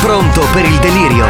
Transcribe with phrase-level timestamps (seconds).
[0.00, 1.28] pronto per il delirio?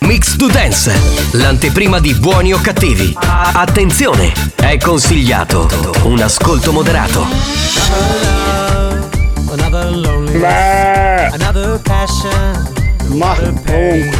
[0.00, 0.92] Mix to Dance,
[1.32, 3.16] l'anteprima di buoni o cattivi.
[3.18, 5.68] Attenzione, è consigliato
[6.04, 7.26] un ascolto moderato.
[9.52, 10.42] Another lonely,
[11.32, 12.72] another passion,
[13.10, 14.10] another pain,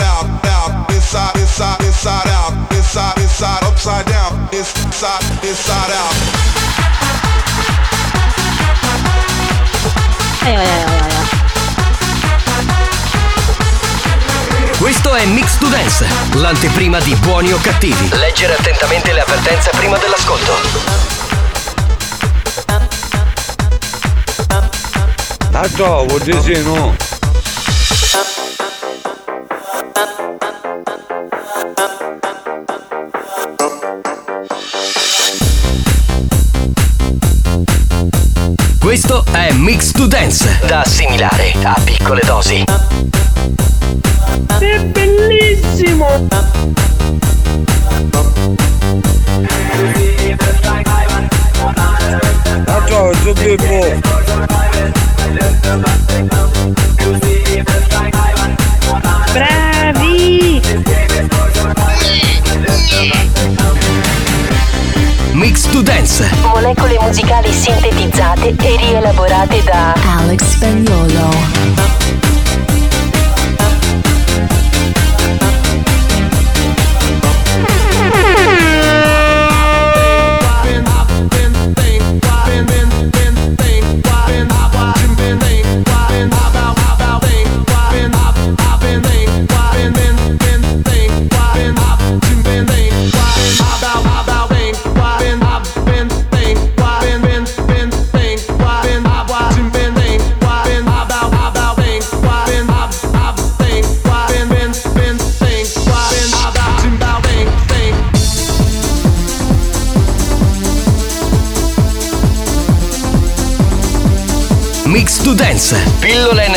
[0.00, 6.41] out, out, inside, inside, inside out, inside, inside, upside down, inside, inside out.
[14.78, 18.08] Questo è Mix to Dance, l'anteprima di buoni o cattivi.
[18.10, 21.10] Leggere attentamente le avvertenze prima dell'ascolto.
[25.76, 27.11] Ciao, vuol dire no?
[39.62, 42.64] Mix to Dance, da assimilare a piccole dosi.
[44.58, 46.26] È bellissimo!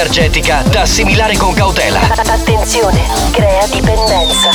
[0.05, 1.99] Energetica da assimilare con cautela.
[2.27, 3.01] Attenzione,
[3.31, 4.51] crea dipendenza.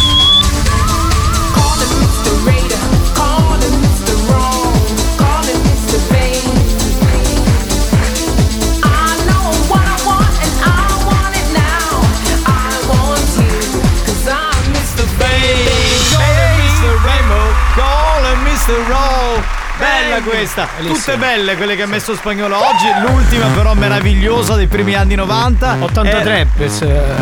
[20.20, 24.94] Bella questa, tutte belle quelle che ha messo spagnolo oggi, l'ultima però meravigliosa dei primi
[24.94, 25.76] anni 90.
[25.80, 26.70] 83 per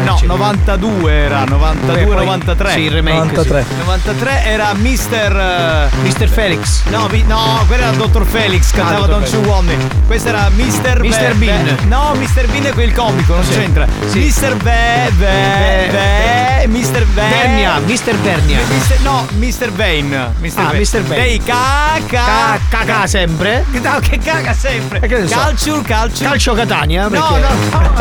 [0.05, 2.71] No, 92 era, 92, Eh, poi- 93.
[2.73, 3.65] sì, il remake, 93.
[3.69, 3.75] sì.
[3.79, 6.83] 93 era Mister Mister Felix.
[6.89, 9.11] No, no, quello era il Dottor Felix, cantava Dr.
[9.11, 9.77] Don't You Want Me.
[10.07, 11.35] Questo era Mister Mr.
[11.35, 11.65] Be- Bean.
[11.65, 12.47] Be- no, Mr.
[12.49, 13.53] Bean è quel comico, non Sì.
[13.53, 13.87] c'entra.
[14.09, 14.19] Sì.
[14.19, 17.23] Mister Be, Be, Be, Mister Be.
[17.29, 18.59] Vernia, Mister Vernia.
[18.69, 19.71] Mister- no, Mr.
[19.73, 20.33] Bane.
[20.41, 20.53] Mr.
[20.59, 20.79] Ah, Bane.
[20.79, 21.01] Mr.
[21.03, 21.17] Bane.
[21.21, 22.57] Lei caca.
[22.69, 23.65] Ca- caga sempre.
[23.71, 25.01] No, che caga sempre.
[25.01, 25.35] che ne so?
[25.37, 26.25] Calcio, calcio.
[26.25, 27.39] Calcio Catania, No, perché?
[27.39, 27.97] no, no.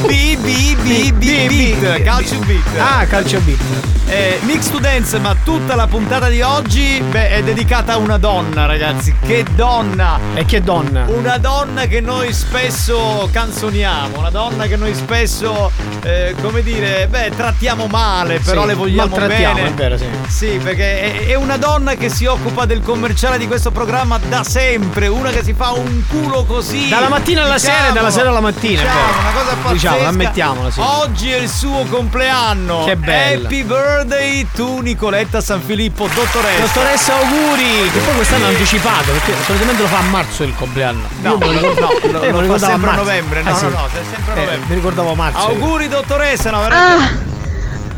[0.06, 2.02] B, B, B, B, beat.
[2.02, 2.62] Calcio beat.
[2.78, 3.58] Ah, calcio beat.
[4.06, 8.18] Eh, Mix to Dance, ma tutta la puntata di oggi beh, è dedicata a una
[8.18, 9.14] donna, ragazzi.
[9.24, 10.18] Che donna!
[10.34, 11.04] E che donna?
[11.06, 15.70] Una donna che noi spesso canzoniamo, una donna che noi spesso,
[16.02, 19.66] eh, come dire, beh, trattiamo male, però Sì, le vogliamo bene.
[19.66, 20.06] è vero, sì.
[20.26, 24.42] Sì, perché è, è una donna che si occupa del commerciale di questo programma da
[24.44, 26.88] sempre, una che si fa un culo così.
[26.88, 29.72] Dalla mattina alla sera e dalla sera alla mattina, Diciamo, una cosa pazzesca.
[29.72, 30.80] Diciamo, ammettiamola, sì.
[30.80, 32.84] Oggi è il suo compleanno.
[32.84, 33.46] Che bella.
[33.46, 36.60] Happy birthday to Nicoletta San Filippo, dottoressa.
[36.60, 37.90] Dottoressa auguri!
[37.92, 41.06] Che poi quest'anno è anticipato, perché solitamente lo fa a marzo il compleanno.
[41.22, 43.64] No, ricordo- no, eh, lo- me lo fa ricordavo sempre a novembre, no, Ah, sì.
[43.64, 44.68] no, no, sempre a Eh, novembre.
[44.68, 45.38] mi ricordavo marzo.
[45.38, 45.46] io.
[45.46, 47.29] Auguri dottoressa, no, veramente.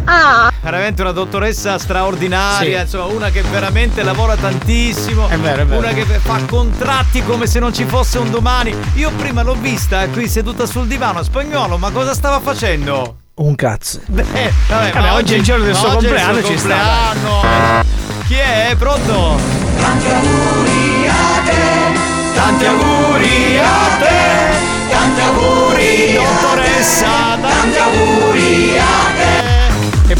[0.05, 2.83] Veramente una dottoressa straordinaria, Sì.
[2.85, 5.29] insomma, una che veramente lavora tantissimo.
[5.29, 5.81] È vero, è vero.
[5.81, 8.75] Una che fa contratti come se non ci fosse un domani.
[8.95, 13.17] Io prima l'ho vista qui seduta sul divano, spagnolo, ma cosa stava facendo?
[13.35, 14.01] Un cazzo.
[14.07, 14.23] Beh,
[14.69, 16.77] vabbè, Vabbè, ma oggi è il giorno del suo oggi compleanno, suo ci sta,
[17.13, 17.85] compleanno.
[18.27, 18.75] Chi è?
[18.79, 19.39] Pronto?
[19.81, 21.99] Tanti auguri a te,
[22.35, 29.12] tanti auguri a te, tanti auguri dottoressa, tanti auguri a te.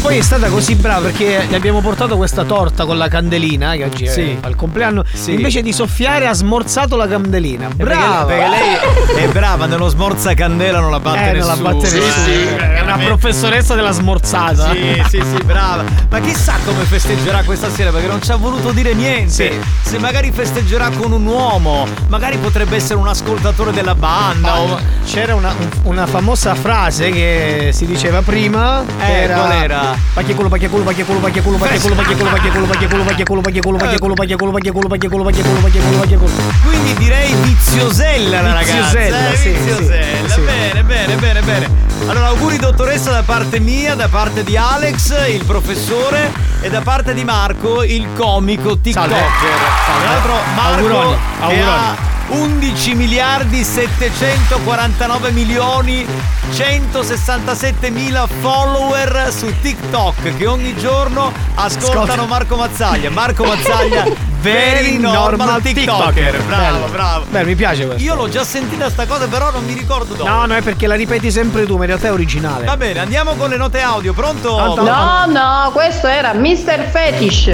[0.03, 3.85] Poi è stata così brava perché le abbiamo portato questa torta con la candelina, che
[3.85, 4.31] oggi Sì.
[4.31, 5.05] è al compleanno.
[5.13, 5.31] Sì.
[5.33, 7.69] Invece di soffiare ha smorzato la candelina.
[7.73, 8.25] Brava!
[8.25, 11.55] Perché, perché lei è brava, nello smorza candela non la batte Eh, non nessuno.
[11.55, 12.25] la batte Sì, nessuno.
[12.25, 14.71] sì, È una professoressa della smorzata.
[14.71, 15.85] Sì, sì, sì, brava.
[16.09, 19.31] Ma chissà come festeggerà questa sera perché non ci ha voluto dire niente.
[19.31, 19.51] Sì.
[19.83, 24.59] Se magari festeggerà con un uomo, magari potrebbe essere un ascoltatore della banda.
[24.59, 28.83] o- C'era una, un- una famosa frase che si diceva prima.
[28.99, 29.92] che Eh, era qual era?
[30.13, 35.61] Pacchiaculo, pacchiaculo, pacchiaculo, pacchiaculo, pacchiaculo, pacchiaculo, pacchiaculo, pacchiaculo, pacchiaculo, pacchiaculo, pacchiaculo, pacchiaculo, pacchiaculo, pacchiaculo, pacchiaculo,
[35.61, 36.31] pacchiaculo, pacchiaculo.
[36.63, 38.73] Quindi direi viziosella la ragazza.
[38.73, 40.43] Viziosella, eh, sì, viziosella.
[40.43, 41.69] Bene, bene, bene, bene.
[42.07, 46.31] Allora, auguri dottoressa da parte mia, da parte di Alex, il professore,
[46.61, 49.09] e da parte di Marco, il comico TikToker.
[49.09, 52.11] Tra l'altro Marco Auguroni, auguroni.
[52.29, 56.05] Ha 11 miliardi 749 milioni
[56.53, 62.25] 167 mila follower su TikTok che ogni giorno ascoltano Ascolta.
[62.25, 63.09] Marco Mazzaglia.
[63.09, 64.05] Marco Mazzaglia,
[64.41, 66.41] very normal TikToker.
[66.43, 66.87] Bravo, Bello.
[66.91, 67.25] bravo.
[67.29, 68.03] Beh, mi piace questo.
[68.03, 70.29] Io l'ho già sentita sta cosa, però non mi ricordo dove.
[70.29, 72.65] No, no, è perché la ripeti sempre tu, ma in realtà è originale.
[72.65, 74.13] Va bene, andiamo con le note audio.
[74.13, 74.55] Pronto?
[74.55, 76.89] Tanto- No, no, questo era Mr.
[76.91, 77.51] Fetish.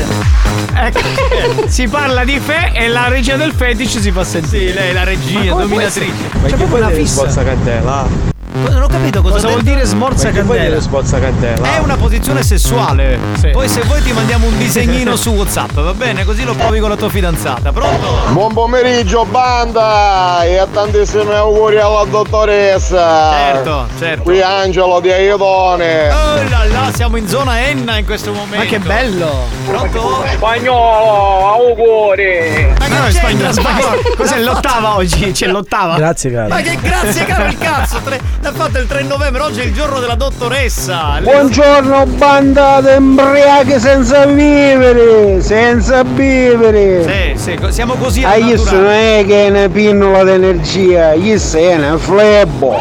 [0.73, 0.99] Ecco,
[1.67, 4.47] si parla di fe e la regia del fetish si fa sentire.
[4.58, 6.11] Sì, sì, lei la regia, dominatrice.
[6.33, 7.21] Ma, Ma che quella fissa?
[7.21, 8.37] Forza cantella.
[8.51, 10.81] Non ho capito cosa, Cosa vuol dire smorza candela?
[10.81, 11.75] spozza candela?
[11.75, 13.19] È una posizione sessuale.
[13.39, 13.49] Sì.
[13.49, 16.23] Poi se vuoi ti mandiamo un disegnino su WhatsApp, va bene?
[16.25, 17.71] Così lo provi con la tua fidanzata.
[17.71, 18.07] Pronto?
[18.31, 23.31] Buon pomeriggio banda e tantissimi auguri alla dottoressa.
[23.31, 24.23] Certo, certo.
[24.23, 26.09] Qui Angelo di Aiutone.
[26.09, 28.57] Oh là là, siamo in zona Enna in questo momento.
[28.57, 29.45] Ma che bello!
[29.67, 30.25] Pronto?
[30.33, 32.73] Spagnolo, auguri.
[32.79, 34.01] Ma che No, spagnolo, spagnolo.
[34.17, 35.31] Cos'è l'ottava oggi?
[35.31, 35.95] C'è l'ottava?
[35.95, 36.47] Grazie, caro.
[36.49, 37.99] Ma che grazie caro il cazzo!
[38.03, 41.19] Tre- L'ha fatto il 3 novembre, oggi è il giorno della dottoressa.
[41.21, 47.35] Buongiorno banda d'embriachi senza vivere, senza vivere.
[47.35, 51.57] Sì, sì, siamo così A al questo non è che è una pinnola d'energia, questo
[51.57, 52.77] è una flebo.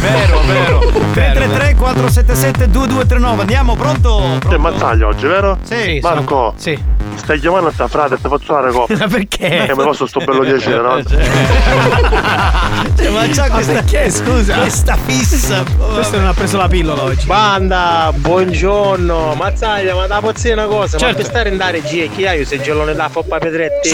[0.00, 0.78] Vero, vero.
[1.12, 3.40] 333 477 2239.
[3.42, 4.38] Andiamo, pronto?
[4.48, 5.58] C'è Mazzaglia oggi, vero?
[5.62, 5.98] Sì.
[6.02, 6.94] Marco, Sì.
[7.16, 8.96] Stai chiamando a sta frate e ti faccio fare coppia.
[8.98, 9.48] Ma perché?
[9.66, 11.02] Che mi posso sto bello piacere, no?
[12.96, 14.54] Cioè, ma c'ha questa, perché, scusa?
[14.56, 15.62] questa fissa.
[15.94, 17.26] Questo non ha preso la pillola oggi.
[17.26, 19.34] Banda, buongiorno.
[19.34, 21.06] Mazzaglia, ma da pozzia una cosa, Certo.
[21.06, 23.90] ma per stare in dare G chi hai se gelone da Foppa Pedretti?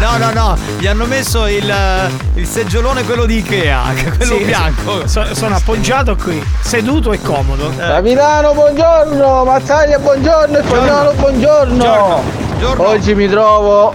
[0.00, 2.10] No, no, no, gli hanno messo il, eh,
[2.40, 3.82] il seggiolone quello di Ikea,
[4.16, 5.06] quello Sì, bianco.
[5.06, 7.72] so- sono appoggiato qui, seduto e comodo.
[7.76, 11.74] Capitano, buongiorno, Mazzaglia, buongiorno, spagnolo, buongiorno.
[11.76, 12.33] Buongiorno.
[12.76, 13.94] Oggi mi trovo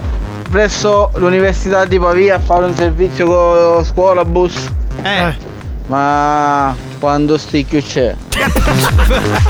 [0.50, 4.70] presso l'Università di Pavia a fare un servizio con scuola bus.
[5.02, 5.34] Eh.
[5.86, 8.14] Ma quando sticchio c'è?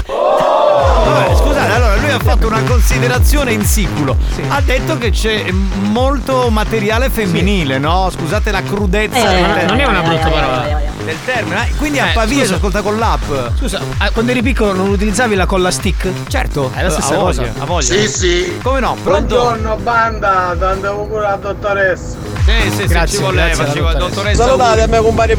[0.06, 4.16] Vabbè, scusate, allora lui ha fatto una considerazione in siculo.
[4.48, 8.08] Ha detto che c'è molto materiale femminile, no?
[8.10, 9.30] Scusate la crudezza.
[9.30, 9.82] Eh, del non termine.
[9.82, 10.89] è una brutta parola.
[11.10, 11.66] Del termine.
[11.68, 11.74] eh.
[11.76, 13.22] Quindi a Eh, Pavia si ascolta con l'app.
[13.58, 13.80] Scusa,
[14.12, 16.08] quando eri piccolo non utilizzavi la colla stick?
[16.28, 17.42] Certo, È la stessa a cosa.
[17.42, 17.94] voglia, a voglia.
[17.94, 18.58] Sì, sì.
[18.62, 18.96] Come no?
[19.02, 19.34] Pronto?
[19.34, 22.16] Buongiorno banda, tanto auguri alla dottoressa.
[22.44, 23.92] Sì, sì, sì, Grazie, ci voleva, ci voleva.
[23.94, 24.44] dottoressa.
[24.44, 25.34] Salutate a me compagno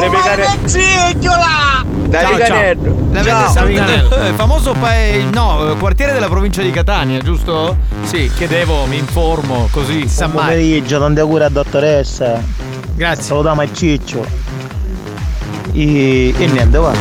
[0.00, 0.48] deve care.
[2.08, 2.32] Dai.
[2.34, 2.96] Viganello.
[3.12, 3.50] L'avete Ciao.
[3.52, 4.20] salutato?
[4.20, 7.76] Eh, famoso paese, no, eh, quartiere della provincia di Catania, giusto?
[8.02, 10.08] Sì, chiedevo, mi informo, così.
[10.18, 10.30] Mai.
[10.30, 12.40] pomeriggio, tanti auguri a dottoressa.
[12.94, 13.22] Grazie.
[13.24, 14.24] Salutiamo a Ciccio.
[15.76, 16.94] E, e niente, va.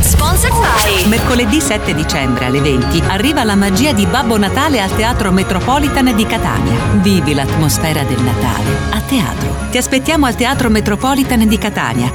[0.00, 5.30] Sponsor by Mercoledì 7 dicembre alle 20 arriva la magia di Babbo Natale al Teatro
[5.30, 6.78] Metropolitan di Catania.
[6.94, 9.54] Vivi l'atmosfera del Natale a teatro.
[9.70, 12.10] Ti aspettiamo al Teatro Metropolitan di Catania.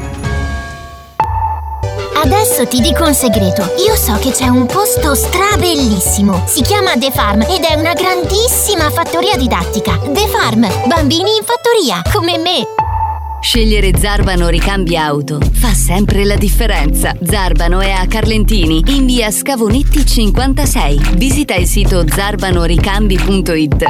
[2.24, 3.62] Adesso ti dico un segreto.
[3.86, 6.46] Io so che c'è un posto strabellissimo.
[6.48, 10.00] Si chiama The Farm ed è una grandissima fattoria didattica.
[10.00, 12.87] The Farm, bambini in fattoria, come me.
[13.40, 17.16] Scegliere Zarbano Ricambi Auto fa sempre la differenza.
[17.24, 21.14] Zarbano è a Carlentini, in via Scavonetti 56.
[21.16, 23.86] Visita il sito zarbanoricambi.it.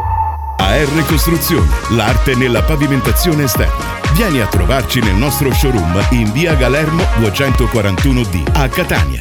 [0.60, 4.00] AR Costruzioni, l'arte nella pavimentazione esterna.
[4.14, 9.20] Vieni a trovarci nel nostro showroom in via Galermo 241D a Catania.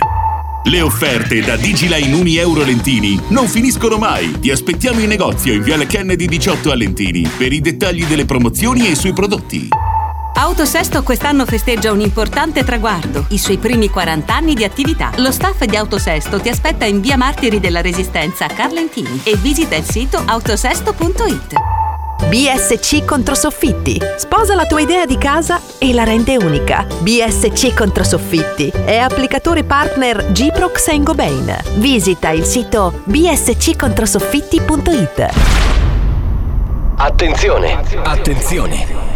[0.64, 4.40] Le offerte da Digiline Uni Euro Lentini non finiscono mai.
[4.40, 8.90] Ti aspettiamo in negozio in Viale Kennedy 18 a Lentini per i dettagli delle promozioni
[8.90, 9.68] e sui prodotti.
[10.38, 15.10] Autosesto quest'anno festeggia un importante traguardo, i suoi primi 40 anni di attività.
[15.16, 19.76] Lo staff di Autosesto ti aspetta in via Martiri della Resistenza a Carlentini e visita
[19.76, 21.54] il sito autosesto.it.
[22.28, 23.98] BSC Controsoffitti.
[24.18, 26.86] Sposa la tua idea di casa e la rende unica.
[27.00, 31.56] BSC Controsoffitti è applicatore partner Giprox Saint-Gobain.
[31.76, 35.30] Visita il sito bsccontrosoffitti.it.
[36.96, 39.15] Attenzione, attenzione.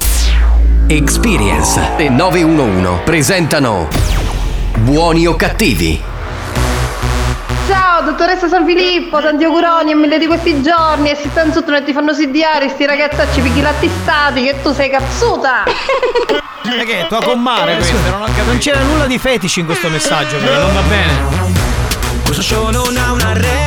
[0.87, 3.87] Experience e 911 presentano
[4.79, 6.01] Buoni o cattivi?
[7.67, 11.09] Ciao, dottoressa San Filippo, tanti auguroni e mille di questi giorni.
[11.09, 14.89] E si stanno sotto e ti fanno sidiare, sti ragazzacci picchi lattistati, che tu sei
[14.89, 15.63] cazzuta.
[16.63, 18.09] Ma che è tua commare questa?
[18.09, 18.45] Non ho capito.
[18.45, 21.49] Non c'era nulla di fetici in questo messaggio, però non va bene.
[22.25, 23.60] Questo show non ha una regola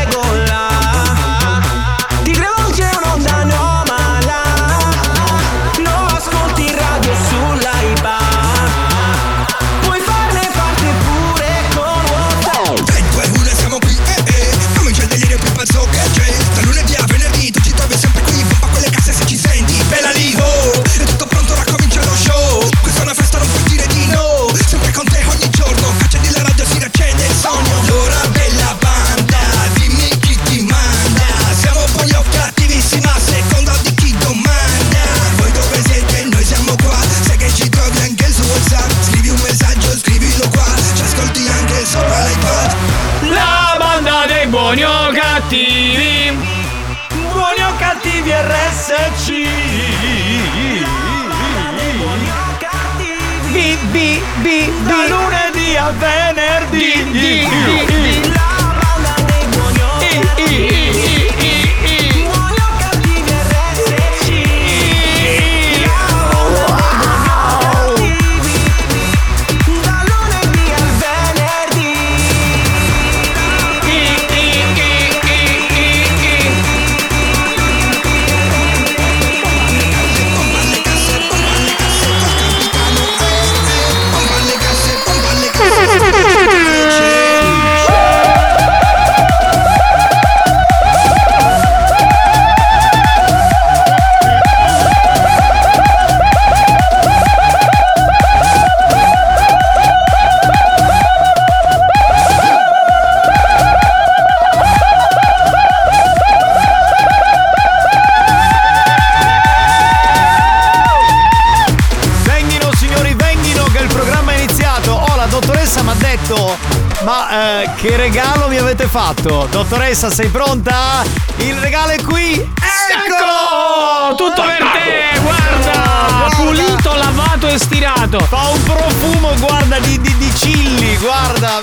[119.94, 121.04] Dottoressa, sei pronta?
[121.36, 122.32] Il regalo è qui!
[122.34, 124.16] Eccolo!
[124.16, 126.28] Tutto per te, guarda!
[126.34, 128.18] Pulito, lavato e stirato.
[128.18, 131.60] Fa un profumo, guarda, di, di, di chilli, guarda!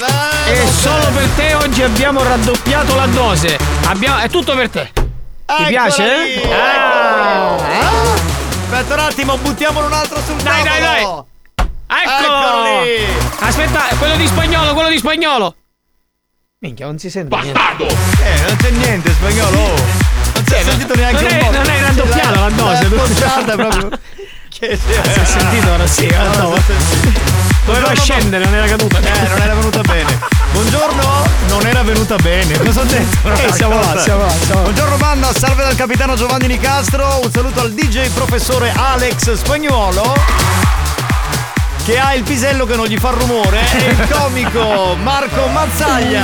[0.47, 3.57] E solo per te oggi abbiamo raddoppiato la dose.
[3.87, 4.89] Abbiamo- è tutto per te.
[4.93, 5.01] Ti
[5.45, 6.03] Eccola piace?
[6.23, 6.53] lì, eh?
[6.53, 7.55] Ah.
[7.67, 7.79] lì.
[8.63, 11.01] Aspetta un attimo, buttiamolo un altro sul Dai, dai, dai.
[11.01, 11.27] tavolo.
[11.87, 12.81] Eccolo!
[12.83, 13.05] Lì.
[13.39, 15.55] Aspetta, quello di spagnolo, quello di spagnolo.
[16.63, 17.59] Minchia, non si sente niente.
[17.87, 19.57] Eh, non c'è niente, spagnolo.
[19.57, 19.73] oh.
[20.35, 21.51] Non si è sentito neanche non un è- po'.
[21.53, 22.95] non è raddoppiata la dose, L'hai tu.
[22.95, 23.89] appoggiata proprio.
[24.51, 26.59] Che Si è sentito ora sì, no, no, ma- Doveva
[27.65, 28.99] Buongiorno, scendere, non era caduta.
[28.99, 30.19] Eh, non era venuta bene.
[30.51, 32.57] Buongiorno, non era venuta bene.
[32.59, 33.33] Cosa ho detto?
[33.33, 34.61] Eh, siamo là, siamo là, siamo là.
[34.61, 37.21] Buongiorno banda, salve dal capitano Giovanni Nicastro.
[37.23, 40.13] Un saluto al DJ professore Alex Spagnuolo.
[41.83, 43.59] Che ha il pisello che non gli fa rumore.
[43.77, 46.23] E il comico Marco Mazzaglia.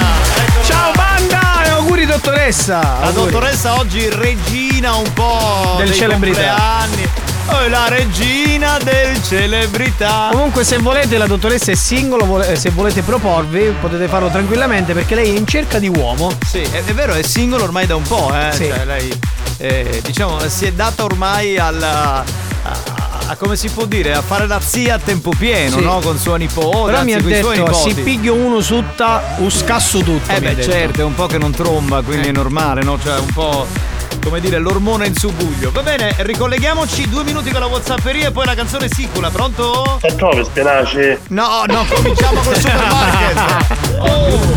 [0.63, 2.79] Ciao banda e auguri dottoressa.
[2.79, 3.31] La Auguri.
[3.31, 6.53] dottoressa oggi regina un po' Del celebrità.
[6.55, 7.09] compleanni.
[7.49, 10.27] Oh, è la regina del celebrità.
[10.31, 15.15] Comunque se volete la dottoressa è singolo, vole- se volete proporvi potete farlo tranquillamente perché
[15.15, 16.31] lei è in cerca di uomo.
[16.45, 18.51] Sì, è, è vero, è single ormai da un po', eh.
[18.51, 18.65] Sì.
[18.67, 19.19] Cioè, lei
[19.57, 22.23] eh, diciamo si è data ormai alla.
[23.29, 24.13] A, come si può dire?
[24.13, 25.83] A fare la zia a tempo pieno, Sì.
[25.83, 25.99] no?
[25.99, 26.91] Con sua nipote.
[26.91, 30.31] Però mi ha anzi, coi suoi detto si piglio uno sutta, un scasso tutto.
[30.31, 30.71] Eh mi ha beh, detto.
[30.71, 32.97] certo, è un po' che non tromba, quindi è normale, no?
[33.01, 33.67] Cioè, un po'.
[34.23, 35.71] Come dire, l'ormone in subuglio.
[35.71, 39.99] Va bene, ricolleghiamoci due minuti con la Whatsapperia e poi la canzone sicula, pronto?
[40.01, 41.17] E trovi spinaci?
[41.29, 44.55] No, no, cominciamo col supermarket.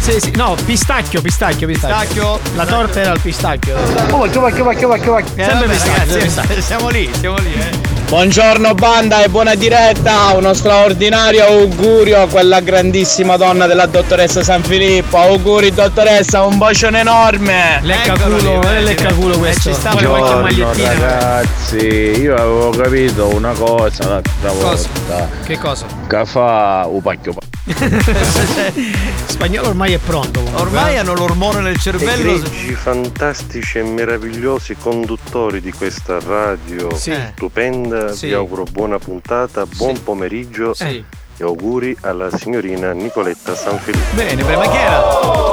[0.00, 1.98] Sì, sì, no, pistacchio, pistacchio, pistacchio.
[2.36, 2.40] Pistacchio?
[2.56, 3.74] La torta era al pistacchio.
[4.10, 5.32] Oh, vacchio, vacchio, vacchio, vacchio, vacchio.
[5.36, 7.88] Eh, Sempre pistacchio, siamo lì, siamo lì, eh.
[8.10, 14.62] Buongiorno banda e buona diretta, uno straordinario augurio a quella grandissima donna della dottoressa San
[14.62, 15.16] Filippo.
[15.16, 17.78] Auguri dottoressa, un bacione enorme.
[17.82, 19.14] Lecca Eccolo lì, culo, non è vedi, lecca vedi.
[19.20, 19.60] culo Eh, questo.
[19.70, 20.88] ci sta Vuole qualche magliettina.
[20.92, 24.88] ragazzi, io avevo capito una cosa l'altra Cosa?
[25.06, 25.28] volta.
[25.44, 25.86] Che cosa?
[26.08, 27.32] Che fa un pacchio
[29.26, 30.40] Spagnolo ormai è pronto.
[30.40, 30.60] comunque.
[30.62, 32.32] Ormai hanno l'ormone nel cervello.
[32.34, 37.14] Egregi, fantastici e meravigliosi conduttori di questa radio Sì.
[37.34, 38.26] stupenda, Sì.
[38.26, 41.04] vi auguro buona puntata, buon pomeriggio Sì.
[41.40, 44.14] E auguri alla signorina Nicoletta Sanfilippo.
[44.14, 45.00] Bene, beh, ma che era?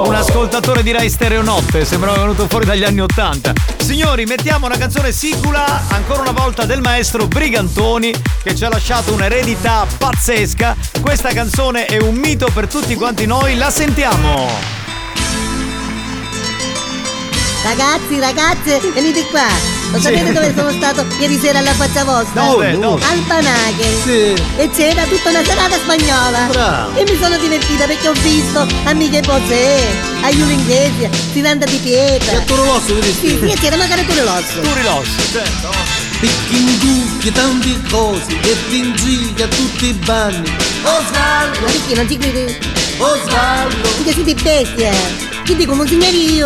[0.04, 3.54] Un ascoltatore di Rai Stereo Notte, sembrava venuto fuori dagli anni Ottanta.
[3.78, 9.14] Signori, mettiamo una canzone sicula, ancora una volta del maestro Brigantoni, che ci ha lasciato
[9.14, 10.76] un'eredità pazzesca.
[11.02, 14.86] Questa canzone è un mito per tutti quanti noi, la sentiamo!
[17.64, 19.77] Ragazzi, ragazze, venite qua.
[19.92, 20.04] Lo Sì.
[20.04, 22.42] sapete dove sono stato ieri sera alla faccia vostra?
[22.44, 22.78] Dove?
[22.78, 23.04] Dove?
[23.06, 23.88] Al Panache.
[24.04, 24.34] Sì.
[24.58, 26.48] E c'era tutta una serata spagnola.
[26.52, 26.96] Bravo.
[26.98, 29.88] E mi sono divertita perché ho visto amiche Posè,
[30.24, 32.32] a Giulio Inghesi, Tiranda di Pietra.
[32.32, 33.14] E a Toro Rosso, vedi?
[33.14, 34.60] Sì, sì, e c'era magari Toro Rosso.
[34.62, 35.70] Turi Rosso, certo.
[36.20, 40.52] Picchi in cucchi, tante cose, e ti ingigli a tutti i banni.
[40.84, 42.58] Osvaldo, Ma perché non ci credi?
[42.98, 44.92] Osvaldo, Perché siete bestia.
[45.46, 46.42] Ti dico, monsignori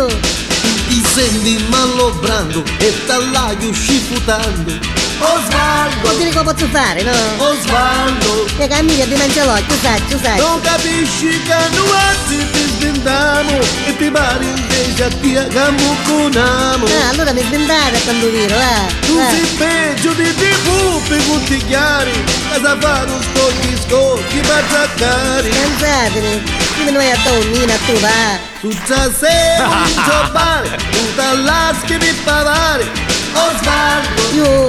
[0.88, 5.11] ti senti malobrando e tallaio scifutando.
[5.22, 7.12] Osvaldo, Vuol dire che posso fare, no?
[7.38, 10.42] Osvaldo, E cammini a mangialocchio, saccio, saccio.
[10.48, 12.46] non capisci che noi ti
[12.78, 16.86] svendiamo e ti pare invece a te che mucconamo.
[16.86, 18.86] Ah, allora mi sventare a quando viro, ah.
[19.06, 19.30] Tu ah.
[19.30, 22.10] sei peggio di tv per contigliare,
[22.50, 25.48] casa fare un scocchi scocchi per attaccare.
[25.48, 26.42] Cansatene,
[26.78, 28.50] come noi a donnina a trovare.
[28.60, 32.90] Tutta sera in giocare, tutta l'aschi di pavare.
[33.34, 34.68] Osvaldo, Io,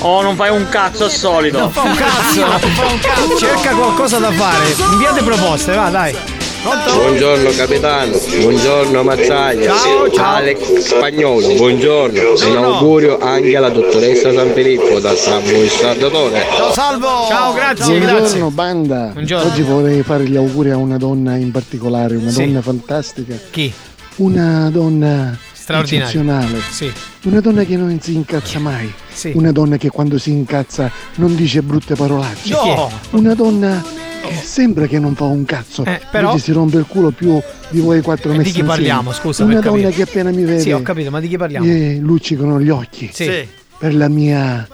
[0.00, 1.58] O non fai un cazzo al solito?
[1.58, 3.38] Non fa un cazzo, non fa un cazzo.
[3.38, 4.74] Cerca qualcosa da fare.
[4.92, 6.37] Inviate proposte, va, dai.
[6.62, 10.34] Buongiorno capitano, buongiorno Mazzaglia, Ciao, ciao.
[10.34, 12.20] Alex Spagnolo, buongiorno.
[12.48, 16.44] Un augurio anche alla dottoressa San Filippo da Salvo Riscaldatore.
[16.56, 17.06] Ciao Salvo!
[17.28, 18.42] Ciao, grazie, Buongiorno grazie.
[18.50, 19.10] banda.
[19.12, 19.50] Buongiorno.
[19.52, 22.44] Oggi vorrei fare gli auguri a una donna in particolare, una Sì.
[22.46, 23.34] donna fantastica.
[23.50, 23.72] Chi?
[24.16, 25.38] Una donna
[25.68, 26.04] Straordinaria.
[26.06, 26.60] eccezionale.
[26.70, 26.92] Sì.
[27.24, 28.90] Una donna che non si incazza mai.
[29.12, 29.32] Sì.
[29.34, 32.52] Una donna che quando si incazza non dice brutte parolacce.
[32.52, 32.90] No.
[33.10, 33.82] Una donna
[34.22, 35.84] che sembra che non fa un cazzo.
[35.84, 38.68] Eh, però- si rompe il culo più di voi quattro Eh, messi di chi insieme.
[38.68, 39.90] parliamo, scusa, Una donna capire.
[39.90, 41.66] che appena mi vede Sì, ho capito, ma di chi parliamo?
[41.66, 43.10] gli luccicano gli occhi.
[43.12, 43.30] Sì.
[43.78, 44.66] Per la mia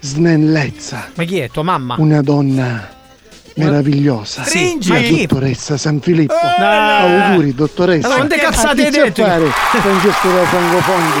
[0.00, 1.10] snellezza.
[1.14, 1.48] Ma chi è?
[1.50, 1.94] Tua mamma?
[1.98, 2.88] Una donna
[3.56, 4.42] meravigliosa.
[4.44, 4.88] Stringi!
[4.92, 6.34] La dottoressa San Filippo.
[6.58, 6.66] no.
[6.66, 8.06] Auguri, dottoressa.
[8.06, 9.22] Allora, quante A cazzate hai detto?
[9.24, 9.46] fare
[9.80, 11.20] Francesco da Francofondi.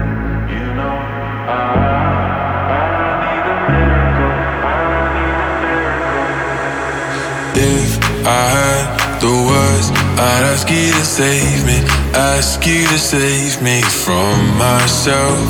[8.23, 11.81] I had the words, I'd ask you to save me,
[12.13, 15.41] ask you to save me from myself.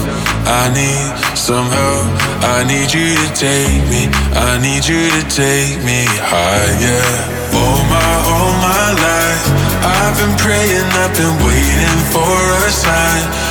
[0.47, 2.07] I need some help,
[2.41, 7.11] I need you to take me, I need you to take me higher.
[7.51, 9.45] All my, all my life,
[9.83, 13.50] I've been praying, I've been waiting for a sign.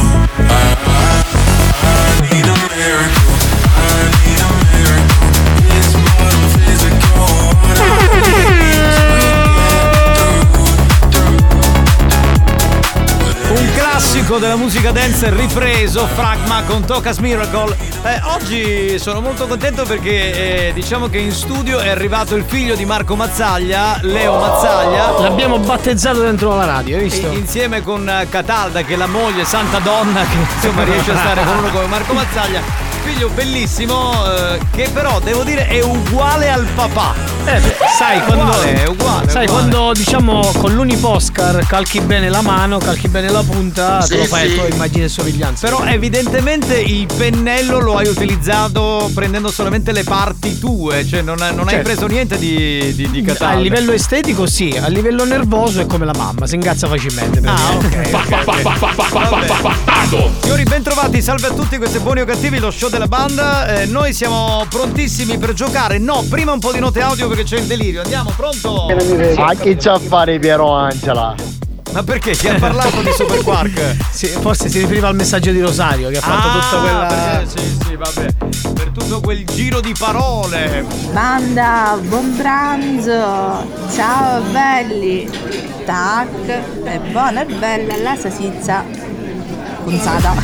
[14.31, 17.75] classico della musica dance ripreso, Fragma con Tocas Miracle.
[18.03, 22.75] Eh, oggi sono molto contento perché eh, diciamo che in studio è arrivato il figlio
[22.75, 25.19] di Marco Mazzaglia, Leo Mazzaglia.
[25.19, 27.29] L'abbiamo battezzato dentro la radio, hai visto?
[27.29, 31.17] E- insieme con eh, Catalda che è la moglie, santa donna che insomma riesce a
[31.17, 32.61] stare con uno come Marco Mazzaglia.
[33.03, 37.30] figlio bellissimo eh, che però devo dire è uguale al papà.
[37.43, 38.43] Eh, beh, sai È quando.
[38.43, 39.69] uguale, è uguale, sai uguale.
[39.69, 44.25] quando diciamo con l'uniposcar calchi bene la mano, calchi bene la punta, Sì, te lo
[44.25, 44.53] fai sì.
[44.53, 45.67] a tua immagine e somiglianza.
[45.67, 51.67] Però evidentemente il pennello lo hai utilizzato prendendo solamente le parti tue, cioè non, non
[51.67, 51.83] hai Certo.
[51.83, 56.13] preso niente di, di, di a livello estetico sì, a livello nervoso è come la
[56.15, 57.41] mamma, si ingazza facilmente.
[57.43, 57.59] Ah,
[60.17, 60.29] dire.
[60.41, 63.81] Signori, bentrovati, salve a tutti, questo è Buoni o Cattivi, lo show della banda.
[63.81, 65.97] Eh, noi siamo prontissimi per giocare.
[65.97, 68.01] No, prima un po' di note audio perché c'è il delirio.
[68.01, 68.87] Andiamo, pronto?
[69.37, 71.35] Ma che c'ha a fare Piero Angela?
[71.93, 72.31] Ma perché?
[72.31, 73.95] Chi ha parlato di Super Quark?
[74.11, 77.05] Sì, forse si riferiva al messaggio di Rosario che ha fatto Ah, tutta quella.
[77.05, 78.73] perché- sì, sì, vabbè.
[78.73, 80.85] Per tutto quel giro di parole.
[81.11, 83.65] Banda, buon pranzo!
[83.93, 85.29] Ciao belli!
[85.85, 86.83] Tac!
[86.83, 88.83] È buona e bella la salsiccia
[89.81, 90.35] punzata.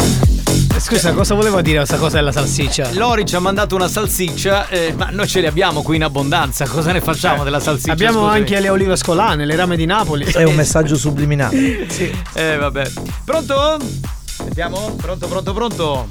[0.79, 2.89] Scusa, cosa voleva dire questa cosa della salsiccia?
[2.93, 6.67] Lori ci ha mandato una salsiccia, eh, ma noi ce le abbiamo qui in abbondanza.
[6.67, 7.91] Cosa ne facciamo della salsiccia?
[7.91, 8.37] Abbiamo scusami?
[8.37, 10.25] anche le olive ascolane, le rame di Napoli.
[10.25, 11.87] È un messaggio subliminale.
[11.89, 12.15] sì.
[12.33, 12.91] Eh, vabbè.
[13.25, 13.77] Pronto?
[14.23, 14.95] Sentiamo?
[15.01, 16.09] Pronto, pronto, pronto?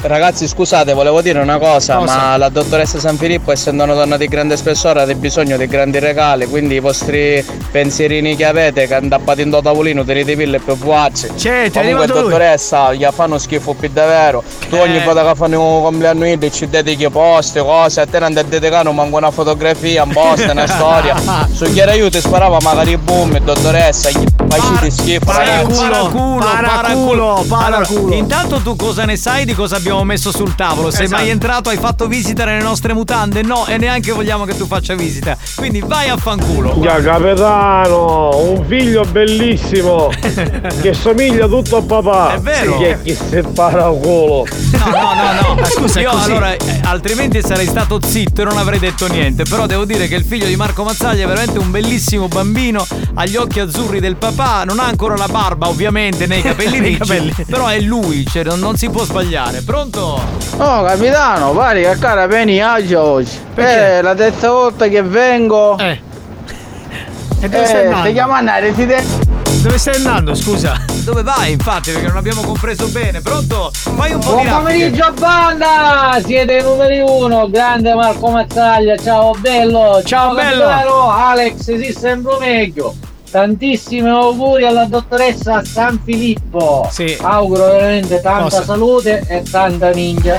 [0.00, 2.16] Ragazzi scusate, volevo dire una cosa, Cosa?
[2.16, 5.98] ma la dottoressa San Filippo essendo una donna di grande spessore ha bisogno di grandi
[5.98, 7.44] regali, quindi i vostri
[7.76, 11.32] pensierini che avete, che andappate in do tavolino, tenete pille più fuacce.
[11.36, 14.42] C'è, ti è Comunque dottoressa, gli fanno schifo più davvero.
[14.70, 15.04] Tu ogni Eh.
[15.04, 18.92] volta che fanno un compleanno io ci dedichi post, cose, a te non ti dedicano
[18.92, 21.16] manco una fotografia, un post, una storia.
[21.52, 25.24] Su chiaro io ti sparava magari boom, dottoressa, gli facci schifo.
[25.26, 28.14] Paraculo, paraculo, paraculo.
[28.14, 30.90] Intanto tu cosa ne sai di cosa abbiamo messo sul tavolo?
[30.90, 31.20] Sei Esatto.
[31.20, 33.42] mai entrato, hai fatto visita nelle nostre mutande?
[33.42, 35.36] No, e neanche vogliamo che tu faccia visita.
[35.56, 36.76] Quindi vai a fanculo.
[36.80, 40.10] Ya capitano, un figlio bellissimo
[40.80, 42.34] che somiglia tutto a papà.
[42.34, 42.78] È vero.
[42.78, 44.46] Che chi si para culo.
[44.72, 45.54] No, no, no, no.
[45.56, 46.30] Ma scusa, Io così.
[46.30, 49.42] allora, eh, altrimenti sarei stato zitto e non avrei detto niente.
[49.44, 52.86] Però devo dire che il figlio di Marco Mazzaglia è veramente un bellissimo bambino.
[53.14, 54.62] Ha gli occhi azzurri del papà.
[54.64, 56.98] Non ha ancora la barba, ovviamente, nei capelli ricci.
[56.98, 57.34] capelli.
[57.48, 59.62] Però è lui, cioè non, non si può sbagliare.
[59.62, 60.20] Pronto?
[60.58, 63.38] Oh capitano, pare che cara vieni oggi oggi.
[63.54, 63.98] Perché?
[63.98, 65.76] Eh, la terza volta che vengo.
[65.78, 66.14] Eh.
[67.40, 68.06] E dove stai Eh, andando?
[68.08, 69.18] ti chiamano a residenza.
[69.62, 70.80] Dove stai andando, scusa?
[71.04, 73.20] Dove vai, infatti, perché non abbiamo compreso bene.
[73.20, 73.70] Pronto?
[73.72, 74.62] Fai un po' Buon di raffiche.
[74.90, 76.18] pomeriggio banda!
[76.24, 80.02] Siete i numeri uno, grande Marco Mazzaglia, ciao bello!
[80.04, 80.66] Ciao, bello.
[80.66, 82.94] capitano, Alex, si sembra meglio!
[83.28, 86.88] Tantissimi auguri alla dottoressa San Filippo!
[86.92, 87.16] Sì.
[87.20, 88.64] Auguro veramente tanta Cosa?
[88.64, 90.38] salute e tanta minchia!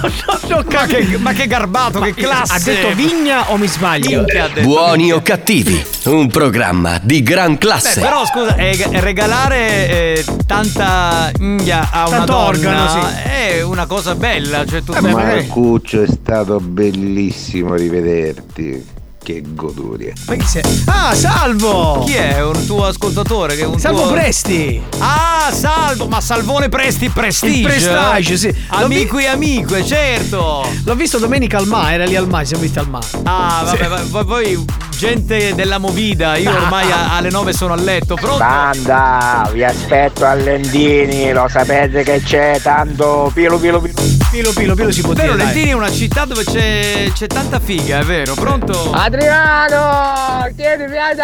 [0.00, 2.52] Ma che, ma che garbato, che classe!
[2.52, 4.18] Ha detto vigna o mi sbaglio?
[4.18, 5.16] Minchia, ha detto Buoni minchia.
[5.16, 8.00] o cattivi, un programma di gran Beh, classe.
[8.00, 13.28] però scusa, eh, regalare eh, tanta inghia a una Tanto donna organo, sì.
[13.28, 14.64] è una cosa bella.
[14.64, 18.96] Cioè, tu beh, magari- Marcuccio, è stato bellissimo rivederti.
[19.28, 20.14] Che goduria.
[20.26, 20.62] Ma chi sei?
[20.86, 22.02] Ah, Salvo!
[22.06, 22.42] Chi è?
[22.42, 23.56] Un tuo ascoltatore?
[23.56, 24.12] Che è un Salvo tuo...
[24.12, 24.80] Presti!
[25.00, 26.08] Ah, Salvo!
[26.08, 27.58] Ma Salvone Presti Prestige!
[27.58, 28.46] Il Prestige, sì.
[28.70, 30.66] L'ho vi- Amico e amico, certo!
[30.82, 33.06] L'ho visto domenica al mare, era lì al mare, siamo visti al mare.
[33.24, 34.64] Ah, vabbè, va- va- voi
[34.98, 38.38] gente della movida, io ormai a- alle 9 sono a letto, pronto?
[38.38, 43.94] Banda, vi aspetto a Lendini, lo sapete che c'è, tanto pilo pilo pilo.
[44.32, 45.44] Pilo, pilo, pilo si può Vero, dire.
[45.44, 45.52] dai.
[45.54, 48.90] Lentini è una città dove c'è, c'è tanta figa, è vero, pronto?
[48.90, 50.48] Adriano!
[50.56, 51.14] Chiedimi la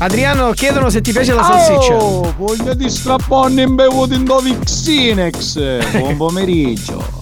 [0.00, 1.94] Adriano, chiedono se ti piace la salsiccia.
[1.96, 5.90] Oh, voglio di strappone imbevuto in Dovixenex.
[5.98, 7.16] Buon pomeriggio.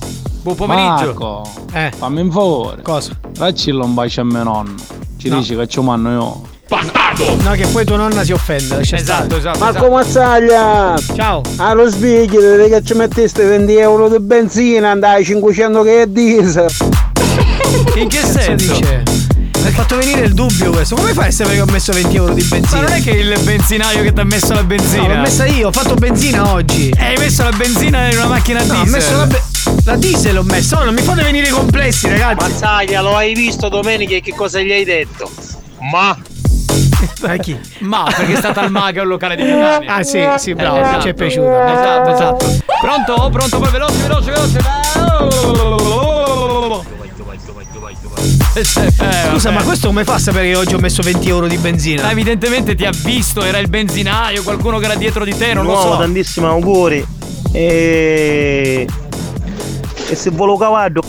[0.46, 1.06] Buon pomeriggio.
[1.06, 1.90] Marco, Eh.
[1.96, 2.80] fammi un favore.
[2.82, 3.10] Cosa?
[3.34, 4.74] Faccilo un bacio a mio nonno.
[5.18, 5.38] Ci No.
[5.40, 6.40] dici che ci manno io.
[7.42, 8.78] No, che poi tua nonna si offende.
[8.80, 9.36] Esatto, stare.
[9.38, 9.58] esatto.
[9.58, 10.94] Marco Mazzaglia!
[11.16, 11.40] Ciao!
[11.56, 12.28] Allo sbigli,
[12.68, 16.70] che ci metteste 20 euro di benzina, andai 500 che è diesel.
[17.96, 18.72] In che senso?
[18.72, 19.02] dice?
[19.58, 20.94] Mi ha fatto venire il dubbio questo.
[20.94, 22.80] Come fai a sapere che ho messo 20 euro di Ma benzina?
[22.82, 25.02] non è che il benzinaio che ti ha messo la benzina?
[25.08, 26.90] No, l'ho messa io, ho fatto benzina oggi.
[26.90, 28.90] Eh, Hai messo la benzina in una macchina No, ho diesel.
[28.92, 29.42] messo la, be-
[29.84, 30.80] la diesel l'ho messa.
[30.80, 32.48] Oh, non mi fate venire i complessi, ragazzi.
[32.48, 35.30] Mazzaglia, lo hai visto domenica e che cosa gli hai detto?
[35.90, 36.16] Ma
[37.22, 37.58] Ma chi?
[37.80, 39.94] Ma perché è stata al Maga un locale di Catania.
[39.94, 41.00] Ah, sì, sì, bravo, esatto.
[41.02, 41.66] ci è piaciuto.
[41.66, 42.46] Esatto, esatto.
[42.80, 43.30] Pronto?
[43.30, 43.58] Pronto?
[43.58, 44.58] Poi veloce, veloce, veloce.
[48.56, 51.58] Eh, Scusa, ma questo come fa a sapere che oggi ho messo 20 euro di
[51.58, 52.02] benzina?
[52.04, 55.64] Ma evidentemente ti ha visto, era il benzinaio, qualcuno che era dietro di te, non
[55.66, 55.98] lo Nuovo, so.
[55.98, 57.06] tantissimi auguri.
[57.52, 58.86] E...
[60.10, 61.02] e se volo cavallo.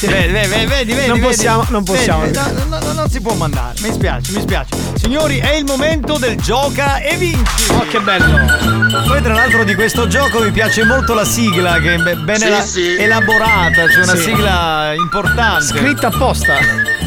[0.00, 1.20] Vedi, vedi, vedi, vedi, Non vedi.
[1.20, 2.24] possiamo- non Vedi, possiamo.
[2.26, 3.74] no, no, no, non si può mandare.
[3.80, 4.68] Mi spiace, mi spiace.
[4.96, 7.70] Signori, è il momento del gioca e vinci.
[7.70, 9.02] Oh, che bello.
[9.06, 12.36] Poi, tra l'altro, di questo gioco mi piace molto la sigla, che è be- ben
[12.38, 12.96] Sì, ela- sì.
[12.96, 14.22] elaborata, c'è una Sì.
[14.22, 15.64] sigla importante.
[15.64, 16.54] Scritta apposta.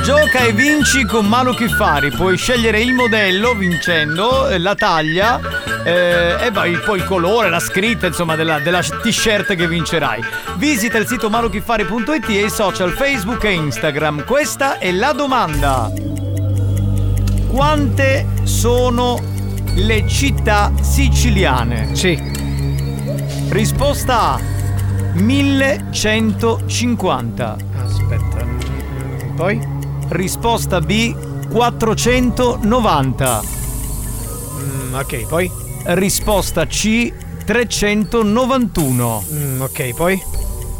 [0.04, 2.12] Gioca e vinci con Malu Kiffari.
[2.12, 5.40] Puoi scegliere il modello vincendo, eh, la taglia
[5.84, 10.24] eh, e poi, poi il colore, la scritta insomma della, della t-shirt che vincerai.
[10.56, 14.24] Visita il sito maluchiffari.it e i social Facebook e Instagram.
[14.26, 15.92] Questa è la domanda.
[17.48, 19.20] Quante sono
[19.76, 21.96] le città siciliane?
[21.96, 22.20] Sì.
[23.50, 24.40] Risposta A
[25.14, 27.56] 1150.
[27.84, 28.46] Aspetta.
[29.36, 29.60] Poi?
[30.10, 31.16] Risposta B
[31.50, 33.42] 490.
[34.60, 35.50] Mm, ok, poi?
[35.86, 37.14] Risposta C
[37.46, 39.24] 391.
[39.32, 40.22] Mm, ok, poi?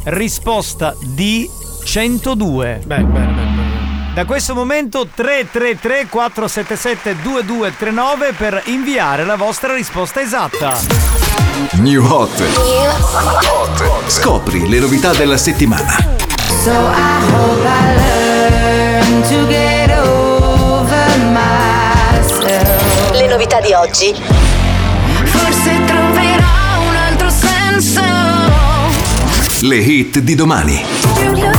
[0.04, 1.50] Risposta D
[1.88, 2.82] 102.
[2.84, 4.12] Beh, bene, bene.
[4.14, 10.78] Da questo momento 333 477 2239 per inviare la vostra risposta esatta.
[11.76, 12.44] New Hot.
[14.08, 15.96] Scopri le novità della settimana.
[16.62, 23.12] So I hope I learn to get over myself.
[23.12, 24.14] Le novità di oggi.
[25.24, 28.02] Forse troverò un altro senso.
[29.62, 31.57] Le hit di domani.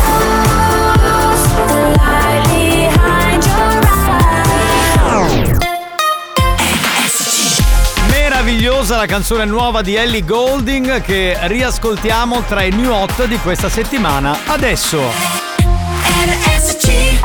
[8.68, 13.70] Meravigliosa la canzone nuova di Ellie Golding che riascoltiamo tra i new hot di questa
[13.70, 14.36] settimana.
[14.46, 15.00] Adesso.
[16.26, 17.18] RSC.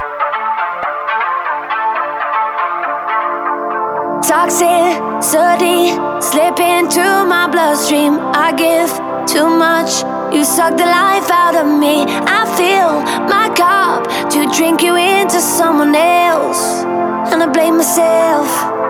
[4.25, 8.17] Toxicity slip into my bloodstream.
[8.33, 8.89] I give
[9.25, 10.01] too much.
[10.31, 12.05] You suck the life out of me.
[12.25, 16.85] I fill my cup to drink you into someone else.
[17.33, 18.82] And I blame myself.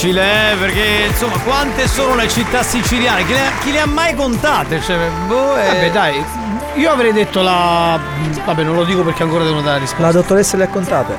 [0.00, 3.24] Facile, eh, perché insomma, quante sono le città siciliane?
[3.26, 4.80] Chi le, ha- chi le ha mai contate?
[4.80, 5.66] Cioè, boh, eh.
[5.66, 6.24] Vabbè, dai.
[6.76, 7.98] Io avrei detto la.
[8.44, 10.06] Vabbè, non lo dico perché ancora devono dare la risposta.
[10.06, 11.14] La dottoressa le ha contate.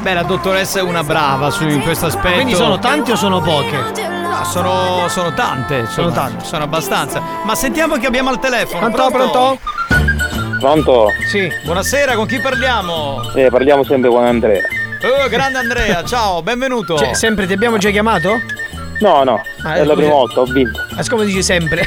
[0.00, 2.34] Beh, la dottoressa è una brava su, in questo aspetto.
[2.34, 3.78] Quindi sono tanti o sono poche?
[4.02, 5.86] No, sono, sono tante.
[5.86, 6.44] Sono tante.
[6.44, 7.22] Sono abbastanza.
[7.44, 8.90] Ma sentiamo chi abbiamo al telefono.
[8.90, 9.58] Pronto, pronto?
[10.60, 11.08] Pronto?
[11.28, 11.50] Sì.
[11.64, 13.32] Buonasera, con chi parliamo?
[13.34, 14.62] Eh, parliamo sempre con Andrea.
[15.06, 16.98] Oh, grande Andrea, ciao, benvenuto.
[16.98, 18.40] Cioè, sempre ti abbiamo già chiamato?
[19.00, 20.84] No, no, Ah, è la prima volta, ho vinto.
[20.94, 21.82] Ma come dici sempre?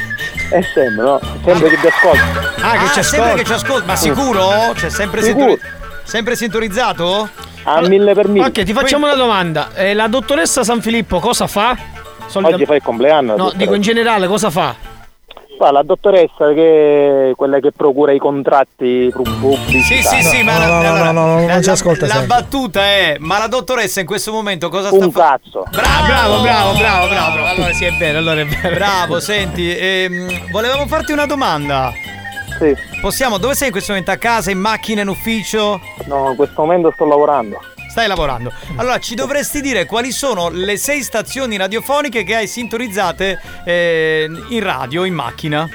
[0.50, 1.20] È sempre, no?
[1.44, 2.62] Sempre che ti ascolto.
[2.62, 3.86] Ah, che ci sempre che ci ascolta.
[3.86, 4.74] Ma sicuro?
[4.76, 5.58] Cioè, sempre, Sicuro.
[6.04, 7.30] sempre sintonizzato?
[7.64, 8.46] A mille per mille.
[8.46, 9.70] Ok, ti facciamo una domanda.
[9.74, 11.76] Eh, la dottoressa San Filippo cosa fa?
[12.32, 13.36] Oggi fai il compleanno.
[13.36, 14.76] No, dico in generale cosa fa?
[15.60, 19.82] Fa la dottoressa che è quella che procura i contratti pu- pubblici.
[19.82, 22.06] Sì, sì, sì, ma no, no, allora, no, no, no, la, non ci la- ascolta
[22.08, 22.28] la sempre.
[22.38, 25.64] battuta è: ma la dottoressa in questo momento cosa sta Un facendo?
[25.64, 25.66] cazzo.
[25.70, 27.46] Bravo, bravo, bravo, bravo, bravo.
[27.46, 28.74] Allora sì, è vero, allora è vero.
[28.74, 31.92] Bravo, senti, ehm, volevamo farti una domanda.
[32.58, 32.74] Sì.
[33.02, 33.38] Possiamo?
[33.38, 34.12] Dove sei in questo momento?
[34.14, 35.82] A casa, in macchina, in ufficio?
[36.06, 37.60] No, in questo momento sto lavorando.
[38.00, 38.54] Stai lavorando.
[38.78, 44.64] Allora, ci dovresti dire quali sono le sei stazioni radiofoniche che hai sintonizzate eh, in
[44.64, 45.70] radio, in macchina.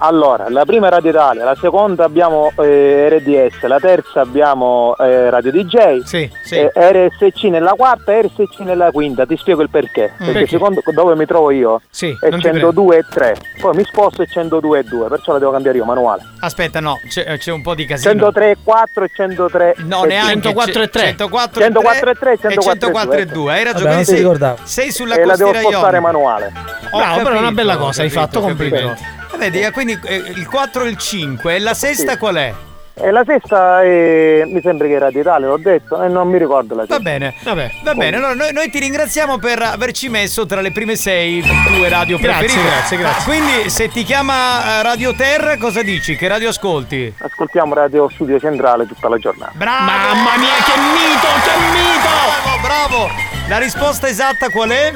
[0.00, 5.28] Allora, la prima è Radio Italia, la seconda abbiamo eh, RDS, la terza abbiamo eh,
[5.28, 6.54] Radio DJ, sì, sì.
[6.54, 9.26] eh, RSC nella quarta e RSC nella quinta.
[9.26, 10.12] Ti spiego il perché.
[10.16, 10.48] perché perché?
[10.48, 14.22] secondo dove mi trovo io Sì, è non ti 102 e 3, poi mi sposto
[14.22, 16.22] e 102 e 2, perciò la devo cambiare io manuale.
[16.40, 18.12] Aspetta, no, c'è, c'è un po' di casino.
[18.12, 21.00] 103 e 4 e 103 No, neanche 104 e 3.
[21.08, 23.52] 104 104 e 3 e 104 e 2.
[23.52, 26.12] Hai ragione, Vabbè, sei, sei sulla e la devo costiera spostare ionica.
[26.12, 26.52] manuale.
[26.92, 29.16] Ho Bravo, però è una bella cosa, hai fatto, complimenti.
[29.38, 32.52] Eh, Vedi, eh, quindi eh, il 4 e il 5 e la sesta qual è?
[33.00, 36.36] E la sesta è, mi sembra che era Radio Italia, l'ho detto, e non mi
[36.36, 36.96] ricordo la sesta.
[36.96, 38.16] Va bene, va bene.
[38.16, 42.46] Allora, noi, noi ti ringraziamo per averci messo tra le prime sei tue radio Grazie,
[42.46, 42.68] preferite.
[42.68, 43.24] grazie, grazie.
[43.24, 46.16] Quindi, se ti chiama eh, Radio Terra, cosa dici?
[46.16, 47.14] Che radio ascolti?
[47.18, 49.52] Ascoltiamo Radio Studio Centrale tutta la giornata.
[49.54, 49.84] Bravo!
[49.84, 52.08] Mamma mia, che mito, che mito!
[52.42, 53.08] Bravo, bravo!
[53.46, 54.92] La risposta esatta qual è?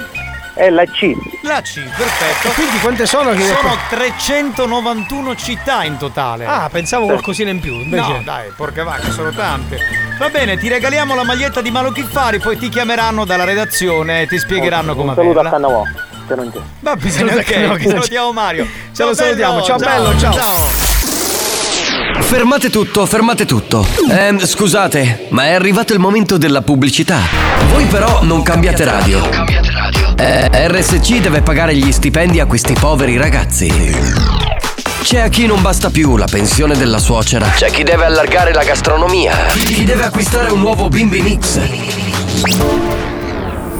[0.55, 1.13] È la C.
[1.43, 2.51] La C, perfetto.
[2.55, 6.45] Quindi quante sono che Sono 391 città in totale.
[6.45, 8.09] Ah, pensavo qualcosina in più, invece.
[8.09, 9.79] No, dai, porca vacca, sono tante.
[10.19, 14.27] Va bene, ti regaliamo la maglietta di Malo Chiffari, poi ti chiameranno dalla redazione e
[14.27, 15.59] ti spiegheranno come Un saluto a averla.
[15.59, 15.83] Cannavò,
[16.29, 16.59] se non c'è.
[16.81, 17.89] Va bene, ok, non c'è.
[17.89, 18.67] salutiamo Mario.
[18.95, 20.91] Ce lo salutiamo, ciao, bello, ciao.
[22.21, 23.87] Fermate tutto, fermate tutto.
[24.11, 27.21] Ehm, scusate, ma è arrivato il momento della pubblicità.
[27.71, 29.72] Voi però non cambiate radio.
[30.17, 33.71] Eh, RSC deve pagare gli stipendi a questi poveri ragazzi.
[35.03, 37.49] C'è a chi non basta più la pensione della suocera.
[37.49, 39.35] C'è chi deve allargare la gastronomia.
[39.47, 41.59] Chi deve acquistare un nuovo bimbi mix.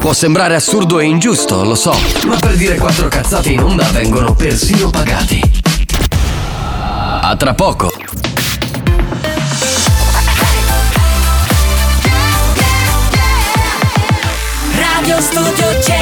[0.01, 1.95] Può sembrare assurdo e ingiusto, lo so,
[2.27, 5.41] ma per dire quattro cazzate in onda vengono persino pagati.
[7.21, 7.93] A tra poco.
[14.75, 16.02] Radio Studio Centrale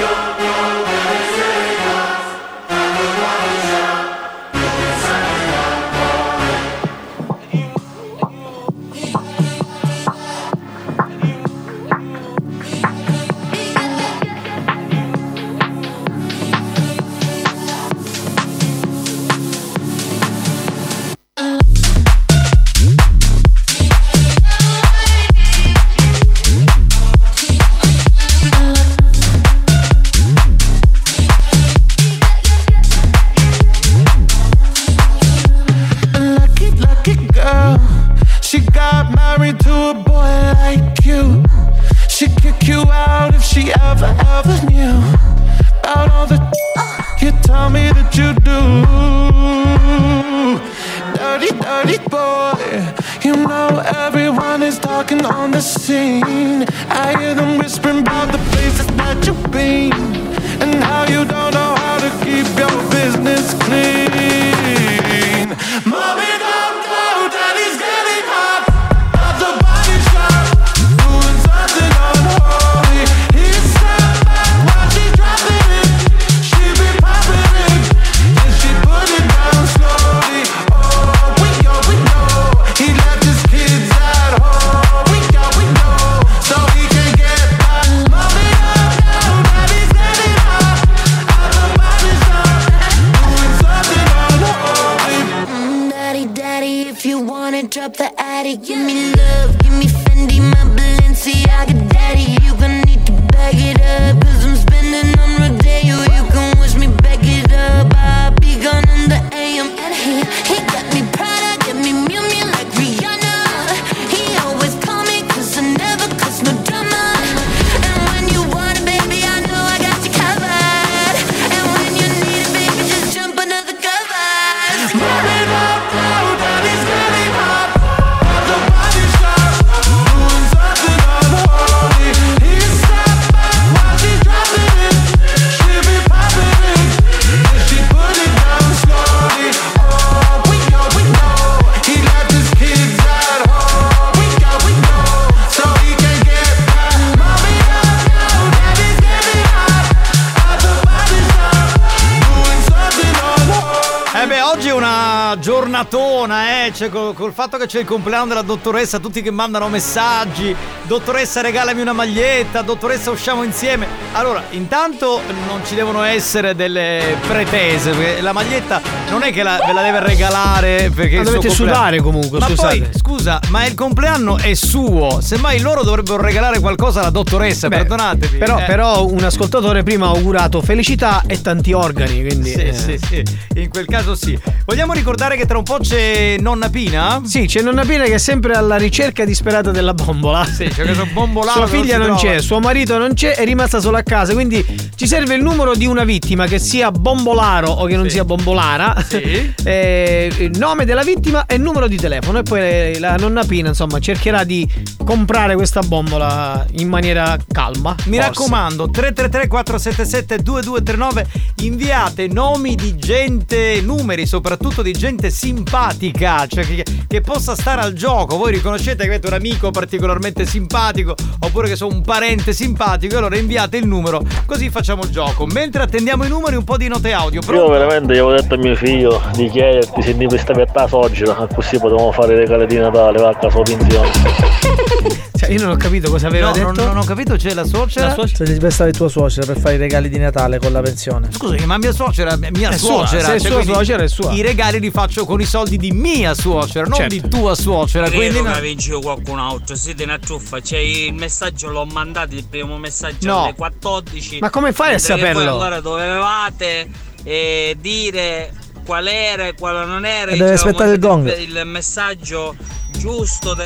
[157.51, 160.55] Fatto che c'è il compleanno della dottoressa, tutti che mandano messaggi.
[160.83, 162.61] Dottoressa, regalami una maglietta.
[162.61, 163.87] Dottoressa, usciamo insieme.
[164.13, 167.91] Allora, intanto non ci devono essere delle pretese.
[167.91, 171.15] Perché la maglietta non è che la, ve la deve regalare perché.
[171.15, 172.77] Suo dovete compleanno- sudare comunque, Ma scusate.
[172.79, 175.19] poi, scusa, ma il compleanno è suo.
[175.21, 178.37] Semmai loro dovrebbero regalare qualcosa alla dottoressa, Beh, perdonatemi.
[178.37, 178.63] Però, eh.
[178.63, 182.51] però un ascoltatore prima ha augurato felicità e tanti organi, quindi...
[182.51, 182.73] Sì, eh.
[182.73, 183.23] sì, sì,
[183.55, 184.39] in quel caso sì.
[184.65, 187.21] Vogliamo ricordare che tra un po' c'è nonna Pina?
[187.25, 190.45] Sì, c'è nonna Pina che è sempre alla ricerca disperata della bombola.
[190.45, 192.21] Sì, c'è questo bombolaro Sua non figlia non, trova.
[192.21, 194.33] c'è, suo marito non c'è, è rimasta solo a casa.
[194.33, 194.65] Quindi
[194.95, 198.95] ci serve il numero di una vittima che sia bombolaro o che non sia bombolara.
[199.63, 202.39] Eh, il nome della vittima e numero di telefono.
[202.39, 204.67] E poi la nonna Pina, insomma, cercherà di
[205.03, 207.95] comprare questa bombola in maniera calma.
[208.05, 208.29] Mi forse.
[208.29, 211.27] raccomando, 333 477 2239
[211.61, 217.93] inviate nomi di gente, numeri soprattutto di gente simpatica, cioè che, che possa stare al
[217.93, 218.35] gioco.
[218.35, 223.37] Voi riconoscete che avete un amico particolarmente simpatico oppure che sono un parente simpatico, allora
[223.37, 225.45] inviate il numero, così facciamo il gioco.
[225.45, 227.39] Mentre attendiamo i numeri, un po' di note audio.
[227.39, 227.69] Io Pronto?
[227.71, 231.23] veramente gli avevo detto a mio figlio di chiederti se mi stavi a casa oggi,
[231.53, 234.09] così potevamo fare i regali di Natale, va a casa pensione.
[235.41, 236.71] Cioè, io non ho capito cosa aveva No, detto.
[236.71, 238.15] non, non ho capito, c'è la suocera.
[238.31, 241.29] Se gli prestavi il tuo suocera per fare i regali di Natale con la pensione.
[241.31, 243.23] Scusami, ma mia suocera, mia È sua, suocera.
[243.25, 244.31] se è cioè, sua suocera, è sua.
[244.33, 247.15] I regali li faccio con i soldi di mia suocera, non Certo.
[247.15, 248.07] di tua suocera.
[248.07, 248.59] Credo Quindi che no.
[248.61, 250.61] vinci qualcun altro, siete una truffa.
[250.61, 253.43] Cioè, il messaggio l'ho mandato, il primo messaggio No.
[253.43, 254.39] alle 14.
[254.39, 255.41] Ma come fai a che saperlo?
[255.41, 256.89] allora dovevate
[257.23, 258.51] eh, dire
[258.91, 260.31] qual era e quale non era.
[260.31, 261.37] E deve dicevamo aspettare il gong.
[261.37, 262.55] Il messaggio
[262.97, 263.53] giusto.
[263.53, 263.63] de-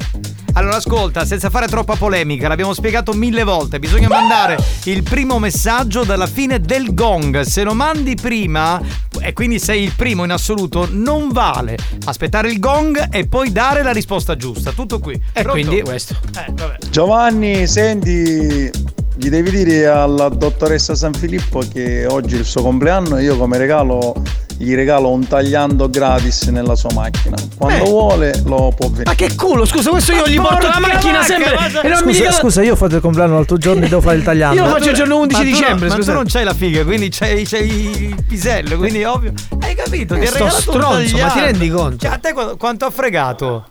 [0.53, 6.03] Allora ascolta, senza fare troppa polemica, l'abbiamo spiegato mille volte, bisogna mandare il primo messaggio
[6.03, 7.41] dalla fine del gong.
[7.41, 8.79] Se lo mandi prima,
[9.19, 11.75] e quindi sei il primo in assoluto, non vale.
[12.05, 14.73] Aspettare il gong e poi dare la risposta giusta.
[14.73, 15.15] Tutto qui.
[15.15, 15.49] E Pronto?
[15.49, 16.15] quindi questo.
[16.37, 16.77] Eh, vabbè.
[16.91, 18.69] Giovanni, senti,
[19.17, 23.35] gli devi dire alla dottoressa San Filippo che oggi è il suo compleanno e io
[23.37, 24.13] come regalo
[24.57, 27.35] gli regalo un tagliando gratis nella sua macchina.
[27.57, 27.89] Quando Eh.
[27.89, 29.03] vuole lo può venire.
[29.05, 31.55] Ma che culo, scusa, questo io gli porto la macchina sempre.
[31.83, 34.01] E non mi Scusa, dica- scusa, io ho fatto il compleanno l'altro giorno e devo
[34.01, 34.55] fare il tagliando.
[34.61, 36.13] Io lo faccio il giorno 11 Ma tu- dicembre, Ma tu scusa.
[36.13, 39.33] non c'hai la figa, quindi c'hai, c'hai il pisello, quindi è ovvio.
[39.59, 40.15] Hai capito?
[40.15, 41.97] Ti Eh, sto stronzo, ma ti rendi conto?
[42.05, 43.69] Cioè, a te qu- quanto ha fregato?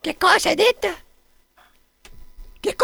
[0.00, 0.88] Che cosa hai detto?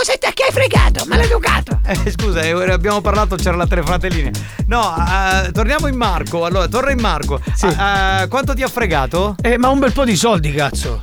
[0.06, 1.04] Cosa ti che hai fregato?
[1.08, 1.80] Maleducato!
[1.86, 4.30] Eh, scusa, eh, abbiamo parlato, c'era la telefonata in linea.
[4.66, 6.44] No, eh, torniamo in Marco.
[6.44, 7.40] Allora, torna in Marco.
[7.76, 9.34] Ah, eh, quanto ti ha fregato?
[9.40, 11.02] Eh, ma un bel po' di soldi, cazzo.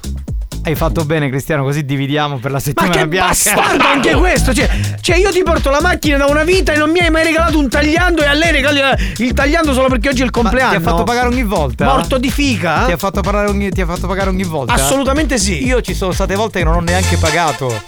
[0.64, 3.28] Hai fatto bene, Cristiano, così dividiamo per la Ma settimana che bianca.
[3.34, 4.54] bastardo anche questo!
[4.54, 4.70] Cioè,
[5.02, 7.58] cioè, io ti porto la macchina da una vita e non mi hai mai regalato
[7.58, 8.80] un tagliando e a lei regali
[9.18, 10.70] il tagliando solo perché oggi è il compleanno.
[10.72, 11.86] Ti ha fatto pagare ogni volta?
[11.86, 12.86] Morto di fica?
[12.86, 14.74] Ti ha fatto, parlare ogni, ti ha fatto pagare ogni volta?
[14.74, 15.66] Assolutamente sì.
[15.66, 17.84] Io ci sono state volte che non ho neanche pagato.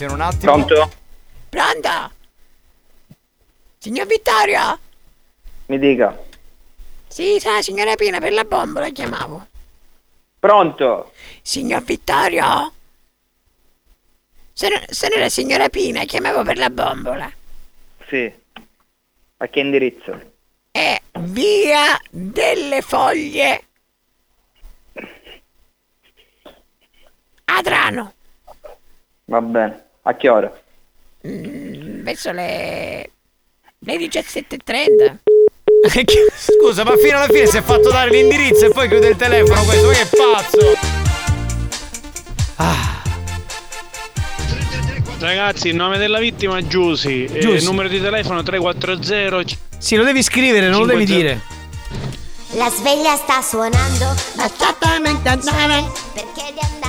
[0.00, 0.64] Attenzione un attimo.
[0.64, 0.92] Pronto?
[1.50, 2.10] Pronto?
[3.76, 4.78] Signor Vittorio?
[5.66, 6.18] Mi dica.
[7.06, 9.46] Sì, sa, signora Pina, per la bombola chiamavo.
[10.38, 11.12] Pronto?
[11.42, 12.72] Signor Vittorio?
[14.54, 17.30] Sono, sono la signora Pina, chiamavo per la bombola.
[18.08, 18.32] Sì.
[19.36, 20.32] A che indirizzo?
[20.70, 23.64] È via delle foglie.
[27.44, 28.14] Adrano.
[29.26, 29.88] Va bene.
[30.02, 30.52] A che ora?
[31.26, 33.10] Mm, verso le...
[33.78, 35.16] le 17.30.
[36.36, 39.62] Scusa, ma fino alla fine si è fatto dare l'indirizzo e poi chiude il telefono
[39.64, 40.98] questo, ma che pazzo!
[45.20, 47.24] Ragazzi, il nome della vittima è Giusy.
[47.24, 47.56] e Giusy.
[47.56, 49.56] Il numero di telefono 340.
[49.76, 51.40] Sì, lo devi scrivere, non lo devi dire.
[52.52, 54.14] La sveglia sta suonando.
[54.36, 55.84] Lasciatemi cantare.
[56.14, 56.79] Perché di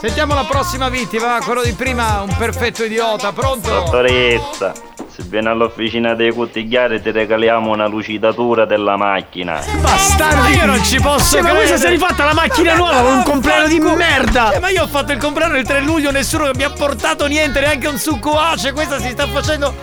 [0.00, 3.68] Sentiamo la prossima vittima, quello di prima, un perfetto idiota, pronto?
[3.68, 4.72] Dottoressa,
[5.08, 9.60] se viene all'officina dei cottigliari ti regaliamo una lucidatura della macchina.
[9.80, 10.54] Bastardi!
[10.54, 13.22] io non ci posso Sì, ma questa si è rifatta la macchina nuova con un
[13.22, 14.52] compleanno di merda!
[14.52, 17.60] Eh, ma io ho fatto il compleanno il 3 luglio, nessuno mi ha portato niente,
[17.60, 19.74] neanche un succo ace, questa si sta facendo...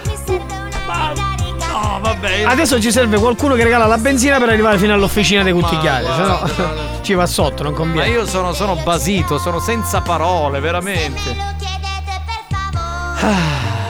[0.85, 1.32] Ma-
[1.73, 2.43] No, vabbè.
[2.43, 6.21] Adesso ci serve qualcuno che regala la benzina per arrivare fino all'officina dei cuttigliari, se
[6.21, 8.09] no ci va sotto, non Ma conviene.
[8.09, 11.35] io sono, sono basito, sono senza parole, veramente.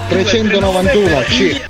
[0.08, 1.62] 391 C.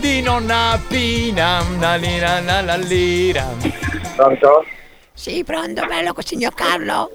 [0.00, 3.46] Di nonna Pina, na lira, na la lira.
[4.14, 4.64] Pronto?
[5.14, 7.10] Sì, pronto, bello signor Carlo?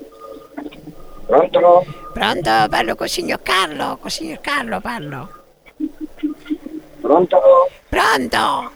[1.26, 1.86] Pronto?
[2.14, 5.30] Pronto, parlo con signor Carlo, con signor Carlo parlo.
[7.02, 7.40] Pronto?
[7.90, 8.72] Pronto?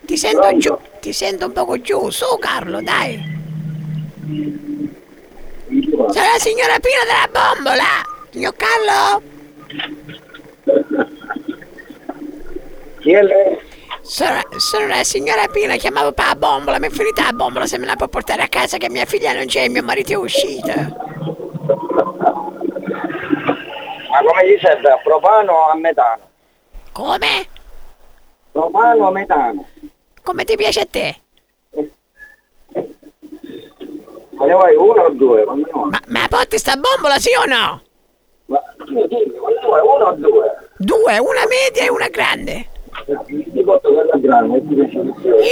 [0.00, 3.32] Ti sento giù, ti sento un poco giù, su Carlo, dai.
[5.68, 7.84] Sono la signora Pina della bombola!
[8.30, 9.22] Signor Carlo?
[13.00, 13.58] Chi è lei?
[14.02, 17.78] Sono, sono la signora Pina, chiamavo per la bombola, mi è finita la bombola, se
[17.78, 20.16] me la può portare a casa che mia figlia non c'è e mio marito è
[20.16, 20.72] uscito.
[24.08, 24.90] Ma come gli serve?
[24.90, 26.22] A propano o a metano?
[26.92, 27.48] Come?
[28.52, 29.66] Propano o metano?
[30.22, 31.16] Come ti piace a te?
[34.30, 35.44] Ma ne vuoi uno o due?
[35.44, 35.54] Ma,
[36.06, 37.82] ma porti sta bombola, sì o no?
[38.46, 40.68] Ma dimmi, dimmi, vuoi uno o due?
[40.76, 42.68] Due, una media e una grande.
[43.06, 43.18] Io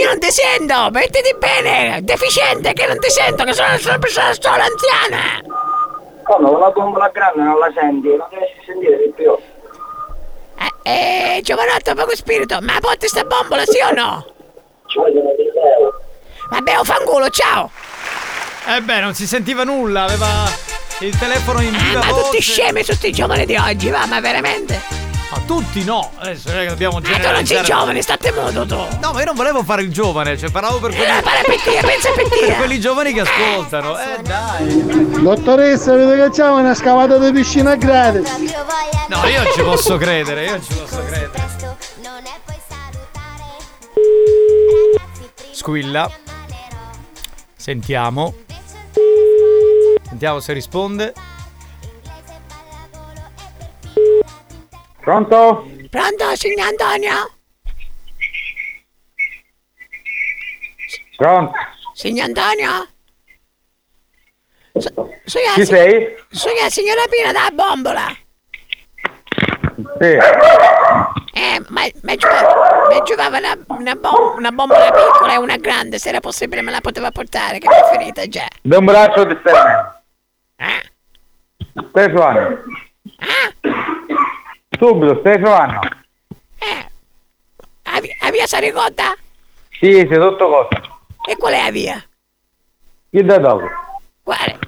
[0.07, 4.65] non ti sento, mettiti bene, deficiente che non ti sento, che sono una persona sola
[4.65, 5.43] anziana.
[6.25, 8.09] Come, con la bombola grande non la senti?
[8.09, 9.37] Non riesci a sentire di più.
[10.85, 14.27] Eh, giovanotto, poco spirito, ma porti sta bombola, sì o no?
[14.87, 16.01] Ci vogliono di euro.
[16.51, 17.71] Vabbè, oh fanculo, ciao.
[18.67, 20.27] Eh beh, non si sentiva nulla, aveva
[21.01, 22.23] il telefono in viva Ma voce.
[22.23, 24.81] tutti scemi, tutti i giovani di oggi, va, ma veramente?
[25.33, 27.65] Ma tutti no, adesso non è che dobbiamo Ma tu non generalizzare.
[27.65, 28.75] sei giovane, state muto tu.
[29.01, 31.11] No, ma io non volevo fare il giovane, cioè parlavo per quelli.
[31.11, 32.47] Eh, fare pettine, pensa a pettine.
[32.49, 33.99] per quelli giovani che ascoltano.
[33.99, 35.23] Eh dai.
[35.23, 38.31] Dottoressa, vedo che c'è una scavata di piscina gratis.
[39.09, 41.31] No, io ci posso credere, io non ci posso credere.
[45.53, 46.11] Squilla.
[47.57, 48.35] Sentiamo.
[50.09, 51.15] Sentiamo se risponde.
[55.03, 55.69] Pronto?
[55.91, 57.31] Pronto, signor Antonio?
[61.17, 61.53] Pronto?
[61.95, 62.87] Signor Antonio?
[64.79, 64.93] So-
[65.25, 66.15] sono Chi si- sei?
[66.31, 68.17] Sono la signora Pina della bombola.
[70.01, 70.17] Sì.
[71.35, 75.99] Eh, ma mi giovava, mi giovava una, una, bom- una bombola piccola e una grande,
[75.99, 78.47] se era possibile me la poteva portare, che mi è finita già.
[78.63, 80.01] Da un braccio di sterno.
[81.89, 82.59] Stefano.
[84.79, 85.81] Subito, Stefano.
[87.85, 89.15] A, vi- a via Saricotta?
[89.71, 90.81] Sì, sei tutto cosa.
[91.29, 92.03] E qual è la via?
[93.11, 93.67] Chi da dopo?
[94.23, 94.59] Quale?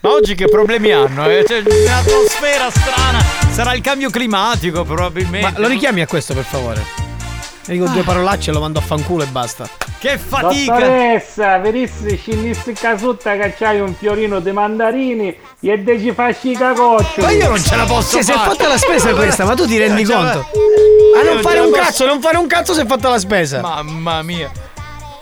[0.00, 1.28] Ma oggi che problemi hanno?
[1.28, 1.44] Eh?
[1.44, 3.20] C'è un'atmosfera strana.
[3.52, 5.50] Sarà il cambio climatico, probabilmente.
[5.52, 6.80] Ma lo richiami a questo per favore?
[7.64, 9.68] E dico due parolacce e lo mando a fanculo e basta.
[9.98, 10.72] Che fatica!
[10.74, 17.20] Dottoressa, verissi scinissi casutta che c'hai un fiorino di mandarini e de ci fasci cacoccio.
[17.20, 18.50] Ma io non ce la posso Sì, si è fare.
[18.50, 20.38] fatta la spesa questa, ma tu ti rendi Cioè, conto?
[20.54, 23.08] io A non fare la un posso- cazzo, non fare un cazzo si è fatta
[23.10, 23.60] la spesa.
[23.60, 24.50] Mamma mia.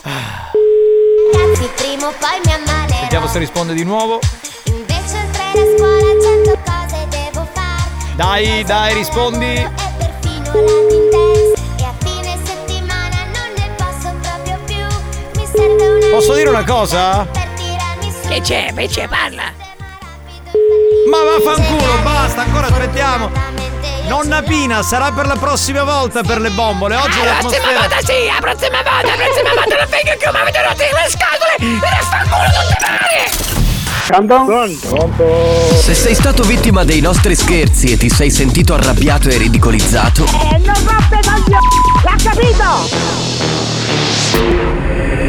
[0.03, 3.01] Ragazzi, prima o poi mi ammalerò.
[3.03, 4.19] Vediamo se risponde di nuovo.
[4.65, 8.15] Invece oltre la scuola cento cose devo fare.
[8.17, 9.69] Dai, dai, rispondi.
[9.99, 11.50] Perfino Latin
[16.11, 17.27] Posso dire una cosa?
[18.29, 18.67] Che c'è?
[18.69, 19.53] Invece parla.
[21.11, 23.31] Ma vaffanculo, basta, ancora aspettiamo.
[24.07, 26.97] Nonna Pina sarà per la prossima volta per le bombole.
[26.97, 30.41] Oggi La prossima volta sì, la prossima volta, la prossima volta non vengo più, ma
[30.41, 33.31] avete rotto le scatole e vaffanculo tutte male!
[35.81, 40.59] Se sei stato vittima dei nostri scherzi e ti sei sentito arrabbiato e ridicolizzato, E
[40.59, 41.69] non rompe coglioni!
[42.03, 42.89] L'ha capito?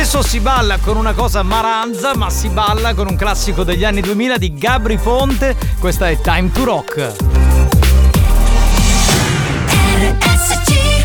[0.00, 4.00] Adesso si balla con una cosa maranza, ma si balla con un classico degli anni
[4.00, 5.54] 2000 di Gabri Ponte.
[5.78, 7.12] Questa è Time to Rock.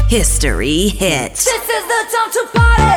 [0.07, 2.94] History hits This is the time to party.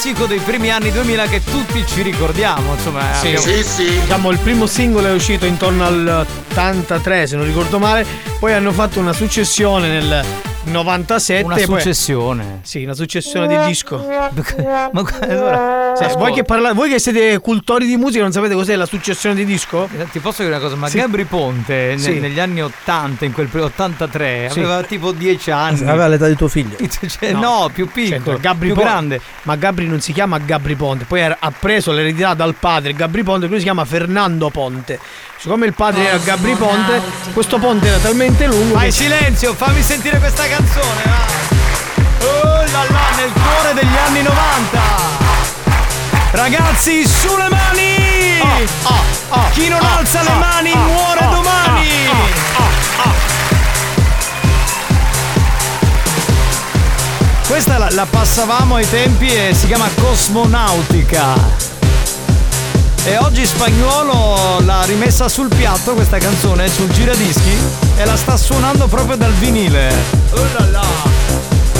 [0.00, 3.12] Classico dei primi anni 2000 che tutti ci ricordiamo, insomma.
[3.12, 3.44] Sì, abbiamo-
[4.00, 8.06] Diciamo il primo singolo è uscito intorno al 83, se non ricordo male.
[8.38, 10.24] Poi hanno fatto una successione nel
[10.64, 11.44] 97.
[11.44, 12.60] Una e poi- successione.
[12.62, 13.98] Sì, una successione di disco.
[14.92, 16.18] Ma allora, Ascolta.
[16.18, 19.44] voi, che parla- voi che siete cultori di musica non sapete cos'è la successione di
[19.44, 19.88] disco?
[20.10, 20.98] Ti posso dire una cosa, ma Sì.
[20.98, 22.18] Gabri Ponte ne- Sì.
[22.18, 24.58] negli anni 80, in quel periodo 83, Sì.
[24.60, 25.80] aveva tipo 10 anni.
[25.86, 26.76] Aveva l'età di tuo figlio.
[27.08, 27.70] Cioè, no.
[27.72, 29.20] più piccolo, Gabri più Pon- grande.
[29.42, 33.22] Ma Gabri non si chiama Gabri Ponte, poi era- ha preso l'eredità dal padre Gabri
[33.22, 34.98] Ponte, lui si chiama Fernando Ponte.
[35.38, 37.00] Siccome il padre era Gabri Ponte,
[37.32, 38.74] questo ponte era talmente lungo.
[38.74, 41.48] Vai che- silenzio, fammi sentire questa canzone, va.
[42.26, 45.19] Oh là là, nel cuore degli anni 90.
[46.32, 48.38] Ragazzi, sulle mani!
[49.52, 51.88] Chi non alza le mani muore domani!
[57.48, 61.34] Questa la, la passavamo ai tempi e si chiama Cosmonautica.
[63.02, 67.58] E oggi Spagnuolo l'ha rimessa sul piatto questa canzone, sul giradischi,
[67.96, 69.92] e la sta suonando proprio dal vinile.
[70.30, 70.86] Oh là là!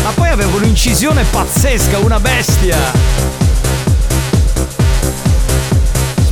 [0.02, 2.99] Ma poi aveva un'incisione pazzesca, una bestia!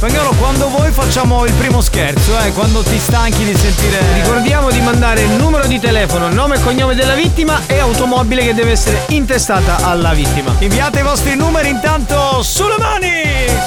[0.08, 3.98] Spagnolo, quando vuoi facciamo il primo scherzo, eh, quando ti stanchi di sentire.
[4.14, 8.54] Ricordiamo di mandare il numero di telefono, nome e cognome della vittima e automobile che
[8.54, 10.54] deve essere intestata alla vittima.
[10.60, 13.10] Inviate i vostri numeri intanto sulle mani!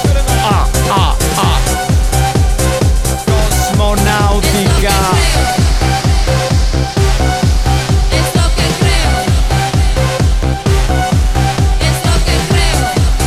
[0.02, 0.40] Sulle mani!
[0.42, 1.60] Ah, ah, ah!
[3.24, 4.90] Cosmonautica!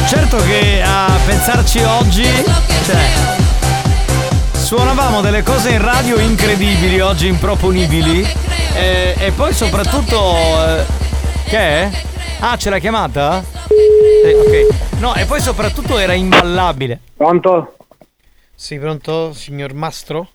[0.06, 3.04] Certo che a pensarci oggi, cioè,
[4.54, 8.26] suonavamo delle cose in radio incredibili, oggi improponibili,
[8.74, 10.34] e, e poi soprattutto...
[10.66, 10.86] eh,
[11.50, 11.92] che è?
[12.40, 13.44] Ah, c'è la chiamata?
[14.24, 15.00] Eh, ok.
[15.00, 17.02] No, e poi soprattutto era imballabile.
[17.18, 17.76] Pronto?
[18.56, 20.30] Sì, pronto, signor Mastro?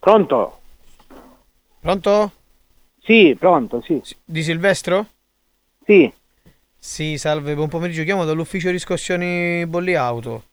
[0.00, 0.58] Pronto?
[1.78, 2.32] Pronto?
[3.00, 4.02] Sì, pronto, sì.
[4.24, 5.06] Di Silvestro?
[5.84, 6.12] Sì.
[6.86, 8.04] Sì, salve, buon pomeriggio.
[8.04, 10.44] Chiamo dall'ufficio riscossioni bolli auto.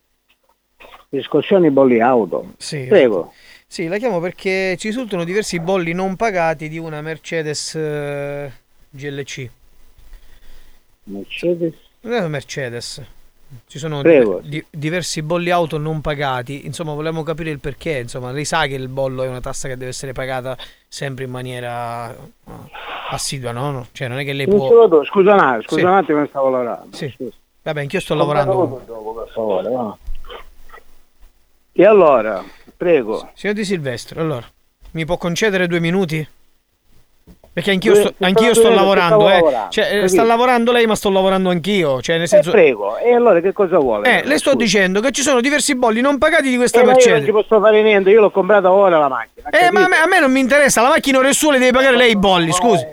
[1.10, 2.56] Riscossioni bolli auto.
[2.58, 2.86] Sì.
[2.90, 3.32] Prego.
[3.68, 8.52] Sì, la chiamo perché ci risultano diversi bolli non pagati di una Mercedes eh,
[8.90, 9.50] GLC.
[11.04, 11.76] Mercedes?
[12.02, 13.02] Non è Mercedes.
[13.68, 16.66] Ci sono di- di- diversi bolli auto non pagati.
[16.66, 18.00] Insomma, volevamo capire il perché.
[18.00, 20.58] Insomma, lei sa che il bollo è una tassa che deve essere pagata
[20.88, 22.08] sempre in maniera
[23.14, 23.72] assidua, no?
[23.72, 24.68] No, Cioè, non è che lei può.
[24.68, 25.86] saluto, scusa attimo, scusa Sì.
[25.86, 26.96] un attimo, stavo lavorando.
[26.96, 27.14] Sì.
[27.64, 28.82] Vabbè, anch'io sto lavorando.
[28.86, 29.98] Dopo, per favore, va.
[31.72, 32.44] E allora,
[32.76, 33.30] prego.
[33.34, 34.46] Signor Di Silvestro, allora,
[34.92, 36.28] mi può concedere due minuti?
[37.54, 39.34] Perché anch'io sto, anch'io sto lavorando, eh.
[39.34, 42.02] lavorando, Cioè, eh, sta lavorando lei, ma sto lavorando anch'io.
[42.02, 42.50] Cioè, nel E senso.
[42.50, 44.10] prego, e allora che cosa vuole?
[44.22, 44.64] Eh, le sto Scusi.
[44.64, 47.32] dicendo che ci sono diversi bolli non pagati di questa Eh, ma io non ci
[47.32, 49.50] posso fare niente, io l'ho comprata ora la macchina.
[49.50, 51.60] Eh, ma a me, a me non mi interessa, la macchina ora è sua, le
[51.60, 52.86] deve pagare lei i bolli, scusi.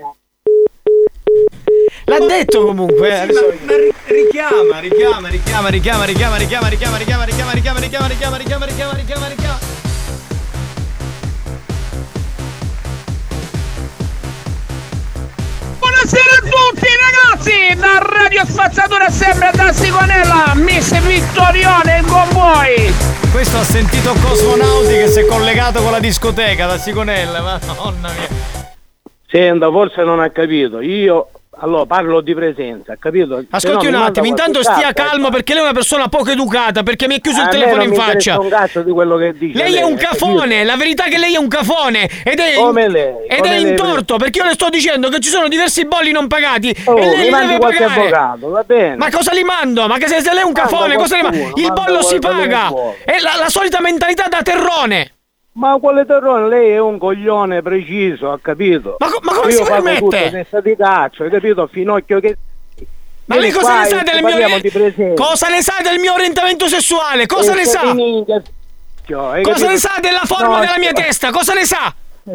[2.05, 3.07] L'ha detto comunque.
[3.09, 8.07] eh, adesso- Ma ri- richiama, richiama, richiama, richiama, richiama, richiama, richiama, richiama, richiama, richiama, richiama,
[8.37, 9.70] richiama, richiama, richiama, richiama, richiama.
[15.91, 22.93] Buonasera a tutti ragazzi, da Radio Spazzatura sempre da Sigonella, Miss Vittorione con voi.
[23.29, 28.73] Questo ha sentito Cosmonauti che si è collegato con la discoteca da Sigonella, madonna mia.
[29.27, 30.79] Senta, forse non ha capito.
[30.79, 31.29] Io
[31.59, 33.35] allora parlo di presenza, capito?
[33.35, 37.07] No Ascolti un attimo, intanto stia calmo perché lei è una persona poco educata, perché
[37.07, 38.39] mi ha chiuso il telefono in faccia.
[38.39, 39.57] un cazzo di quello che dice.
[39.61, 40.25] Lei è un capito?
[40.25, 43.51] cafone, la verità è che lei è un cafone ed è, Come lei, ed come
[43.51, 46.73] è in lei- perché io le sto dicendo che ci sono diversi bolli non pagati
[46.85, 47.85] Oh, e lei li deve pagare.
[47.85, 48.95] avvocato, va bene.
[48.95, 49.87] Ma cosa li mando?
[49.87, 51.37] Ma che se, se lei è un cafone, cosa li mando?
[51.37, 52.69] qualcuno, Il bollo si paga!
[53.03, 55.15] È la, la solita mentalità da terrone!
[55.53, 56.47] Ma quale terrone?
[56.47, 58.95] Lei è un coglione preciso, ha capito?
[58.99, 59.99] Ma, co- ma come Io si permette?
[59.99, 61.67] tutto, testa di cazzo, hai capito?
[61.67, 62.37] Finocchio che...
[63.25, 65.13] Ma lei cosa ne sa del mio.
[65.15, 67.25] Cosa ne sa del mio orientamento sessuale?
[67.25, 67.93] Cosa E ne sa?
[67.93, 68.41] minchia,
[69.05, 69.67] cioè, Cosa capito?
[69.71, 71.31] ne sa della forma No, della mia cioè, testa?
[71.31, 71.93] Cosa ne sa?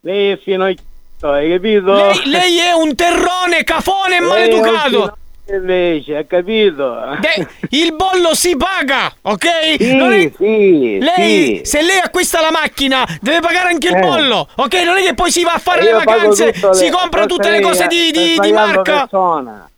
[0.00, 0.84] Lei è finocchio,
[1.20, 1.92] hai capito?
[1.92, 5.16] Lei, lei è un terrone, cafone e maleducato!
[5.48, 6.96] Invece, hai capito?
[7.20, 9.46] De- il bollo si paga, ok?
[9.78, 11.60] Sì, Non è- sì, lei, sì.
[11.64, 14.00] se lei acquista la macchina, deve pagare anche il Eh.
[14.00, 14.74] bollo, ok?
[14.84, 17.60] Non è che poi si va a fare le vacanze, si le- compra tutte le
[17.60, 19.00] cose di, di- di marca.
[19.00, 19.70] persona.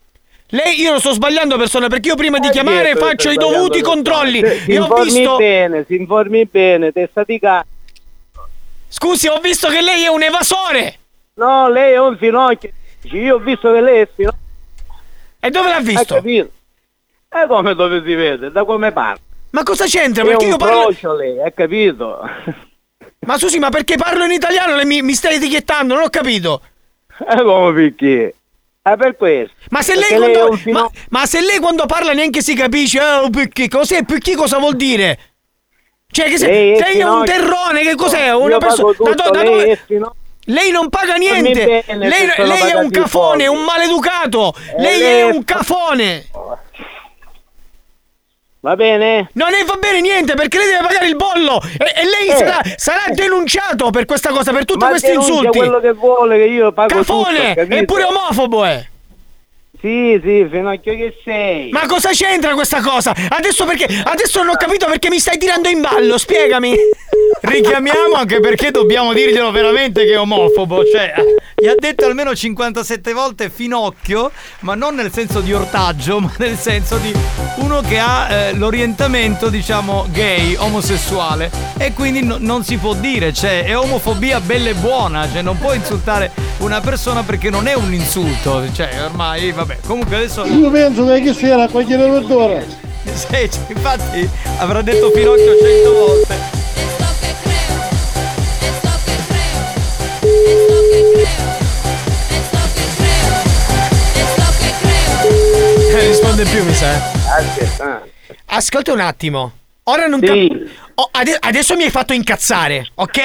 [0.53, 3.37] Lei, io non sto sbagliando persona perché io prima di Eh, chiamare dietro, faccio i
[3.37, 4.41] dovuti controlli.
[4.41, 4.64] persona.
[4.64, 5.37] Si ho informi visto.
[5.37, 7.66] bene, si informi bene, testa di cazzo.
[8.89, 10.95] Scusi, ho visto che lei è un evasore.
[11.35, 12.71] No, lei è un finocchio.
[13.12, 14.41] Io ho visto che lei è finocchio.
[15.41, 16.14] E dove l'ha visto?
[16.14, 16.51] Hai capito?
[17.30, 18.51] E come dove si vede?
[18.51, 19.20] Da come parla?
[19.51, 20.22] Ma cosa c'entra?
[20.22, 20.82] È Perché io parlo.
[20.82, 22.20] frocio lei, hai capito?
[23.26, 25.93] Ma scusi, ma perché parlo in italiano lei mi, mi stai etichettando?
[25.95, 26.62] Non ho capito.
[27.18, 28.34] E come perché?
[28.80, 29.55] È per questo.
[29.68, 33.28] Ma se lei, quando, fino- ma, ma se lei quando parla neanche si capisce, oh,
[33.28, 34.05] perché cos'è?
[34.05, 35.18] Perché cosa vuol dire?
[36.11, 38.32] Cioè, che se, Lei è lei è un terrone, che cos'è?
[38.34, 38.93] Una persona.
[38.95, 40.20] tutto, lei è finocchio.
[40.49, 41.85] Lei non paga niente.
[41.87, 44.53] bene, Lei, lei è un cafone, un maleducato.
[44.77, 46.27] Eh, lei è è- un cafone.
[48.61, 49.31] Va bene?
[49.35, 52.35] Non ne va bene niente perché lei deve pagare il bollo e, e lei Eh.
[52.37, 55.57] sarà, sarà denunciato per questa cosa, per tutti Ma questi insulti.
[55.59, 57.39] quello che vuole che io pago Cafone!
[57.39, 57.75] tutto, capito?
[57.77, 58.89] è pure omofobo, eh!
[59.81, 61.70] Sì, sì, finocchio che sei.
[61.70, 63.14] Ma cosa c'entra questa cosa?
[63.29, 63.85] Adesso perché.
[63.85, 66.74] Adesso non ho capito perché mi stai tirando in ballo, spiegami!
[67.41, 70.85] Richiamiamo anche perché dobbiamo dirglielo veramente che è omofobo.
[70.85, 71.14] Cioè,
[71.55, 76.57] gli ha detto almeno 57 volte finocchio, ma non nel senso di ortaggio, ma nel
[76.57, 77.12] senso di
[77.57, 81.51] uno che ha eh, l'orientamento, diciamo, gay, omosessuale.
[81.79, 85.57] E quindi no- non si può dire, cioè, è omofobia bella e buona, cioè non
[85.59, 88.64] puoi insultare una persona perché non è un insulto.
[88.72, 89.81] Cioè, ormai, vabbè.
[89.87, 90.45] Comunque adesso.
[90.47, 92.87] Io penso che chi sia la qualche verdura.
[93.09, 96.35] Sì, cioè, infatti avrà detto Pinocchio cento volte.
[105.91, 106.97] Eh, risponde più, mi sa.
[107.39, 108.07] Aspetta.
[108.45, 109.53] Ascolta un attimo.
[109.85, 110.27] Ora non Sì.
[110.27, 111.39] capisco.
[111.41, 113.19] adesso mi hai fatto incazzare, ok?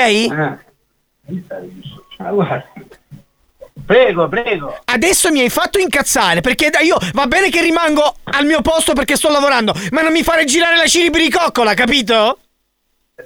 [3.85, 4.79] Prego, prego.
[4.85, 9.15] Adesso mi hai fatto incazzare perché io va bene che rimango al mio posto perché
[9.15, 12.39] sto lavorando, ma non mi fare girare la ciribiricoccola, capito?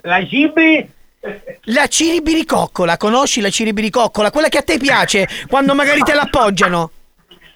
[0.01, 0.89] La cibri?
[1.65, 4.31] La ciribiricoccola, conosci la ciribiricoccola?
[4.31, 6.91] Quella che a te piace quando magari te l'appoggiano.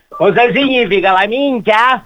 [0.10, 2.06] Cosa significa la minchia?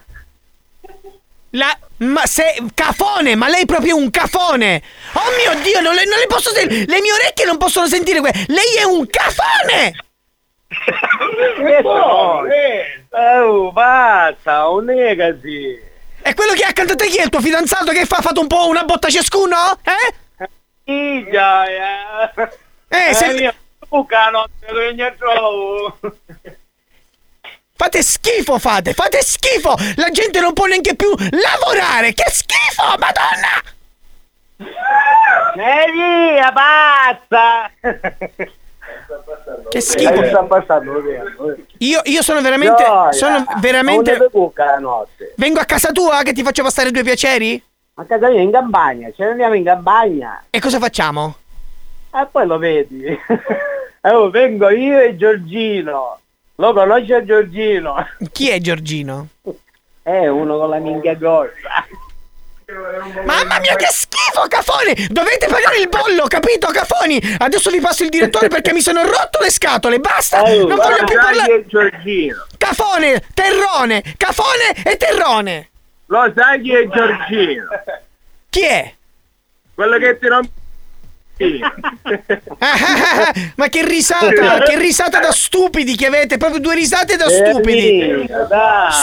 [1.51, 1.77] La.
[1.97, 2.61] Ma se.
[2.73, 3.35] Cafone!
[3.35, 4.81] Ma lei è proprio un cafone!
[5.13, 6.85] Oh mio dio, non le, non le posso sentire!
[6.85, 10.04] Le mie orecchie non possono sentire que- Lei è un cafone!
[13.11, 15.79] Oh, basta, un negati.
[16.21, 18.41] È quello che ha accanto a te chi è il tuo fidanzato che fa fatto
[18.41, 19.55] un po' una botta ciascuno?
[19.83, 20.47] Eh?
[20.83, 22.49] Sì, già, eh.
[22.87, 23.53] Eh, se- mia
[23.87, 24.31] buca
[24.65, 25.97] che trovo.
[27.77, 28.93] Fate schifo, fate!
[28.93, 29.75] Fate schifo!
[29.97, 32.13] La gente non può neanche più lavorare!
[32.13, 33.61] Che schifo, madonna!
[35.57, 37.71] E via, basta.
[39.69, 40.13] Che schifo.
[40.13, 41.53] Eh, sta passando il tempo.
[41.79, 42.83] Io, io sono veramente.
[42.83, 43.11] Gioia.
[43.11, 44.17] Sono Non veramente.
[45.35, 47.61] Vengo a casa tua che ti faccio passare due piaceri?
[47.95, 50.43] A casa mia in campagna, ce ne andiamo in campagna.
[50.49, 51.35] E cosa facciamo?
[52.13, 53.05] E poi lo vedi.
[54.07, 56.19] Oh, vengo io e Giorgino.
[56.57, 57.95] Lo conosce Giorgino?
[58.31, 59.29] Chi è Giorgino?
[60.03, 61.83] È uno con la minchia grossa.
[63.23, 65.07] Mamma mia, che schifo, cafoni!
[65.09, 67.21] Dovete pagare il bollo, capito, cafoni?
[67.37, 70.41] Adesso vi passo il direttore perché mi sono rotto le scatole, basta!
[70.41, 71.65] Oh, non voglio più parlare!
[72.57, 75.69] Cafone, terrone, cafone e terrone!
[76.07, 77.67] Lo sai chi è Giorgino?
[78.49, 78.93] Chi è?
[79.73, 80.63] Quello che ti rompe.
[82.59, 87.17] Ah, ah, ah, Ma che risata, che risata da stupidi che avete, proprio due risate
[87.17, 87.99] da stupidi.
[87.99, 88.27] Eh,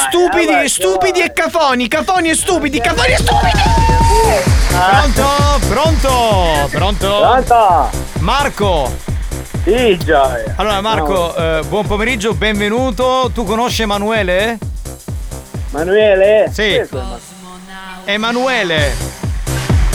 [0.09, 3.62] Stupidi, avanti, stupidi e cafoni, cafoni e stupidi, cafoni e stupidi.
[4.68, 5.26] Pronto?
[5.68, 6.68] Pronto?
[6.70, 7.18] Pronto?
[7.20, 7.91] Pronto?
[8.20, 8.97] Marco!
[9.64, 10.55] Sì, Gioia.
[10.57, 13.30] Allora Marco, eh, buon pomeriggio, benvenuto.
[13.33, 14.59] Tu conosci Emanuele?
[15.72, 16.51] Emanuele?
[16.53, 16.80] Sì.
[18.05, 19.20] Emanuele.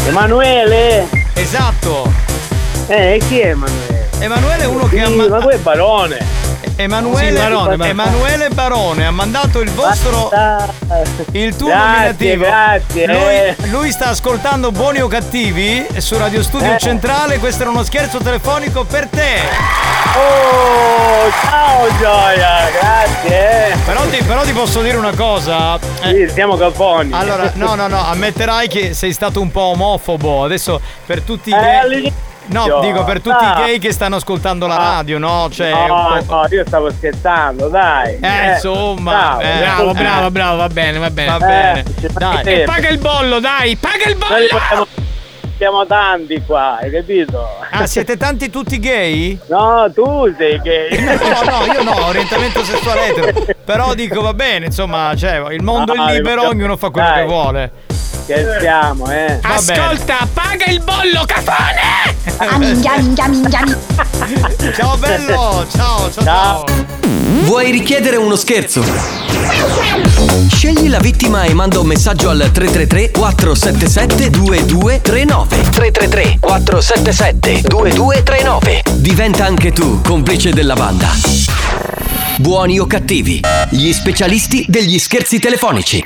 [0.07, 1.05] Emanuele?
[1.33, 2.09] Esatto.
[2.87, 4.07] Eh, chi è Emanuele?
[4.19, 6.25] Emanuele è uno che ha Sì, ma- ma tu è barone.
[6.79, 7.87] Emanuele, Sì, Barone.
[7.89, 10.29] Emanuele Barone ha mandato il vostro
[11.31, 12.43] il tuo Grazie, nominativo.
[12.45, 13.55] grazie, eh.
[13.59, 16.77] Lui, lui sta ascoltando Buoni o Cattivi su Radio Studio Eh.
[16.77, 17.39] Centrale.
[17.39, 19.39] Questo era uno scherzo telefonico per te.
[20.15, 23.75] Oh, ciao Gioia, grazie.
[23.83, 25.79] Però ti, però ti posso dire una cosa.
[26.03, 27.11] Sì, siamo cafoni.
[27.13, 30.43] Allora, no, no, no, ammetterai che sei stato un po' omofobo.
[30.43, 32.13] Adesso per tutti i Eh,
[32.47, 33.51] No, dico per tutti Dai.
[33.51, 35.49] i gay che stanno ascoltando la radio, no?
[35.51, 38.17] Cioè, No, no, io stavo scherzando, dai.
[38.21, 39.93] Eh, insomma, eh, bravo, eh.
[39.93, 41.29] bravo, bravo, va bene, va bene.
[41.29, 41.83] Va bene.
[42.13, 42.43] Dai.
[42.45, 44.87] E paga il bollo, dai, paga il bollo!
[45.57, 47.47] siamo, tanti qua, hai capito?
[47.71, 49.37] Ah, siete tanti tutti gay?
[49.47, 50.99] No, tu sei gay.
[51.03, 53.55] No, no, io no, orientamento sessuale etero.
[53.65, 57.07] Però dico va bene, insomma, cioè, il mondo Ah, è libero, io- ognuno fa quello
[57.07, 57.17] dai.
[57.21, 57.71] che vuole.
[58.23, 59.39] Scherziamo, eh.
[59.41, 62.15] Ascolta, paga il bollo, cafone!
[64.75, 66.65] Ciao bello, ciao, ciao, ciao.
[67.43, 68.83] Vuoi richiedere uno scherzo?
[70.51, 79.45] Scegli la vittima e manda un messaggio al 333 477 2239 333 477 2239 Diventa
[79.45, 81.09] anche tu complice della banda.
[82.37, 86.05] Buoni o cattivi, gli specialisti degli scherzi telefonici.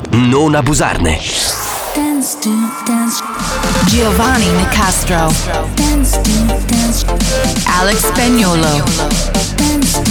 [0.11, 1.19] non abusarne.
[1.93, 2.49] Dance to
[2.85, 3.21] dance.
[3.87, 5.31] Giovanni Nicastro.
[5.75, 6.31] Dance to
[6.67, 7.05] dance.
[7.65, 8.83] Alex Spagnolo.
[9.55, 10.10] Dance to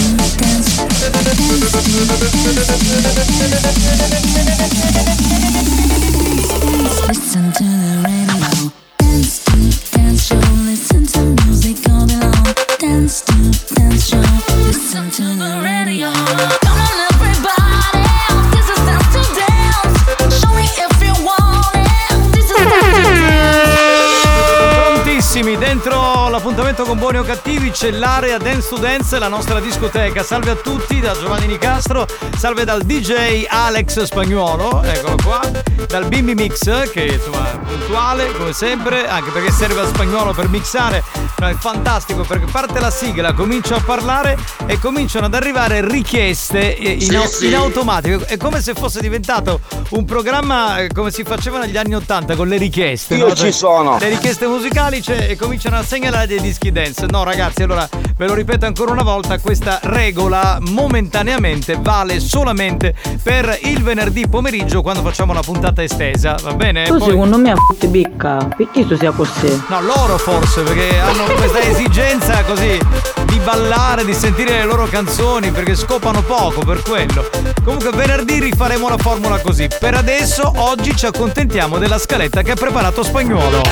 [27.81, 30.23] cattivi c'è l'area Dance to Dance, la nostra discoteca.
[30.23, 32.07] Salve a tutti da Giovanni Nicastro,
[32.37, 35.41] salve dal DJ Alex Spagnuolo, eccolo qua,
[35.87, 40.49] dal Bimbi Mix che insomma è puntuale come sempre, anche perché serve a Spagnuolo per
[40.49, 41.03] mixare.
[41.41, 44.37] No, è fantastico perché parte la sigla, comincio a parlare
[44.67, 47.47] e cominciano ad arrivare richieste eh, in, Sì, au- sì.
[47.47, 48.27] in automatico.
[48.27, 49.61] È come se fosse diventato
[49.91, 53.15] un programma eh, come si faceva negli anni Ottanta con le richieste.
[53.15, 53.35] Io no?
[53.35, 53.97] ci sono.
[53.99, 57.07] Le richieste musicali c'è- e cominciano a segnalare dei dischi dance.
[57.07, 57.89] No, ragazzi, allora
[58.21, 64.83] ve lo ripeto ancora una volta: questa regola momentaneamente vale solamente per il venerdì pomeriggio
[64.83, 66.37] quando facciamo la puntata estesa.
[66.43, 66.85] Va bene?
[66.85, 69.63] Tu Poi- secondo me a tutti bicca, perché tu sia così?
[69.69, 72.79] No, loro forse, perché hanno questa esigenza così
[73.25, 77.27] di ballare, di sentire le loro canzoni, perché scopano poco per quello.
[77.65, 79.67] Comunque venerdì rifaremo la formula così.
[79.79, 83.63] Per adesso, oggi ci accontentiamo della scaletta che ha preparato Spagnuolo.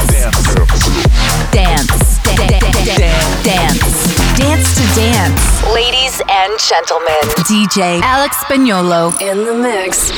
[3.44, 10.10] Dance Dance to Dance Ladies and gentlemen DJ Alex Spagnolo in the mix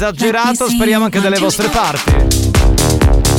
[0.00, 2.14] esagerato, speriamo anche dalle vostre parti.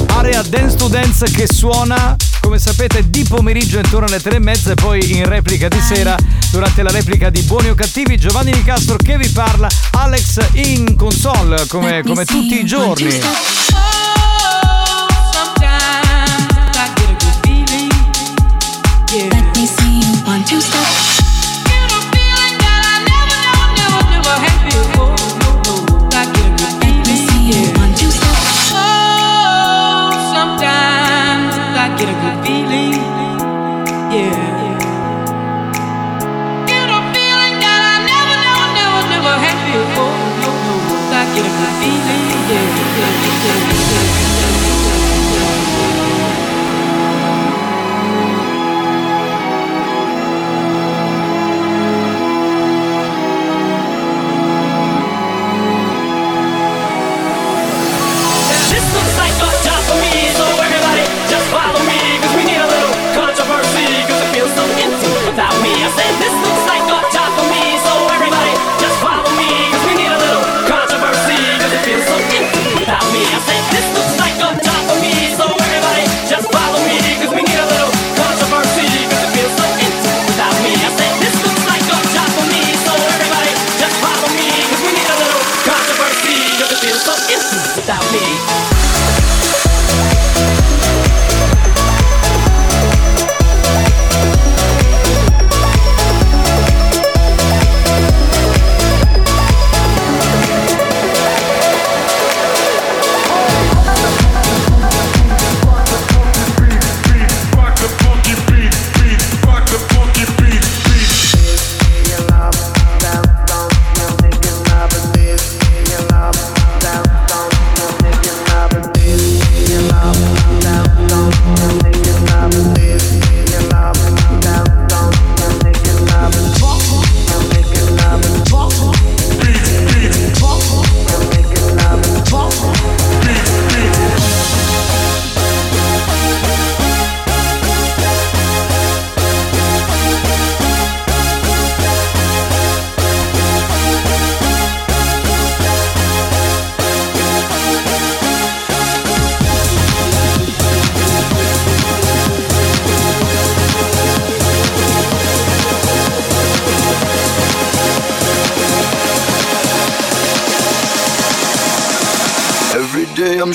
[0.09, 4.72] Area Dance to Dance che suona, come sapete, di pomeriggio intorno alle tre e mezza
[4.72, 6.16] e poi in replica di sera
[6.51, 8.16] durante la replica di Buoni o Cattivi.
[8.16, 13.20] Giovanni Di Castro che vi parla, Alex in console come, come tutti i giorni.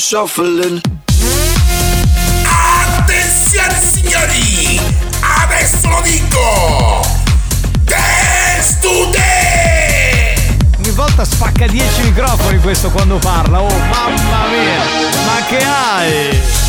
[0.09, 0.81] shuffling.
[2.45, 4.81] Attenzione signori,
[5.43, 7.05] adesso lo dico.
[7.83, 10.59] Dance Today!
[10.79, 14.85] Ogni volta spacca 10 microfoni questo quando parla, oh mamma mia,
[15.25, 16.66] ma che hai?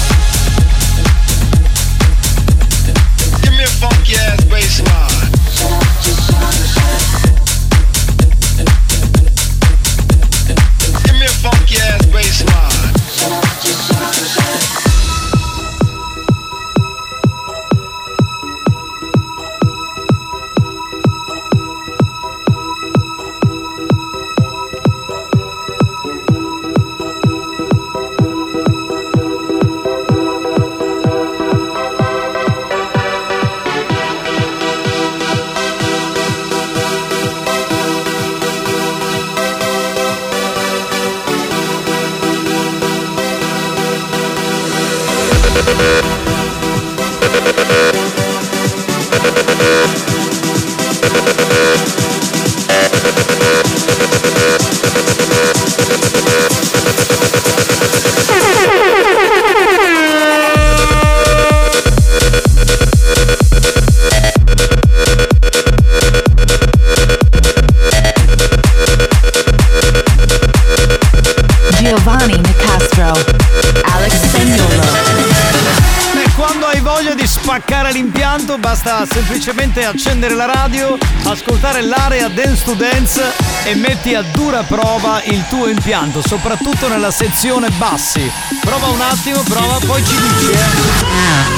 [84.07, 88.31] metti a dura prova il tuo impianto, soprattutto nella sezione bassi.
[88.61, 90.51] Prova un attimo, prova, poi ci dici.
[90.51, 91.57] Eh.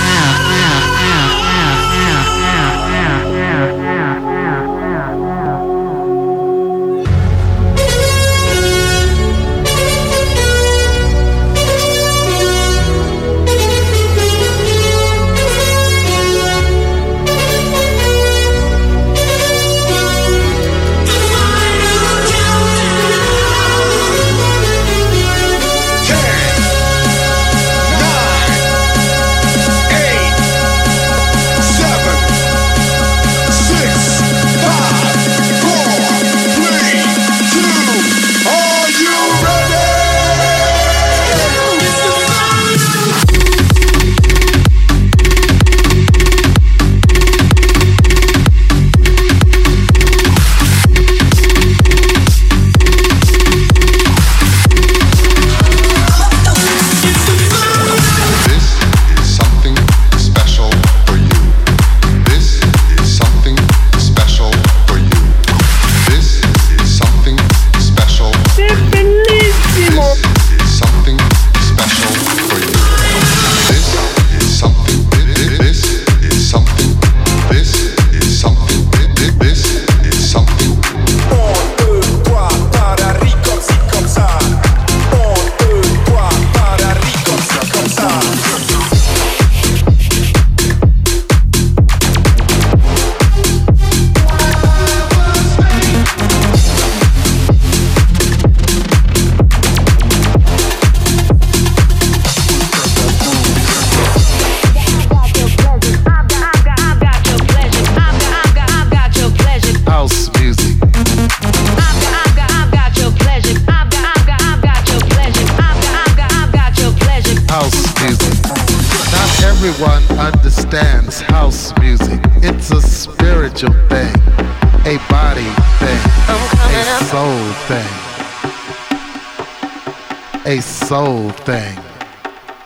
[131.45, 131.77] thing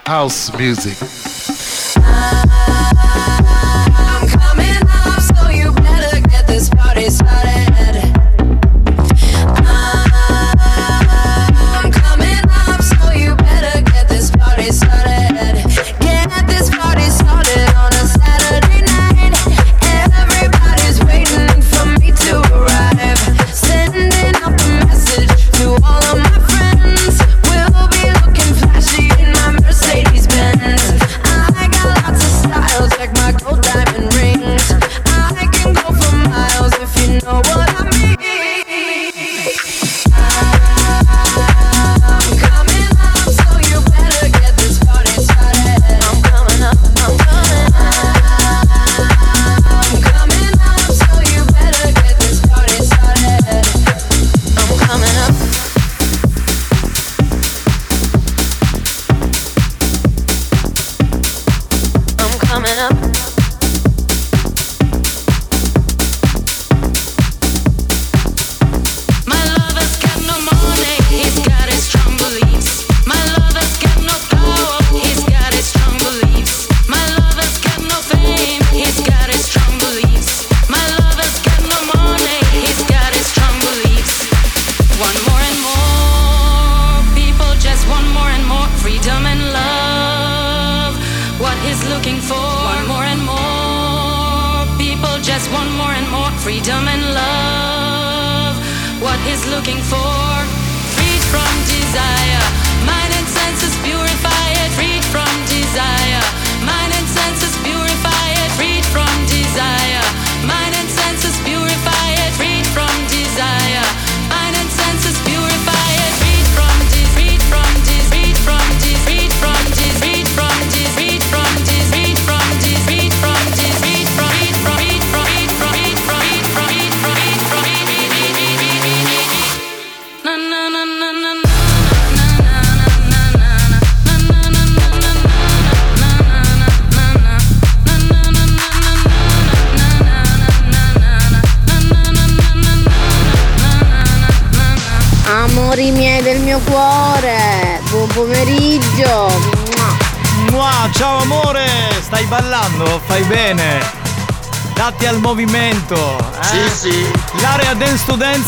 [0.06, 1.23] house music.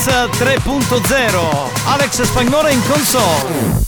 [0.06, 1.86] Dance to Dance 3.0.
[1.88, 3.85] Alex Spagnolo in console.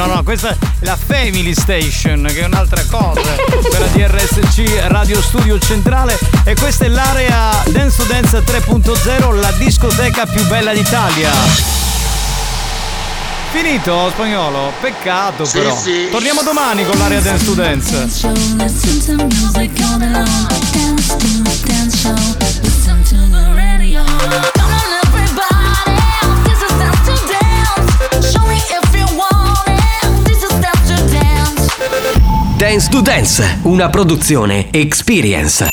[0.00, 3.20] No, no, questa è la Family Station, che è un'altra cosa.
[3.68, 6.18] quella di RSC Radio Studio Centrale.
[6.44, 11.30] E questa è l'area Dance to Dance 3.0, la discoteca più bella d'Italia.
[13.50, 14.72] Finito spagnolo?
[14.80, 15.76] Peccato Sì, però.
[15.76, 16.08] sì.
[16.10, 17.92] Torniamo domani con l'area Dance to Dance.
[17.92, 19.10] Dance
[32.60, 32.90] dance.
[32.90, 35.69] To Dance, una produzione Experience.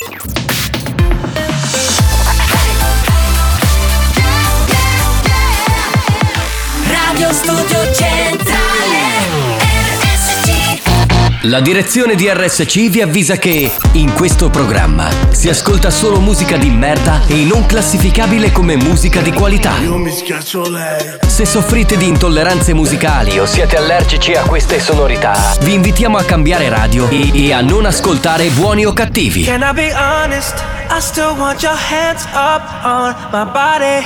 [11.47, 16.69] La direzione di RSC vi avvisa che in questo programma si ascolta solo musica di
[16.69, 19.77] merda e non classificabile come musica di qualità.
[19.77, 21.19] Io mi schiaccio lei.
[21.25, 26.67] Se soffrite di intolleranze musicali o siete allergici a queste sonorità, vi invitiamo a cambiare
[26.67, 29.43] radio e, e a non ascoltare buoni o cattivi.
[29.43, 30.61] Can I be honest?
[30.89, 34.05] I still want your hands up on my body.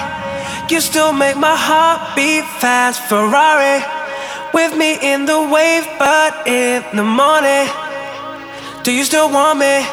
[0.69, 4.00] You still make my heart beat fast, Ferrari.
[4.53, 7.67] With me in the wave, but in the morning.
[8.83, 9.85] Do you still want me?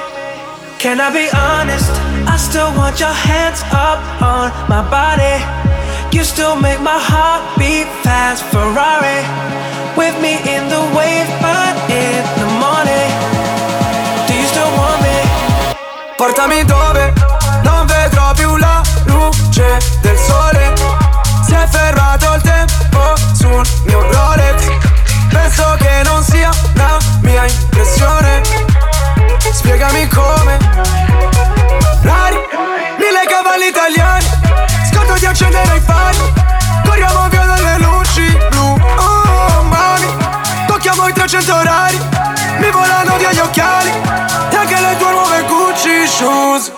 [0.79, 1.91] Can I be honest?
[2.27, 5.39] I still want your hands up on my body.
[6.11, 9.23] You still make my heart beat fast, Ferrari.
[9.97, 13.11] With me in the wave, but in the morning.
[14.27, 15.19] Do you still want me?
[16.17, 17.13] Portami dove
[17.63, 20.75] non vedrò più la luce del sole.
[21.47, 23.98] Si è fermato il tempo sul mio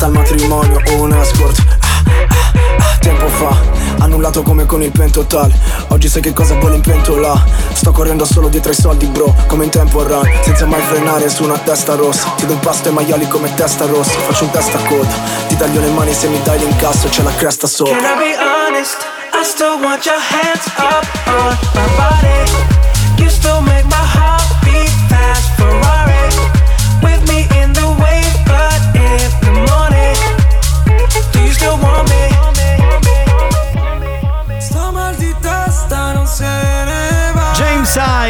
[0.00, 1.58] Al matrimonio un escort.
[1.80, 3.56] Ah, ah, ah, Tempo fa,
[3.98, 5.52] annullato come con il pentotal
[5.88, 7.44] Oggi sai che cosa vuole in pentola?
[7.72, 11.42] Sto correndo solo dietro ai soldi bro Come in tempo run, senza mai frenare su
[11.42, 12.28] una testa rossa.
[12.36, 14.18] Ti do un pasto ai maiali come testa rossa.
[14.20, 15.14] Faccio un testa coda
[15.48, 17.96] Ti taglio le mani se mi dai l'incasso C'è la cresta sopra.
[17.96, 19.04] Can I be honest?
[19.34, 23.22] I still want your hands up on my body.
[23.22, 23.77] You still make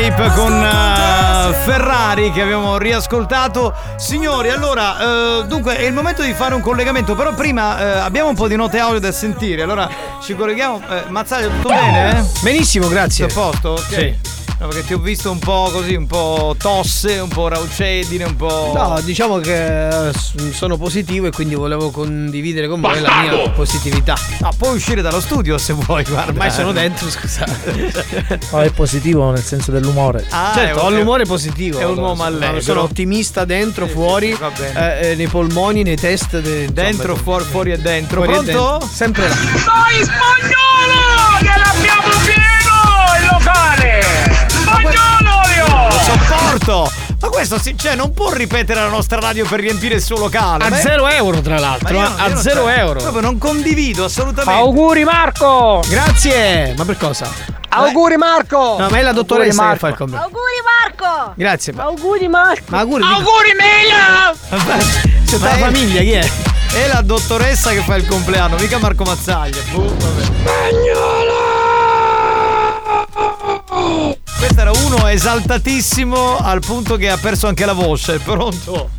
[0.00, 3.74] Hype con eh, Ferrari che abbiamo riascoltato.
[3.96, 8.28] Signori, allora, eh, dunque è il momento di fare un collegamento, però prima eh, abbiamo
[8.28, 9.88] un po' di note audio da sentire, allora
[10.22, 10.82] ci colleghiamo.
[10.88, 12.24] Eh, Mazzaglia, tutto bene?
[12.42, 13.26] Benissimo, grazie.
[13.26, 13.70] Tutto a posto?
[13.70, 13.82] Ok.
[13.88, 14.37] Sì.
[14.60, 18.34] No, perché ti ho visto un po' così, un po' tosse, un po' raucedine, un
[18.34, 18.72] po'.
[18.74, 20.12] No, diciamo che eh,
[20.52, 23.52] sono positivo e quindi volevo condividere con voi la mia Bastardo!
[23.52, 24.16] positività.
[24.40, 26.32] No, puoi uscire dallo studio se vuoi, guarda.
[26.32, 28.36] Ormai sono dentro, scusate.
[28.50, 30.26] No, è positivo nel senso dell'umore.
[30.30, 31.78] Ah, certo, ho l'umore positivo.
[31.78, 32.60] è un uomo allegro.
[32.60, 34.98] Sono ottimista dentro, fuori, va bene.
[35.00, 36.40] eh, eh, nei polmoni, nei test.
[36.40, 38.22] de- insomma, Dentro, fuori, fuori e dentro.
[38.24, 38.70] fuori e Pronto?
[38.78, 38.88] dentro.
[38.92, 39.34] Sempre là.
[39.34, 41.38] Noi spagnolo!
[41.38, 44.07] Che l'abbiamo pieno il locale!
[44.68, 45.88] Spagnolo!
[45.88, 46.92] Lo sopporto!
[47.20, 50.64] Ma questo sì, cioè, non può ripetere la nostra radio per riempire il suo locale.
[50.64, 51.98] A è- zero euro, tra l'altro.
[51.98, 52.98] Ma io- eh, io a non- zero cioè, euro.
[53.00, 54.60] Proprio non condivido assolutamente.
[54.60, 55.82] Auguri Marco!
[55.88, 56.74] Grazie!
[56.76, 57.28] Ma per cosa?
[57.70, 58.76] Auguri Marco!
[58.78, 60.24] No, ma è la dottoressa che fa il compleanno.
[60.26, 61.32] Auguri Marco!
[61.34, 61.72] Grazie.
[61.72, 62.62] Ma, Auguri Marco!
[62.66, 63.02] ma auguri.
[63.02, 64.34] Auguri Mela!
[65.26, 66.30] C'è Ma la è- famiglia, chi è?
[66.72, 69.60] È la dottoressa che fa il compleanno, mica Marco Mazzaglia.
[69.72, 71.37] Boh, vabbè.
[74.58, 78.18] Questo era uno esaltatissimo al punto che ha perso anche la voce.
[78.18, 78.90] Pronto?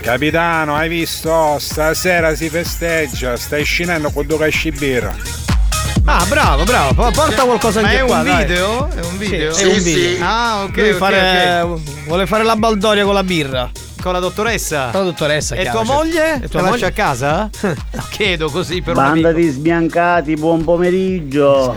[0.00, 1.56] Capitano, hai visto?
[1.58, 5.12] Stasera si festeggia, stai scendendo con due casci birra.
[6.04, 6.94] Ah, bravo, bravo.
[6.94, 8.22] Po- Porta qualcosa Ma anche è un qua.
[8.22, 8.44] dai.
[8.46, 8.88] video?
[8.90, 9.52] È un video?
[9.52, 10.24] Sì, è un video.
[10.24, 10.76] Ah, ok.
[10.76, 11.80] Lui ok, fare- ok.
[12.06, 13.68] Vuole fare la baldoria con la birra.
[14.00, 14.88] Con la dottoressa?
[14.90, 15.54] Con la dottoressa.
[15.54, 16.02] E chiaro, tua certo.
[16.02, 16.34] moglie?
[16.36, 16.80] E Te tua la moglie?
[16.80, 17.50] lasci a casa?
[18.10, 19.22] Chiedo così per un amico.
[19.28, 21.76] Banda di sbiancati, buon pomeriggio.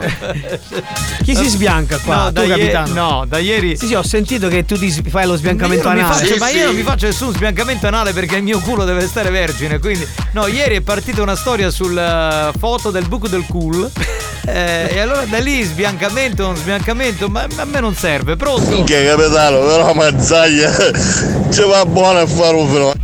[1.23, 2.15] Chi si sbianca qua?
[2.15, 2.93] No, tu, da ie- capitano?
[2.93, 3.77] no, da ieri.
[3.77, 6.13] Sì, sì, ho sentito che tu ti fai lo sbiancamento Io anale.
[6.25, 9.29] faccio- ma io non mi faccio nessun sbiancamento anale perché il mio culo deve stare
[9.29, 9.79] vergine.
[9.79, 13.89] Quindi, no, ieri è partita una storia sulla foto del buco del cool.
[14.45, 18.35] eh, e allora da lì sbiancamento, non sbiancamento, ma ma a me non serve.
[18.35, 18.83] Pronto?
[18.83, 20.71] Che capitano, però Mazzaglia
[21.51, 23.01] ci va buono a fare un fenomeno.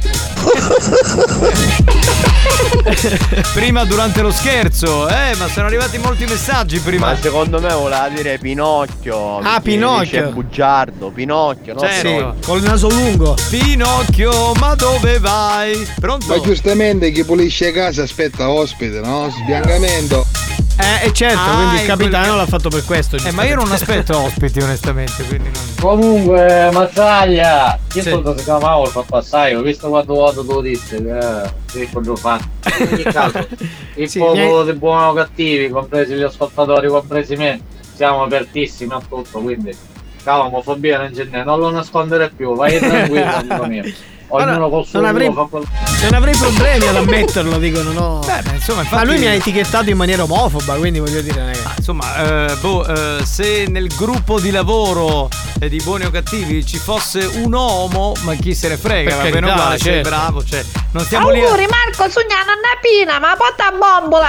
[3.53, 7.07] prima durante lo scherzo, eh, ma sono arrivati molti messaggi prima.
[7.07, 9.40] Ma secondo me voleva dire Pinocchio.
[9.40, 10.22] Ah, Pinocchio.
[10.22, 11.80] dice bugiardo, Pinocchio, no?
[11.80, 12.36] Certo.
[12.40, 13.36] Sì, col naso lungo.
[13.49, 15.88] Pinocchio, ma dove vai?
[15.99, 16.27] Pronto?
[16.27, 19.30] Ma giustamente chi pulisce casa aspetta ospite, no?
[19.30, 20.49] Sbiancamento.
[20.81, 23.18] Eh, e certo, Ah, quindi il capitano quel- l'ha fatto per questo.
[23.18, 25.61] Eh, ma io non aspetto ospiti, onestamente, quindi non.
[25.80, 28.10] Comunque, Mazzaglia, io Sì.
[28.10, 28.34] sì.
[28.38, 32.39] si chiamavo il pappassai, ho visto quando vado tu disse che sì, quando fa.
[32.80, 33.45] In ogni caso,
[33.95, 37.60] il Sì, popolo mi dei buoni o cattivi, compresi gli ascoltatori, compresi me,
[37.95, 39.76] siamo apertissimi a tutto, quindi
[40.23, 43.84] la omofobia non c'è niente, non lo nascondere più, vai tranquillo, amico mio.
[44.31, 45.65] Ognuno Allora, col suo non avrei- quello-
[46.01, 48.19] Non avrei problemi ad ammetterlo, dicono no.
[48.26, 51.39] Beh, beh, insomma, Ma infatti- lui mi ha etichettato in maniera omofoba, quindi voglio dire.
[51.39, 52.15] non è che- Insomma,
[52.47, 55.30] eh, boh, eh, se nel gruppo di lavoro
[55.60, 59.23] eh, di buoni o cattivi ci fosse un uomo, ma chi se ne frega, va
[59.23, 60.10] bene uguale, sei certo.
[60.10, 61.45] bravo, cioè, non stiamo lì a...
[61.45, 64.27] Auguri Marco, sogna nonna Pina, ma porta a bombola!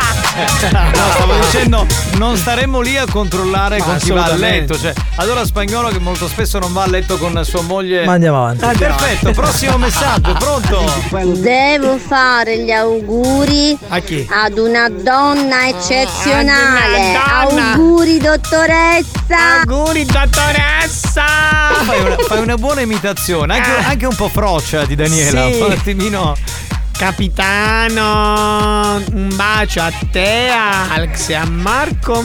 [0.70, 4.78] No, stavo dicendo, non staremmo lì a controllare Ma con chi va a letto.
[4.78, 8.05] Cioè, allora spagnolo che molto spesso non va a letto con sua moglie.
[8.05, 8.64] Ma andiamo avanti.
[8.64, 11.41] Ah, perfetto, prossimo messaggio, pronto?
[11.41, 14.27] Devo fare gli auguri A chi?
[14.31, 17.15] ad una donna eccezionale.
[17.17, 17.73] Ad una donna.
[17.73, 19.61] Auguri dottoressa.
[19.67, 21.25] Auguri dottoressa.
[21.85, 25.51] Fai una, fai una buona imitazione, anche, anche un po' frocia di Daniela.
[25.51, 25.61] Sì.
[25.61, 26.37] Un attimino.
[27.01, 32.22] Capitano, un bacio a te, a Alex e a Marco.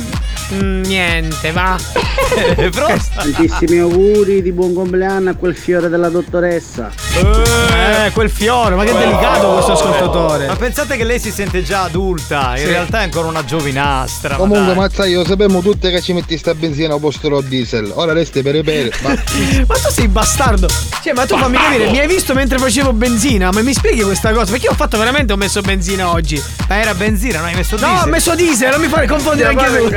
[0.54, 1.76] Mm, niente, va.
[3.16, 6.92] Tantissimi auguri di buon compleanno a quel fiore della dottoressa.
[7.16, 10.46] Eh, quel fiore, ma che delicato questo ascoltatore.
[10.48, 12.66] Ma pensate che lei si sente già adulta, in Sì.
[12.66, 14.32] realtà è ancora una giovinastra.
[14.32, 14.76] ma Comunque, dai.
[14.76, 17.92] mazza, io sappiamo tutte che ci metti sta benzina al posto del diesel.
[17.96, 18.92] Ora resti per bere.
[19.02, 19.16] Ma
[19.68, 20.68] Ma tu sei bastardo.
[21.02, 23.50] Cioè, ma tu fammi capire, mi hai visto mentre facevo benzina?
[23.52, 24.52] Ma mi spieghi questa cosa?
[24.52, 26.42] Perché io ho fatto veramente, ho messo benzina oggi.
[26.68, 28.08] Ma era benzina, non hai messo No, diesel?
[28.08, 29.90] ho messo diesel, non mi fare confondere anche tu.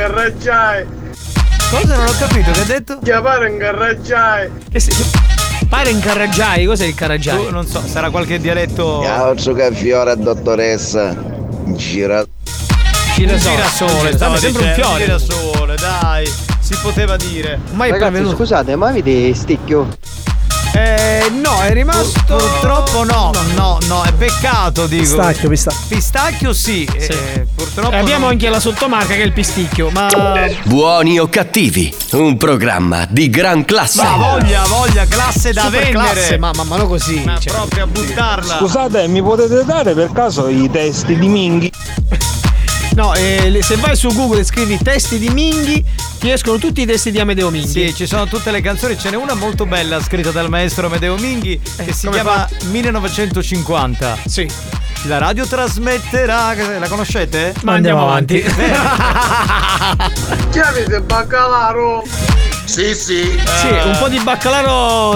[1.71, 2.51] Cosa non ho capito?
[2.51, 2.99] Che ha detto?
[3.03, 4.49] Chiamare in garaggiai.
[4.71, 4.91] Che si-
[5.67, 7.45] Pare in carraggiai, cos'è il carraggiai?
[7.45, 9.01] Tu, non so, sarà qualche dialetto.
[9.05, 11.15] Altro che fiore dottoressa.
[11.75, 12.23] Gira.
[13.15, 15.03] Gira Gira sole, stava sempre un fiore.
[15.03, 16.31] Gira sole, dai.
[16.59, 17.59] Si poteva dire.
[17.71, 18.35] Mai Ragazzi, prevenuto.
[18.37, 19.87] scusate, ma avete sticchio?
[20.79, 22.35] Eh, no, è rimasto.
[22.37, 25.01] Purtroppo no, no, no, è peccato, dico.
[25.03, 25.85] Pistacchio, pistacchio.
[25.89, 27.91] Pistacchio sì, eh, purtroppo.
[27.91, 30.07] E abbiamo non- anche la sottomarca che è il pisticchio, ma.
[30.63, 34.01] Buoni o cattivi, un programma di gran classe.
[34.03, 36.07] Ma voglia, voglia, classe da Super vendere.
[36.13, 37.21] classe, ma, ma, ma no così.
[37.25, 37.51] Ma cioè.
[37.51, 38.57] proprio a buttarla.
[38.57, 41.71] Scusate, mi potete dare per caso i testi di Minghi?
[42.99, 45.81] No, eh, se vai su Google e scrivi testi di Minghi,
[46.19, 47.87] ti escono tutti i testi di Amedeo Minghi.
[47.87, 51.15] Sì, ci sono tutte le canzoni, ce n'è una molto bella scritta dal maestro Amedeo
[51.15, 54.17] Minghi che si chiama 1950.
[54.25, 54.51] Sì.
[55.03, 57.53] La radio trasmetterà, la conoscete?
[57.61, 58.43] Ma andiamo avanti.
[60.51, 62.03] Che avete baccalaro?
[62.65, 63.21] Sì, sì.
[63.61, 64.73] Sì, un po' di baccalaro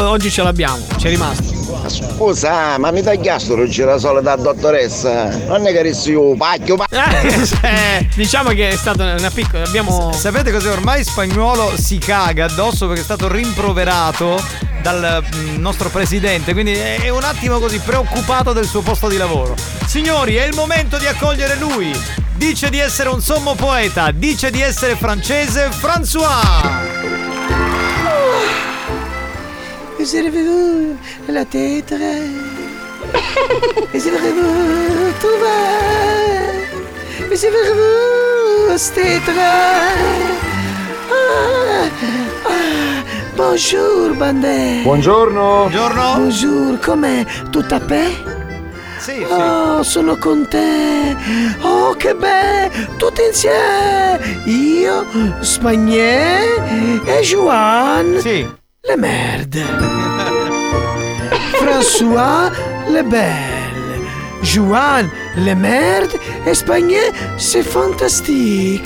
[0.09, 1.62] oggi ce l'abbiamo, c'è rimasto.
[1.87, 5.29] Scusa, ma mi tagliasto il girasole da dottoressa?
[5.47, 9.63] Non è che rissi io, pacchio, pa- Eh, diciamo che è stata una piccola.
[9.63, 10.11] Abbiamo.
[10.13, 10.69] Sapete cos'è?
[10.71, 14.41] Ormai spagnolo si caga addosso perché è stato rimproverato
[14.81, 19.17] dal mm, nostro presidente, quindi è è un attimo così preoccupato del suo posto di
[19.17, 19.55] lavoro.
[19.85, 21.91] Signori, è il momento di accogliere lui.
[22.35, 27.42] Dice di essere un sommo poeta, dice di essere francese, François.
[30.05, 30.97] Servez-vous
[31.29, 31.93] la tête
[33.93, 35.61] Servez-vous trouver
[37.35, 39.31] Servez-vous tête
[43.35, 45.69] Bonjour Bandè Buongiorno.
[45.69, 46.13] Buongiorno.
[46.17, 47.25] Bonjour, com'è?
[47.49, 48.03] Tutto a pe?
[48.99, 51.15] Sì, Oh, sono con te.
[51.61, 52.71] Oh, che bello!
[52.97, 54.41] Tutti insieme.
[54.45, 55.05] Io,
[55.41, 58.19] Spagnè e Juan.
[58.19, 58.61] Sì.
[58.85, 59.63] Le merde.
[61.53, 62.51] François
[62.89, 64.01] Le Belle.
[64.41, 66.11] Juan Le Merde
[66.45, 68.83] et Spagnè c'est fantastique.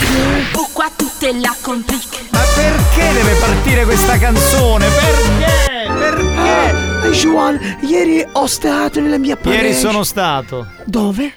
[0.54, 0.86] Pourquoi
[1.22, 4.86] est là complique Ma perché deve partire questa canzone?
[4.86, 5.92] Perché?
[5.98, 6.76] Perché?
[7.04, 9.64] Ah, Juan, ieri ho stato nella mia parete.
[9.64, 10.68] Ieri sono stato.
[10.86, 11.34] Dove?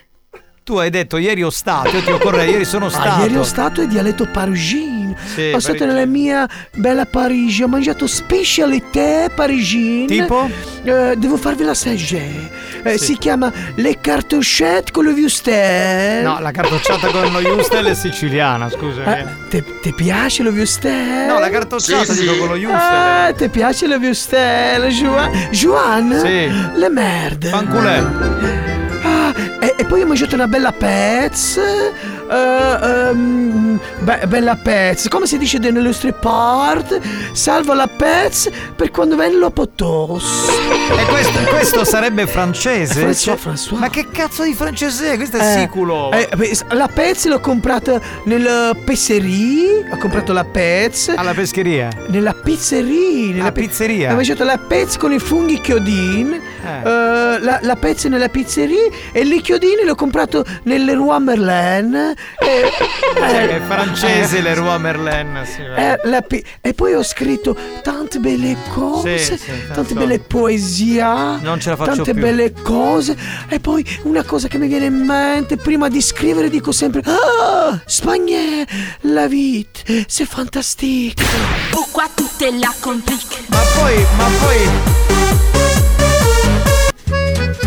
[0.62, 3.08] Tu hai detto ieri ho stato, io ti occorre ieri sono stato.
[3.08, 4.26] Ah, ieri ho stato in dialetto
[5.14, 5.34] parigino.
[5.34, 10.06] Sì, ho stato nella mia bella Parigi, ho mangiato specialité parigine.
[10.06, 10.48] Tipo?
[10.82, 12.68] Eh, devo farvi l'assaggiare.
[12.82, 13.04] Eh, Sì.
[13.10, 16.22] Si chiama le cartouchette con le wuster.
[16.22, 19.12] No, la cartocciata con lo Justel è siciliana, scusami.
[19.12, 21.26] Eh, te, te piace lo wuster?
[21.26, 22.38] No, la cartocciata Sì, dico sì.
[22.38, 22.78] con lo Justel.
[22.80, 25.30] Ah, ti piace lo wuster, Juan?
[25.50, 26.20] Juan?
[26.24, 26.78] Sì.
[26.78, 27.48] Le merde.
[27.48, 28.78] Fanculè.
[29.30, 31.56] Ah, e, e poi ho mangiato una bella pez.
[31.56, 35.08] eh, ehm, be- bella pez.
[35.08, 36.98] Come si dice nelle nostre part?
[37.32, 40.24] Salvo la pez per quando lo potos.
[40.98, 43.02] E questo, questo sarebbe francese?
[43.04, 43.78] François, Cioè- François.
[43.78, 45.16] Ma che cazzo di francese è?
[45.16, 46.10] Questo è Eh, siculo.
[46.12, 46.28] eh,
[46.70, 49.88] la pez l'ho comprata nella pezzeria.
[49.92, 51.12] Ho comprato la pez.
[51.14, 51.88] Alla pescheria.
[52.08, 53.28] Nella pizzeria.
[53.30, 54.12] Nella Alla pi- pizzeria.
[54.12, 56.40] Ho mangiato la pez con i funghi chiodin.
[56.62, 56.88] Eh.
[56.88, 58.88] eh, la, la pez nella pizzeria.
[59.12, 62.14] E i chiodini l'ho comprato nelle Roi Merlin.
[62.50, 62.70] E,
[63.16, 65.42] eh, è francese le Roi Merlin.
[65.44, 71.02] Sì, eh, pi- e poi ho scritto tante belle cose, Sì, sì, tante belle poesie,
[71.02, 72.22] Non ce la faccio tante più.
[72.22, 73.16] belle cose.
[73.48, 77.80] E poi una cosa che mi viene in mente prima di scrivere dico sempre Ah,
[77.84, 78.64] Spagnè,
[79.02, 81.24] la vita, c'est fantastique.
[83.48, 85.59] Ma poi, ma poi.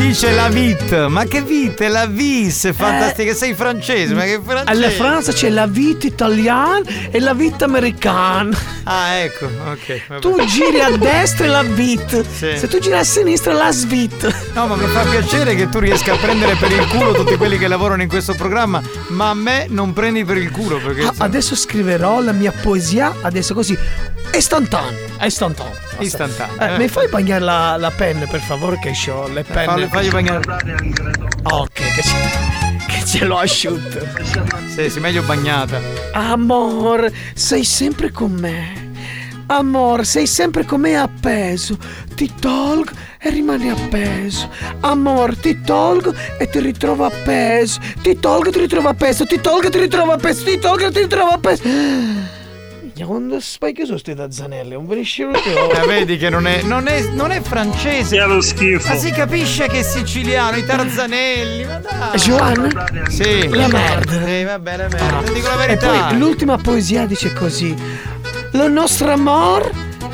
[0.04, 1.88] Dice la vite, ma che vite?
[1.88, 4.70] La vis, è fantastica, sei francese, ma che francese?
[4.70, 8.56] Alla Francia c'è la vita italiana e la vita americana.
[8.84, 10.02] Ah, ecco, ok.
[10.08, 10.20] vabbè.
[10.20, 12.22] Tu giri a destra e la vita.
[12.22, 12.58] Sì.
[12.58, 14.52] Se tu giri a sinistra la svit.
[14.54, 17.58] No, ma mi fa piacere che tu riesca a prendere per il culo tutti quelli
[17.58, 21.14] che lavorano in questo programma, ma a me non prendi per il culo perché Ah,
[21.20, 23.76] adesso scriverò la mia poesia, adesso così,
[24.36, 25.74] istantaneo, istantaneo.
[26.00, 26.60] istantaneo.
[26.60, 26.78] Eh, eh.
[26.78, 29.66] Mi fai bagnare la, la penna, per favore, che ho le penne.
[29.66, 30.42] Falli- fagli bagnare.
[31.44, 32.88] Ok, che c'è.
[32.88, 34.00] Che ce l'ho asciutto.
[34.74, 35.80] Sì, sì, meglio bagnata.
[36.14, 38.82] Amor, sei sempre con me.
[39.46, 41.78] Amor, sei sempre con me appeso.
[42.16, 44.50] Ti tolgo e rimani appeso.
[44.80, 47.80] Amor, ti tolgo e ti ritrovo appeso.
[48.02, 49.26] Ti tolgo e ti ritrovo appeso.
[49.26, 50.44] Ti tolgo e ti ritrovo appeso.
[50.44, 52.42] Ti tolgo e ti ritrovo appeso.
[52.96, 54.76] Minchia, Quando spai che sono sti tazzanelle?
[54.76, 58.18] Un finisce Eh, vedi che non è, non è, non è francese.
[58.18, 58.88] È lo schifo.
[58.88, 61.66] Ma si capisce che è siciliano, i tarzanelli.
[61.66, 62.18] Ma dai.
[62.20, 62.86] Joan?
[63.10, 63.48] Sì.
[63.50, 64.26] La merda.
[64.26, 65.22] Sì, va bene, merda.
[65.24, 65.88] Ti dico la E verità.
[66.08, 67.76] poi l'ultima poesia dice così:
[68.52, 69.70] Lo nostro amor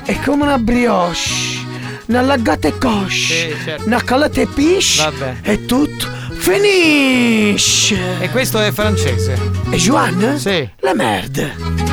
[0.05, 1.57] è come una brioche.
[2.05, 3.49] Una laggate cosce.
[3.51, 3.85] Sì, certo.
[3.85, 5.03] Una calate pisce.
[5.03, 5.35] Vabbè.
[5.41, 6.07] E tutto
[6.37, 7.97] finisce.
[8.21, 9.37] E questo è francese.
[9.69, 10.37] E Joan?
[10.39, 10.67] Sì.
[10.79, 11.88] La merda.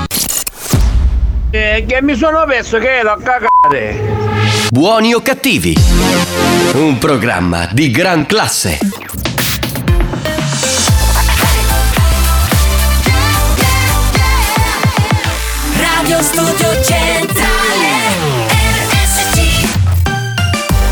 [1.58, 3.98] Eh, che mi sono perso che ero a cagare.
[4.70, 5.74] Buoni o cattivi?
[6.74, 8.78] Un programma di gran classe.
[15.78, 17.88] Radio Studio Centrale
[18.90, 19.38] RSC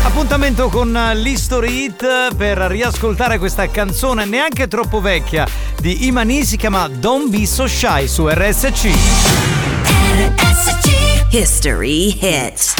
[0.03, 5.47] Appuntamento con l'History Hit per riascoltare questa canzone neanche troppo vecchia
[5.79, 9.64] di Imani si chiama Don't Be So Shy su RSC.
[11.31, 12.75] History Hits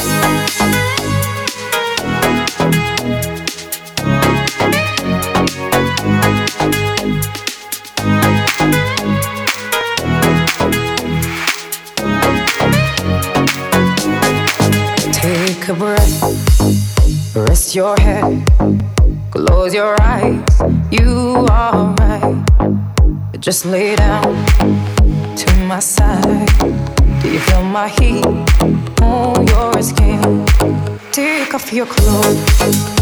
[15.11, 18.43] Take a breath, rest your head,
[19.31, 20.61] close your eyes.
[20.91, 22.45] You are right.
[23.39, 24.23] Just lay down
[25.35, 27.04] to my side.
[27.25, 28.23] Do you feel my heat
[29.01, 30.45] on your skin?
[31.11, 32.45] Take off your clothes,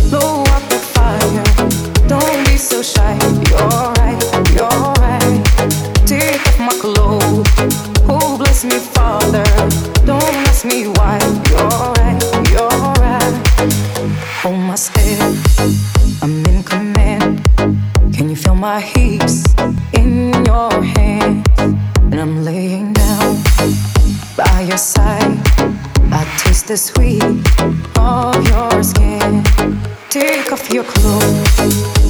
[0.09, 1.43] blow up the fire.
[2.07, 3.19] Don't be so shy.
[3.49, 4.17] You're right,
[4.55, 5.43] you're right.
[6.07, 7.49] Take off my clothes.
[8.07, 9.43] Oh, bless me, Father.
[10.05, 11.19] Don't ask me why.
[11.49, 12.17] You're right,
[12.49, 13.35] you're right.
[14.41, 15.19] Hold my step.
[16.21, 17.41] I'm in command.
[18.15, 19.22] Can you feel my hips
[26.73, 27.21] the sweet
[27.99, 29.43] of your skin.
[30.09, 32.09] Take off your clothes,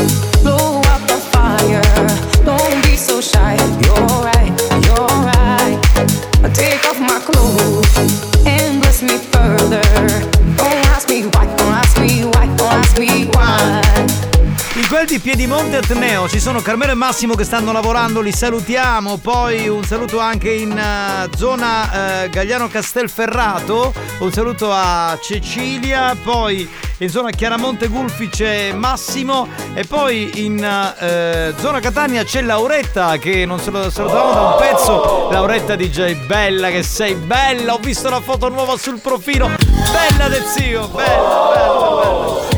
[15.21, 19.17] Piedimonte Atneo ci sono Carmelo e Massimo che stanno lavorando, li salutiamo.
[19.17, 26.67] Poi un saluto anche in eh, zona eh, Gagliano Castelferrato, un saluto a Cecilia, poi
[26.97, 33.45] in zona Chiaramonte Gulfi c'è Massimo e poi in eh, zona Catania c'è Lauretta che
[33.45, 35.29] non se lo salutavamo da un pezzo.
[35.31, 39.51] Lauretta DJ, bella che sei, bella, ho visto una foto nuova sul profilo.
[39.91, 42.50] Bella del zio, bella, bella, bella.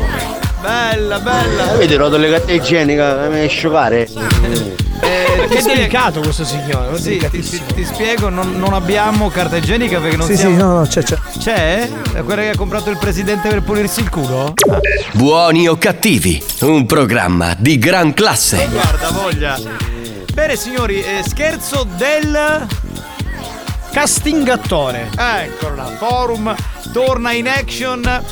[0.64, 1.74] Bella, bella.
[1.76, 4.08] Vedi, roto le carta igienica, mi asciugare.
[5.00, 6.98] Eh, Che delicato questo signore.
[6.98, 10.56] Sì, ti, ti- ti spiego, non, non abbiamo carta igienica perché non Sì, sì, siamo.
[10.56, 11.18] no, no, c'è, c'è.
[11.38, 11.88] C'è?
[12.14, 14.54] È quella che ha comprato il presidente per pulirsi il culo?
[15.12, 16.42] Buoni o cattivi?
[16.60, 18.66] Un programma di gran classe.
[18.70, 19.58] Guarda, voglia.
[20.32, 22.66] Bene, signori, eh, scherzo del.
[23.92, 25.10] Castingattore.
[25.16, 26.54] Eccolo là, forum
[26.92, 28.22] torna in action.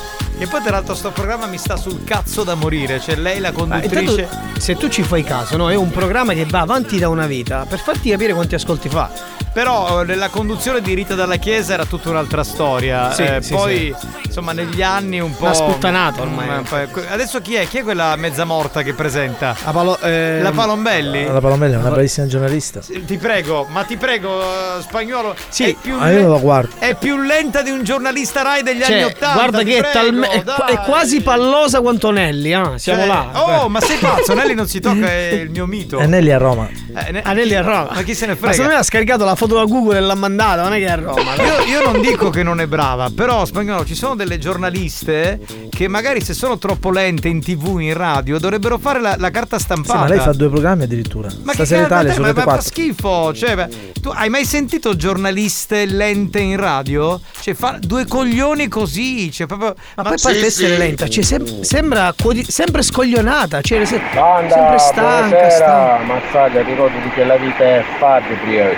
[0.42, 2.98] Che poi tra l'altro sto programma mi sta sul cazzo da morire.
[2.98, 4.22] Cioè lei la conduttrice.
[4.22, 5.70] intanto, se tu ci fai caso, no?
[5.70, 9.08] È un programma che va avanti da una vita per farti capire quanti ascolti fa.
[9.52, 13.12] Però eh, nella conduzione di Rita dalla Chiesa era tutta un'altra storia.
[13.12, 15.44] Sì, Eh, sì, poi, insomma, negli anni un po'.
[15.44, 16.62] Una sputtanata ormai.
[16.62, 17.66] Poi- Adesso chi è?
[17.68, 19.54] Chi è quella mezza morta che presenta?
[19.64, 21.26] La, Palo- eh, La Palombelli?
[21.26, 22.80] La Palombelli è una bravissima giornalista.
[22.80, 25.34] Ti prego, ma ti prego, eh, spagnolo.
[25.48, 28.92] Sì, è più, Ah, io le- è più lenta di un giornalista Rai degli Cioè,
[28.94, 29.32] anni Ottanta.
[29.34, 33.08] guarda che è, prego, talme- è, qua- è quasi pallosa quanto Nelly, ah, siamo Cioè,
[33.08, 33.28] là.
[33.34, 34.32] Oh, ma sei pazzo?
[34.32, 35.98] Nelly non si tocca, è il mio mito.
[35.98, 36.68] E Nelly a Roma.
[36.70, 37.88] Eh, ne- Anelli a Roma.
[37.92, 38.52] Ma chi se ne Ma frega?
[38.52, 40.90] secondo me ha scaricato la foto da Google e l'ha mandata, non è che è
[40.90, 41.34] a Roma.
[41.34, 41.42] no?
[41.42, 45.40] Io, io non dico che non è brava, però spagnolo ci sono delle giornaliste
[45.70, 49.56] che magari se sono troppo lente in tv, in radio, dovrebbero fare la, la carta
[49.58, 49.98] Sì, stampata.
[50.00, 51.28] ma lei fa due programmi addirittura.
[51.42, 52.68] Ma Stasera Italia te- su ma, Rete ma fa 4.
[52.68, 53.34] schifo.
[53.34, 53.68] Cioè, beh,
[54.00, 57.20] tu hai mai sentito giornaliste lente in radio?
[57.40, 59.30] Cioè, fa due coglioni così.
[59.32, 59.74] Cioè, proprio.
[59.96, 64.78] Ma, poi parte essere lenta, cioè sem- sembra quodi- sempre scoglionata, cioè se- Banda, sempre
[64.78, 66.04] stanca, buonasera, stanca.
[66.04, 68.76] Mazzaglia, ricordati che la vita è fare brioche,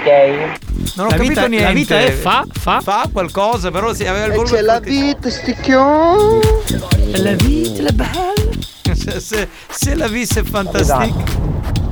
[0.00, 0.58] ok?
[0.96, 1.72] Non ho La capito vita- la niente.
[1.72, 2.80] vita è fa- fa?
[2.80, 4.56] Fa qualcosa, però si aveva il E volume.
[4.56, 6.40] c'è la vita, sticchion.
[7.12, 8.94] La vita, la bella.
[8.94, 11.48] Se, se, se la visse è fantastica.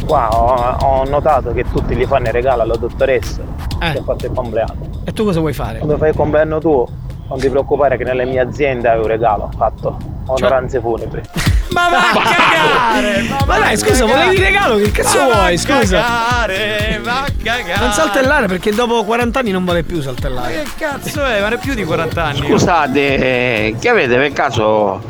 [0.06, 3.42] Qua ho, ho notato che tutti gli fanno il regalo alla dottoressa
[3.80, 3.92] Eh.
[3.92, 5.02] che ha fatto il compleanno.
[5.04, 5.78] E tu cosa vuoi fare?
[5.78, 6.86] Quando fai il compleanno tuo,
[7.28, 9.96] non ti preoccupare che nelle mie aziende hai un regalo fatto.
[10.26, 11.20] Onoranze funebri.
[11.70, 12.12] Ma va a
[12.92, 13.22] cagare!
[13.22, 14.24] Ma, Ma dai, scusa, cagare.
[14.24, 14.76] volevi regalo?
[14.76, 15.54] Che cazzo Ma va vuoi?
[15.54, 16.00] a Scusa.
[16.02, 17.80] Cagare, va a cagare.
[17.80, 20.52] Non saltellare perché dopo 40 anni non vale più Ma saltellare.
[20.62, 21.40] che cazzo è?
[21.40, 22.46] Ma è più di 40 anni.
[22.46, 25.02] Scusate, che avete per caso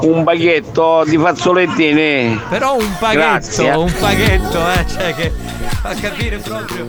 [0.00, 2.40] un baghetto di fazzolettini?
[2.48, 3.70] Però un paghetto, Grazie.
[3.72, 5.32] un paghetto, eh, cioè che
[5.82, 6.86] fa capire proprio.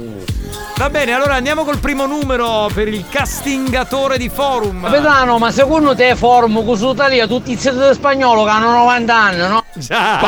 [0.79, 4.83] Va bene, allora andiamo col primo numero per il castingatore di forum.
[4.83, 9.13] Capitano, ma secondo te formo con Italia tutti i siete di spagnolo che hanno 90
[9.13, 9.65] anni, no?
[9.73, 10.21] Già.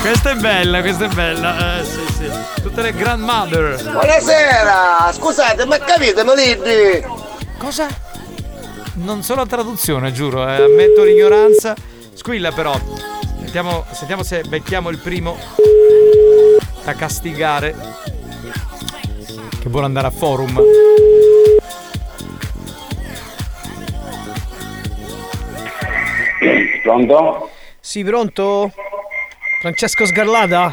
[0.00, 1.78] Questa è bella, questa è bella.
[1.78, 2.30] Eh, sì, sì.
[2.62, 3.90] Tutte le grandmother.
[3.90, 7.06] Buonasera, scusate, ma capite, Meliddi?
[7.58, 7.88] Cosa?
[8.94, 11.74] Non so la traduzione, giuro, eh, ammetto l'ignoranza.
[12.14, 12.74] Squilla però.
[13.38, 15.36] Sentiamo, sentiamo se becchiamo il primo
[16.84, 18.11] da castigare.
[19.62, 20.60] Che vuole andare a forum.
[26.82, 27.50] Pronto?
[27.80, 28.72] Sì, pronto?
[29.60, 30.72] Francesco Sgarlata?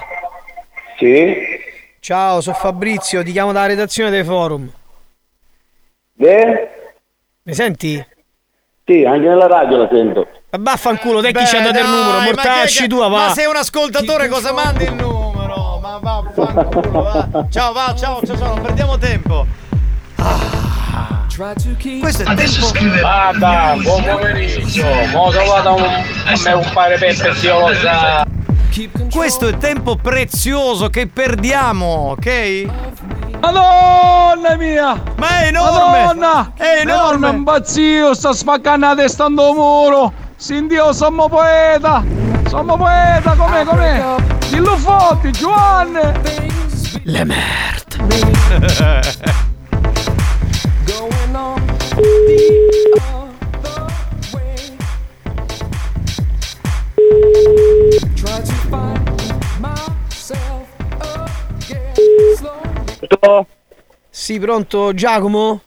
[0.98, 1.34] Sì?
[2.00, 4.70] Ciao, sono Fabrizio, ti chiamo dalla redazione dei forum.
[6.14, 6.70] Beh?
[7.44, 8.04] Mi senti?
[8.86, 10.28] Sì, anche nella radio la sento.
[10.52, 12.20] Ma vaffanculo, te chi ci ha dato il numero?
[12.22, 13.28] Mortacci che- tua, va.
[13.28, 15.19] Ma sei un ascoltatore, cosa mandi il numero?
[16.02, 17.46] Vaffanculo, va.
[17.50, 19.46] Ciao, va, ciao, ciao, ciao, non perdiamo tempo.
[20.16, 21.26] Ah.
[22.00, 23.00] Questo è il tempo.
[23.02, 24.84] Banda, buon pomeriggio.
[25.12, 25.84] Mo un,
[26.26, 28.26] a me un pare peppe io lo sa.
[29.12, 32.66] Questo è tempo prezioso che perdiamo, ok?
[33.40, 35.02] Madonna mia!
[35.16, 36.04] Ma è enorme!
[36.04, 36.52] Madonna!
[36.56, 37.30] È enorme!
[37.30, 40.12] Un bazzio, sta spaccando la testa muro!
[40.36, 42.29] Sindio, sommo poeta!
[42.50, 44.16] Sommo poeta, com'è, com'è?
[44.50, 46.00] Dillo forte, Giovanni!
[47.04, 47.98] Le merde.
[64.10, 65.62] Sì, pronto Giacomo?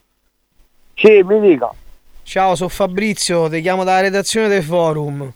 [0.97, 1.71] Sì, mi dica.
[2.25, 5.33] Ciao, sono Fabrizio, ti chiamo dalla redazione dei forum.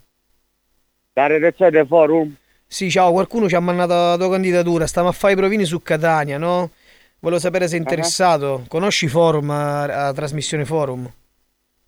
[1.18, 2.34] La redazione del forum?
[2.66, 5.80] Sì, ciao, qualcuno ci ha mandato la tua candidatura, stiamo a fare i provini su
[5.80, 6.72] Catania, no?
[7.20, 8.64] Volevo sapere se è interessato.
[8.68, 11.10] Conosci forum, la, la trasmissione forum?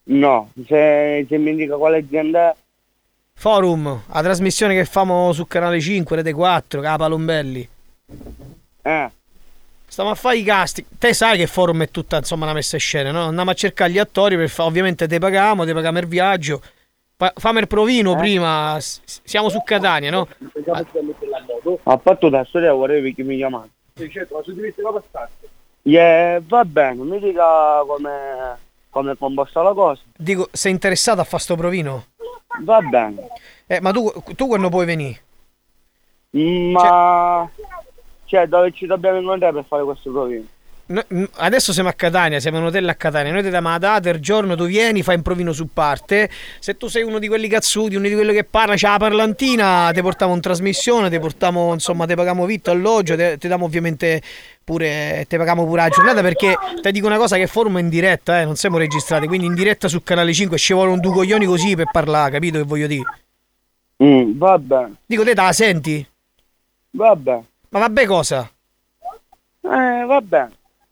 [0.04, 2.56] No, se, se mi indica quale azienda è.
[3.34, 7.68] Forum, la trasmissione che famo su Canale 5, Rete 4, Capa Lombelli.
[8.80, 9.10] Eh.
[9.86, 10.86] Stiamo a fare i casting.
[10.98, 13.26] Te sai che forum è tutta insomma una messa in scena, no?
[13.26, 16.62] Andiamo a cercare gli attori per fa- ovviamente te pagamo, te pagamo il viaggio.
[17.20, 18.78] Fa- fammi il provino prima.
[18.78, 20.28] s- siamo su Catania, no?
[21.82, 23.70] A patto da storia vorrei che mi chiamate.
[25.82, 28.56] Yeah, va bene, mi dica come,
[28.90, 30.00] come è composta la cosa.
[30.16, 32.04] Dico, sei interessato a fare sto provino?
[32.60, 33.26] Va bene.
[33.66, 35.20] Eh, ma tu, tu quando puoi venire?
[36.70, 37.50] Ma
[38.26, 40.46] cioè, dove ci dobbiamo incontrare per fare questo provino?
[41.36, 43.32] Adesso siamo a Catania, siamo in hotel a Catania.
[43.32, 46.30] Noi ti diamo la data, il giorno tu vieni, fai un provino su parte.
[46.58, 49.90] Se tu sei uno di quelli cazzuti, uno di quelli che parla, c'ha la parlantina,
[49.92, 54.22] ti portiamo in trasmissione, ti portiamo, insomma, ti paghiamo vitto, alloggio, ti diamo ovviamente
[54.64, 58.40] pure, ti paghiamo pure la giornata perché ti dico una cosa che forma in diretta,
[58.40, 61.46] eh, non siamo registrati, quindi in diretta su Canale 5 ci vuole un due coglioni
[61.46, 63.02] così per parlare, capito che voglio dire?
[64.02, 66.06] Mm, vabbè, Dico, te te la senti?
[66.90, 67.40] vabbè.
[67.70, 68.50] Ma vabbè cosa?
[69.60, 70.46] Eh, vabbè.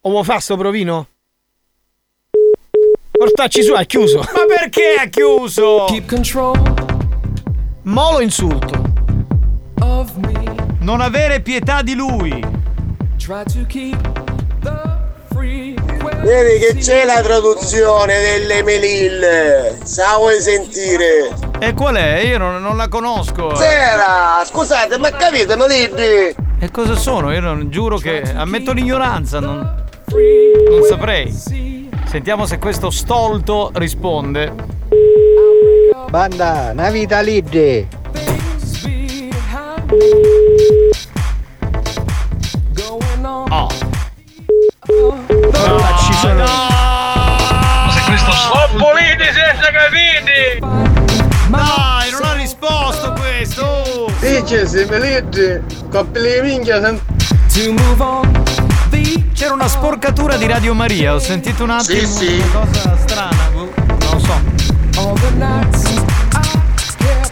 [0.07, 1.09] O vuoi fare sto provino?
[3.11, 4.19] Portacci su, ha chiuso.
[4.19, 5.87] Ma perché ha chiuso?
[7.83, 8.85] Molo insulto.
[10.79, 12.31] Non avere pietà di lui.
[16.23, 19.77] Vedi che c'è la traduzione delle melille.
[19.83, 21.35] Sa vuoi sentire?
[21.59, 22.19] E qual è?
[22.21, 23.57] Io non, non la conosco.
[23.57, 26.33] Sera, scusate, ma capite, melilli?
[26.61, 27.33] E cosa sono?
[27.33, 31.33] Io non, giuro che ammetto l'ignoranza, non, non saprei.
[32.05, 34.53] Sentiamo se questo stolto risponde.
[36.09, 37.87] Banda, una vita libera.
[43.49, 43.69] Oh.
[45.53, 46.47] Ah, ci sono.
[47.91, 50.61] Se questo Oppoliti senza capiti!
[51.49, 54.11] Dai, non ha risposto questo!
[54.21, 57.01] Dice, se melilli, coppili di minchia, sen-
[59.37, 62.35] C'era una sporcatura di Radio Maria, ho sentito un attimo Sì, sì.
[62.39, 64.55] una cosa strana, boh, non lo so.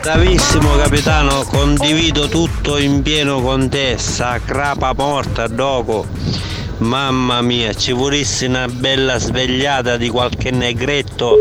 [0.03, 3.97] Bravissimo capitano, condivido tutto in pieno con te,
[4.45, 6.05] crapa morta dopo.
[6.79, 11.37] Mamma mia, ci volessi una bella svegliata di qualche negretto.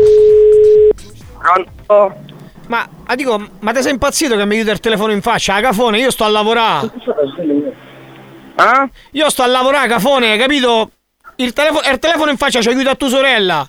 [1.36, 2.14] Pronto?
[2.68, 5.60] Ma, ah, dico, ma te sei impazzito che mi aiuta il telefono in faccia?
[5.60, 6.90] Cafone, io sto a lavorare.
[8.56, 8.88] Ah?
[9.12, 10.90] Io sto a lavorare, cafone, hai capito?
[11.36, 13.66] Il telefono, il telefono in faccia ci aiuta a tua sorella.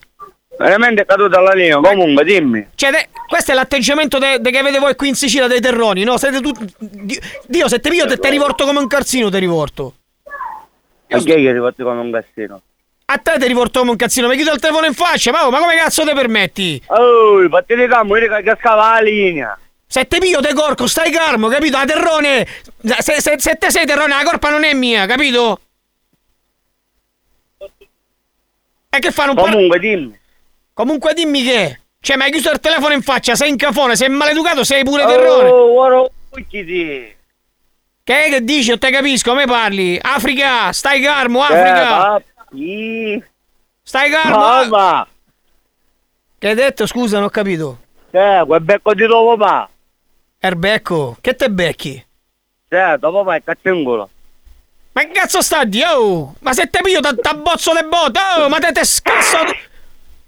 [0.57, 2.68] Veramente è caduta la linea, comunque dimmi.
[2.76, 6.03] Cioè, te- questo è l'atteggiamento de- de che avete voi qui in Sicilia dei terroni,
[6.03, 6.18] no?
[6.18, 6.74] Siete tutti.
[7.48, 9.30] Dio, se te piglio te, te rivorto come un calzino.
[11.07, 12.62] E chi è che riporti come un cassino?
[13.07, 15.60] A te ti riporto come un cazzino, mi chiudo il telefono in faccia, ma, ma
[15.60, 16.82] come cazzo te permetti?
[16.88, 19.60] Oh, di campo, che cascava la linea.
[19.95, 21.77] Se te piglio te corco, stai calmo, capito?
[21.77, 22.45] La terrone.
[22.99, 25.57] Se, se- se te sei terrone, la colpa non è mia, capito?
[28.89, 29.43] E che fanno un po'.
[29.43, 30.19] Comunque dimmi.
[30.73, 31.80] Comunque dimmi che.
[32.01, 35.05] Cioè, mi hai chiuso il telefono in faccia, sei in cafone, sei maleducato, sei pure
[35.05, 35.47] terrone.
[35.47, 37.15] Oh, ora uccidi.
[38.03, 38.67] Che è che dici?
[38.72, 39.97] Non te capisco, come parli?
[40.01, 42.22] Africa, stai calmo, Eh, Africa.
[42.49, 43.23] papi.
[43.81, 44.38] Stai calmo.
[44.39, 45.07] Mamma.
[46.38, 46.85] Che hai detto?
[46.85, 47.80] Scusa, non ho capito.
[48.11, 49.69] Eh, quel becco di tuo papà.
[50.45, 52.05] Erbecco, che te becchi?
[52.67, 52.76] È
[53.43, 54.07] cazzo in culo.
[54.91, 55.81] Ma che cazzo sta di?
[55.81, 56.35] Oh!
[56.41, 58.47] Ma se te piglio da, da bozzo le botte, oh!
[58.47, 59.38] Ma te te scasso.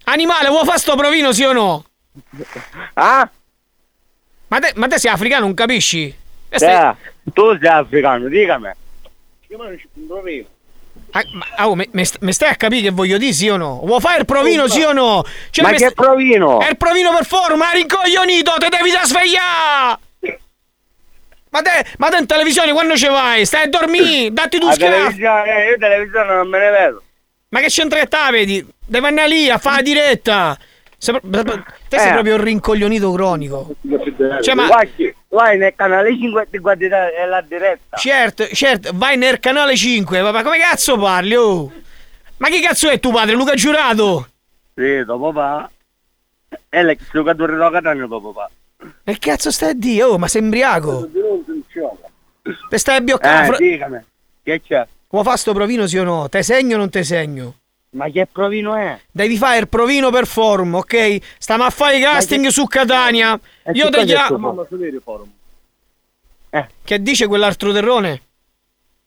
[0.06, 1.86] Animale, vuoi fare sto provino, sì o no?
[2.96, 3.30] Ah?
[4.48, 6.12] Ma te, ma te sei africano, non capisci?
[6.50, 8.72] Stai- Eh, tu sei africano, dicami.
[9.50, 10.26] Io non ci provo.
[11.12, 13.82] Ah, ma, oh, me stai a capire che voglio dire, sì o no?
[13.86, 15.24] Vuoi fare il provino, Oh, sì o no?
[15.52, 16.60] Cioè, Ma che st- provino?
[16.60, 20.06] È il provino per forma, rincoglionito, te devi da svegliare!
[21.58, 23.44] Ma te, ma te in televisione quando ci vai?
[23.44, 27.04] Stai a dormire, datti tu televisione, eh, io televisione non me ne vedo.
[27.50, 28.68] Ma che c'entra che te vedi?
[28.86, 30.58] Devi andare lì a fare la diretta!
[31.00, 32.12] Sei te sei Eh.
[32.12, 33.70] proprio un rincoglionito cronico.
[34.42, 34.68] Cioè, ma-
[35.30, 37.98] vai nel canale 5 e ti guardi la, diretta.
[37.98, 41.72] Certo, certo, vai nel canale 5, ma come cazzo parli, oh?
[42.38, 44.28] Ma chi cazzo è tuo padre, Luca Giurato?
[44.76, 45.70] Sì, tuo papà.
[46.70, 48.50] È l'ex giocatore della Catania tuo papà.
[49.04, 50.04] Che cazzo stai a dire?
[50.04, 51.10] Oh, ma sei imbriaco?
[52.70, 53.56] Te stai a bioccare?
[53.58, 54.00] Eh, dicami.
[54.44, 54.88] Che c'è?
[55.10, 56.30] Vuoi fare sto provino sì o no?
[56.30, 57.56] Te segno o non te segno?
[57.92, 59.00] Ma che provino è?
[59.10, 61.18] Devi fare il provino per forum, ok?
[61.38, 63.40] Stiamo a fare i casting su Catania.
[63.64, 64.66] Eh, Io te chiamo.
[66.50, 66.68] Eh.
[66.84, 68.22] Che dice quell'altro terrone?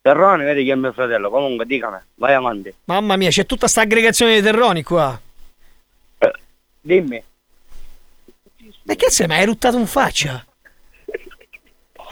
[0.03, 1.31] Terrone, vedi che è mio fratello.
[1.31, 1.99] Comunque, dicami.
[2.15, 2.75] Vai avanti.
[2.85, 5.19] Mamma mia, c'è tutta sta aggregazione di terroni qua.
[6.81, 7.23] Dimmi.
[8.85, 9.27] Ma che sei?
[9.27, 10.45] Ma hai ruttato in faccia?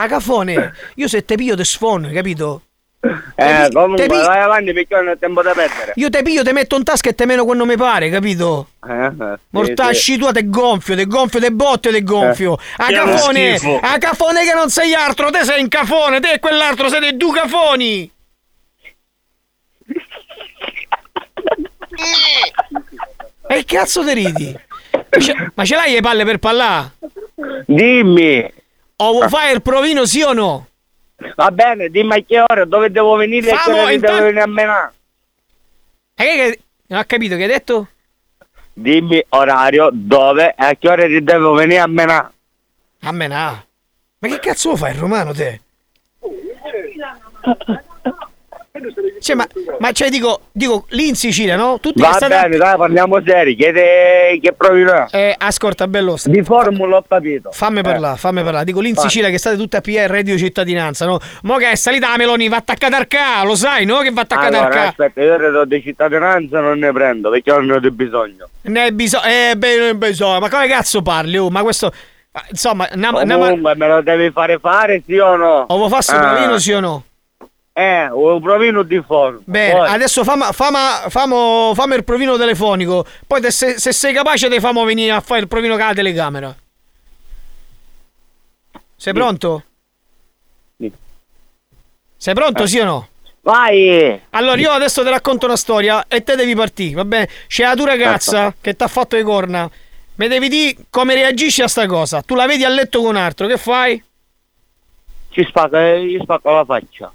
[0.00, 2.62] A cafone, io se te piglio te sfono, capito?
[3.00, 5.92] Eh, pi- comunque, te pi- vai avanti perché non ho tempo da perdere.
[5.96, 8.68] Io te piglio, te metto in tasca e te meno quando mi pare, capito?
[8.86, 10.18] Eh, eh, sì, Mortasci sì.
[10.18, 12.56] tua te gonfio, te gonfio, te botte, te gonfio.
[12.76, 16.32] A è uno cafone, a cafone che non sei altro, te sei un cafone, te
[16.32, 18.10] e quell'altro siete due cafoni.
[23.50, 24.54] E cazzo te ridi?
[25.54, 26.92] Ma ce, l'hai le palle per pallare?
[27.66, 28.52] Dimmi.
[28.96, 30.66] O fare il provino sì o no?
[31.34, 34.42] Va bene, dimmi a che ora, dove devo venire e Famo, ora devo intanto- venire
[34.42, 34.92] a menare.
[36.14, 37.88] E che, non ho capito che hai detto?
[38.72, 42.30] Dimmi orario, dove e a che ore ti devo venire a menare.
[43.00, 43.64] A menà.
[44.20, 45.60] Ma che cazzo fai il romano te?
[49.20, 49.46] Cioè, ma,
[49.80, 51.78] ma cioè dico, dico, lì in Sicilia, no?
[51.80, 53.56] Tutti Va bene, dai, parliamo seri.
[53.56, 55.08] Chiede che provino.
[55.10, 56.16] Eh, ascolta, bello.
[56.24, 57.50] Di formula ho capito.
[57.52, 57.82] Fammi Eh.
[57.82, 58.64] parlare, fammi parlare.
[58.64, 59.04] Dico lì in Vai.
[59.04, 61.18] Sicilia che state tutti a reddito di cittadinanza, no?
[61.42, 63.98] Mo che è salita la Meloni, va attaccata al ca, lo sai, no?
[63.98, 64.86] Che va attaccata al Allora, ca.
[64.88, 68.48] aspetta, io reddito di cittadinanza non ne prendo perché non ne ho bisogno.
[68.62, 69.24] Ne hai bisogno.
[69.24, 70.38] Eh, beh, bisogno.
[70.40, 71.36] Ma come cazzo parli?
[71.38, 71.92] Oh, ma questo.
[72.50, 75.64] Insomma, una, Comunque, me lo devi fare fare, sì o no?
[75.66, 76.32] o vuoi farsi un Ah.
[76.34, 77.02] provino, sì o no?
[77.78, 79.38] Eh, un provino di forma.
[79.44, 83.06] Bene, Poi- adesso fama, fama, famo, famo il provino telefonico.
[83.24, 85.94] Poi te- se, se sei capace ti famo venire a fare il provino con la
[85.94, 86.56] telecamera.
[88.96, 89.62] Sei pronto?
[92.16, 92.66] Sei pronto, Eh.
[92.66, 93.08] sì o no?
[93.42, 94.20] Vai!
[94.30, 97.28] Allora, io adesso ti racconto una storia e te devi partire, va bene?
[97.46, 99.70] C'è la tua ragazza che ti ha fatto le corna.
[100.16, 102.22] Mi devi dire come reagisci a sta cosa.
[102.22, 104.02] Tu la vedi a letto con un altro, che fai?
[105.30, 107.12] Ci spacca, gli spacco la faccia.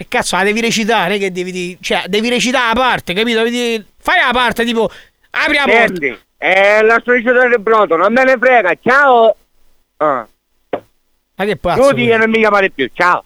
[0.00, 1.78] E cazzo, la devi recitare, che devi dire...
[1.80, 3.42] Cioè, devi recitare la parte, capito?
[3.42, 4.88] Devi Fai la parte, tipo...
[5.30, 5.86] Apri la porta.
[5.86, 9.34] Senti, eh, la sollecitore del pronto, non me ne frega, ciao!
[9.96, 10.24] Ah.
[11.34, 11.88] Ma che pazzo?
[11.88, 13.24] Tu ti viene mica male più, ciao!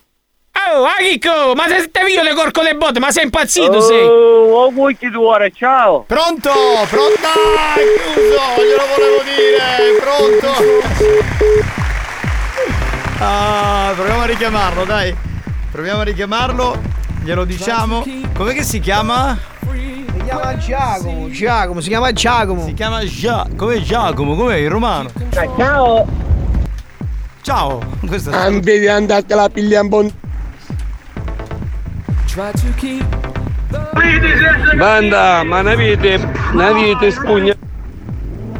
[0.54, 4.06] Oh, ah, Chicco, ma se te video le corco le botte, ma sei impazzito, sei?
[4.06, 6.04] Oh, oh, cucchi tu ora, ciao!
[6.04, 6.50] Pronto?
[6.88, 7.28] Pronto?
[7.74, 10.52] Chiuso, glielo volevo dire, pronto?
[13.18, 15.30] Ah, proviamo a richiamarlo, dai.
[15.72, 16.78] Proviamo a richiamarlo.
[17.22, 18.04] Glielo diciamo.
[18.34, 19.38] Com'è che si chiama?
[19.70, 22.64] Si chiama Giacomo, Giacomo, si chiama Giacomo.
[22.66, 23.46] Si chiama Gia.
[23.56, 24.34] Com'è Giacomo?
[24.34, 25.10] Com'è il romano?
[25.30, 26.06] Ciao!
[27.40, 27.80] Ciao!
[28.06, 30.12] Questo è Ambiti andate la piglia un buon.
[34.76, 36.18] Banda, ma navite,
[36.52, 37.61] navite spugna.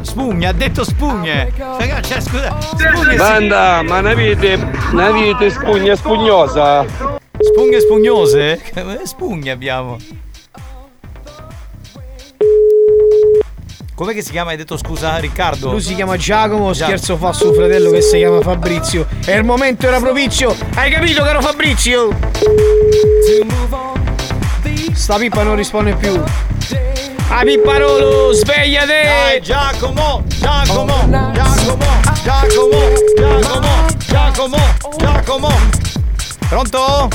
[0.03, 1.51] Spugna, ha detto spugne.
[1.57, 2.55] Cioè, scusa.
[2.61, 4.57] Spugne Banda, ma navite,
[4.91, 6.85] navite spugna spugnosa.
[7.39, 8.61] Spugne spugnose?
[8.61, 9.97] Che Spugne abbiamo.
[13.95, 14.51] Com'è che si chiama?
[14.51, 15.71] Hai detto scusa Riccardo?
[15.71, 19.07] Lui si chiama Giacomo, Gia- scherzo fa suo fratello che si chiama Fabrizio.
[19.25, 20.55] E il momento era propizio.
[20.75, 22.09] Hai capito, caro Fabrizio?
[24.93, 26.21] Sta pippa non risponde più.
[27.29, 29.03] Ah, Pipparolo, svegliate!
[29.03, 31.85] Dai, Giacomo, Giacomo, Giacomo,
[32.23, 32.77] Giacomo,
[33.15, 34.57] Giacomo, Giacomo,
[34.97, 35.49] Giacomo.
[36.47, 37.09] Pronto?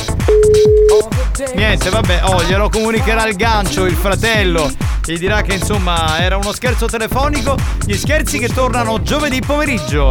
[1.54, 4.70] Niente, vabbè, oh, glielo comunicherà il gancio, il fratello.
[5.04, 7.56] Gli dirà che insomma era uno scherzo telefonico.
[7.84, 10.10] Gli scherzi che tornano giovedì pomeriggio.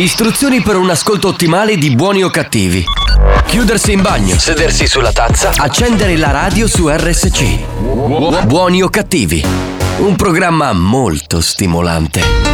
[0.00, 2.82] Istruzioni per un ascolto ottimale di buoni o cattivi.
[3.44, 8.46] Chiudersi in bagno, sedersi sulla tazza, accendere la radio su RSC.
[8.46, 9.44] Buoni o cattivi.
[9.98, 12.49] Un programma molto stimolante.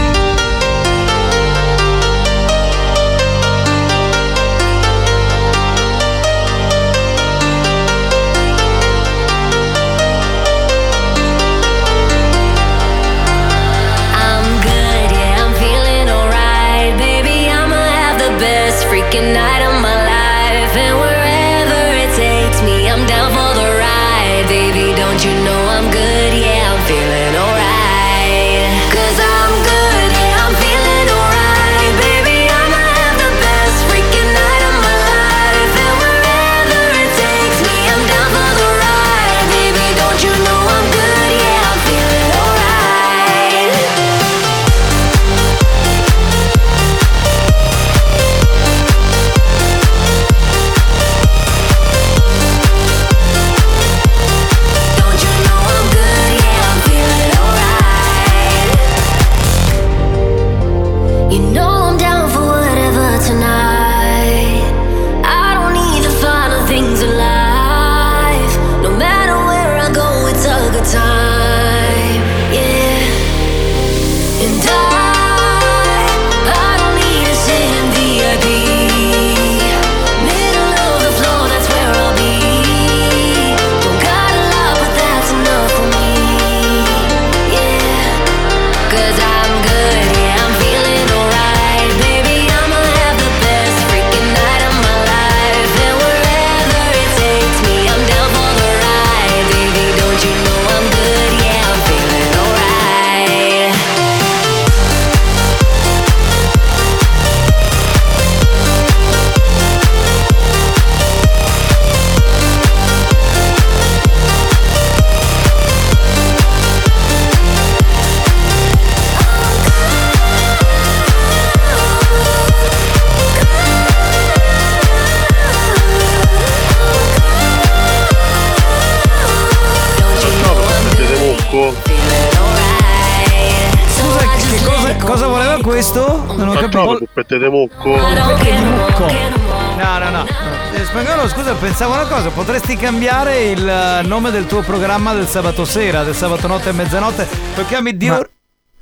[135.77, 136.25] Questo?
[136.37, 136.97] Non ho capito.
[136.97, 137.97] Puppette di mucco.
[137.97, 140.27] No, no, no.
[140.73, 145.27] Eh, Spagnolo, scusa, pensavo una cosa, potresti cambiare il eh, nome del tuo programma del
[145.27, 148.31] sabato sera, del sabato notte e mezzanotte, lo chiami di, or-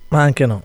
[0.09, 0.63] Ma anche no.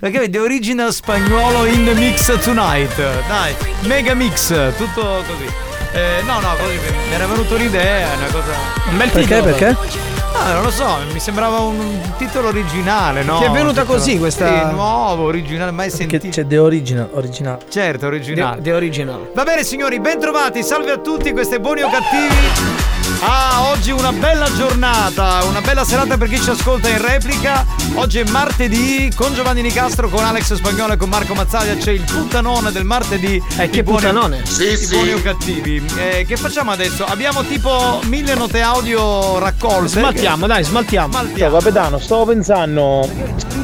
[0.00, 3.26] lo chiami di Original Spagnolo in the Mix Tonight.
[3.26, 3.54] Dai,
[3.84, 5.50] mega mix, tutto così.
[5.92, 8.52] Eh, no, no, così mi era venuta un'idea, una cosa.
[8.90, 9.34] Un bel Perché?
[9.34, 9.54] titolo.
[9.54, 10.17] Perché?
[10.40, 13.38] Ah, non lo so, mi sembrava un, titolo originale, no?
[13.38, 16.28] Ti è venuta titolo- così questa- Sì, nuovo, originale, mai Perché sentito.
[16.28, 17.58] c'è The Original, originale.
[17.68, 18.62] Certo, originale.
[18.62, 19.30] The Original.
[19.34, 22.97] Va bene signori, bentrovati, salve a tutti, questo è Buoni o Cattivi.
[23.20, 27.66] Ah, oggi una bella giornata, una bella serata per chi ci ascolta in replica.
[27.94, 31.74] Oggi è martedì con Giovanni Nicastro, con Alex Spagnolo e con Marco Mazzaglia.
[31.74, 33.42] C'è il puttanone del martedì.
[33.56, 34.42] Eh, che buoni- puttanone?
[34.46, 35.84] Sì, I buoni o cattivi.
[35.96, 37.04] Eh, che facciamo adesso?
[37.04, 39.88] Abbiamo tipo mille note audio raccolte.
[39.98, 41.12] Smaltiamo, dai, smaltiamo.
[41.36, 43.08] Ciao capitano, stavo pensando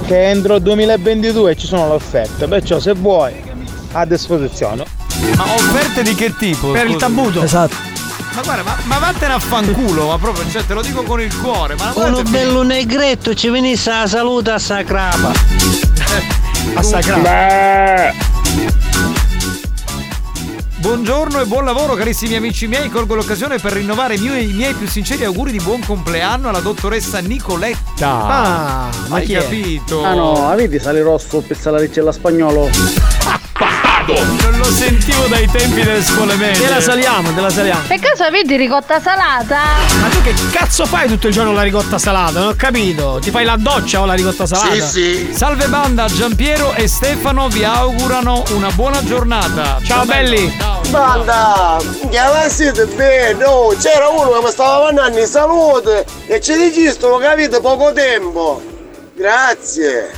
[0.06, 3.32] che entro il 2022 ci sono le offerte, perciò se vuoi
[3.92, 4.84] a disposizione.
[5.36, 6.72] Ma offerte di che tipo?
[6.72, 7.06] Per il Scusa.
[7.06, 7.42] tambuto.
[7.42, 7.92] Esatto.
[8.34, 11.36] Ma guarda, ma, ma vattene a fanculo, ma proprio, cioè, te lo dico con il
[11.40, 11.76] cuore.
[11.76, 15.30] Ma Uno guarda, bello negretto ci venisse la salute a sta crapa.
[16.74, 18.32] a sacrato.
[20.78, 24.74] Buongiorno e buon lavoro carissimi amici miei, colgo l'occasione per rinnovare i miei, i miei
[24.74, 28.08] più sinceri auguri di buon compleanno alla dottoressa Nicoletta.
[28.26, 29.42] Ah, ma hai chi è?
[29.42, 30.04] capito?
[30.04, 32.68] Ah no, avete sale rosso per salaricella spagnolo?
[34.06, 36.66] Non lo sentivo dai tempi delle scuole medie.
[36.66, 37.80] Te la saliamo, te la saliamo.
[37.88, 39.60] Per caso avete ricotta salata?
[39.98, 42.40] Ma tu che cazzo fai tutto il giorno la ricotta salata?
[42.40, 43.18] Non ho capito.
[43.22, 44.74] Ti fai la doccia o la ricotta salata?
[44.74, 49.78] Salve banda, Giampiero e Stefano vi augurano una buona giornata.
[49.82, 50.54] Ciao, belli.
[50.58, 50.82] Ciao.
[50.90, 51.78] Banda,
[52.10, 57.16] che siete bene, oh, c'era uno che mi stava mandando in salute e ci registrano,
[57.16, 58.73] capite, poco tempo.
[59.16, 60.10] Grazie.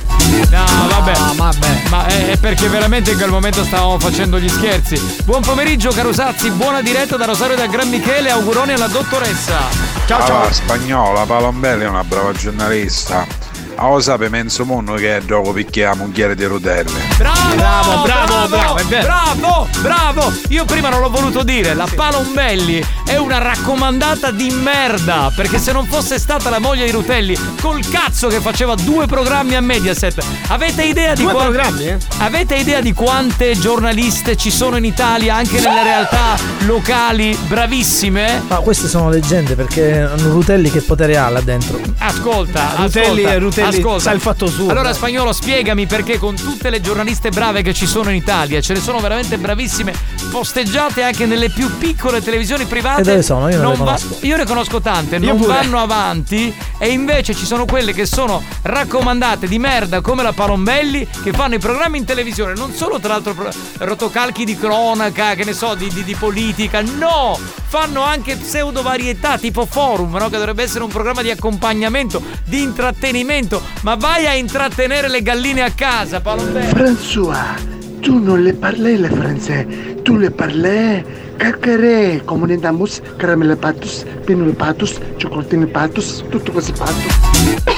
[0.49, 1.89] No, vabbè.
[1.89, 4.99] Ma è, è perché veramente in quel momento stavamo facendo gli scherzi.
[5.23, 9.59] Buon pomeriggio, caro Sazzi, buona diretta da Rosario da Gran Michele, auguroni alla dottoressa.
[10.07, 10.41] Ciao, ciao.
[10.43, 13.46] Ah, spagnola, Palombelli è una brava giornalista.
[13.79, 16.89] Ah, lo sape mezzo mondo che dopo picchia la mugliere di rotelle.
[17.17, 20.33] Bravo, Bravo, bravo, bravo, è bravo, bravo.
[20.49, 25.71] Io prima non l'ho voluto dire, la Palombelli è una raccomandata di merda, perché se
[25.73, 30.25] non fosse stata la moglie di Rutelli, col cazzo che faceva due programmi a Mediaset,
[30.47, 31.97] avete idea di Due quante- programmi, eh?
[32.17, 36.35] Avete idea di quante giornaliste ci sono in Italia, anche nelle realtà
[36.65, 38.41] locali, bravissime?
[38.47, 41.79] Ma queste sono leggende perché hanno Rutelli che potere ha là dentro.
[41.99, 43.65] Ascolta, Rutelli- ascolta, Rutelli
[43.99, 44.69] sa il fatto suo.
[44.69, 48.73] Allora, spagnolo, spiegami perché con tutte le giornaliste brave che ci sono in Italia, ce
[48.73, 49.93] ne sono veramente bravissime,
[50.29, 53.01] posteggiate anche nelle più piccole televisioni private.
[53.01, 53.49] E dove sono?
[53.49, 57.65] Io non le va- io ne conosco tante, non vanno avanti e invece ci sono
[57.65, 62.53] quelle che sono raccomandate di merda come la Palombelli che fanno i programmi in televisione,
[62.53, 63.35] non solo tra l'altro
[63.77, 67.37] rotocalchi di cronaca, che ne so, di, di- di politica, no!
[67.69, 70.29] Fanno anche pseudo varietà tipo forum, no?
[70.29, 75.61] Che dovrebbe essere un programma di accompagnamento, di intrattenimento, ma vai a intrattenere le galline
[75.61, 76.67] a casa, Palombelli.
[76.67, 77.55] François,
[77.99, 81.03] tu non le parli le francese, tu le parli
[81.37, 87.76] caccherè, comunidamus, caramelle patus, pinule patus, cioccolatine patus, tutto così patus.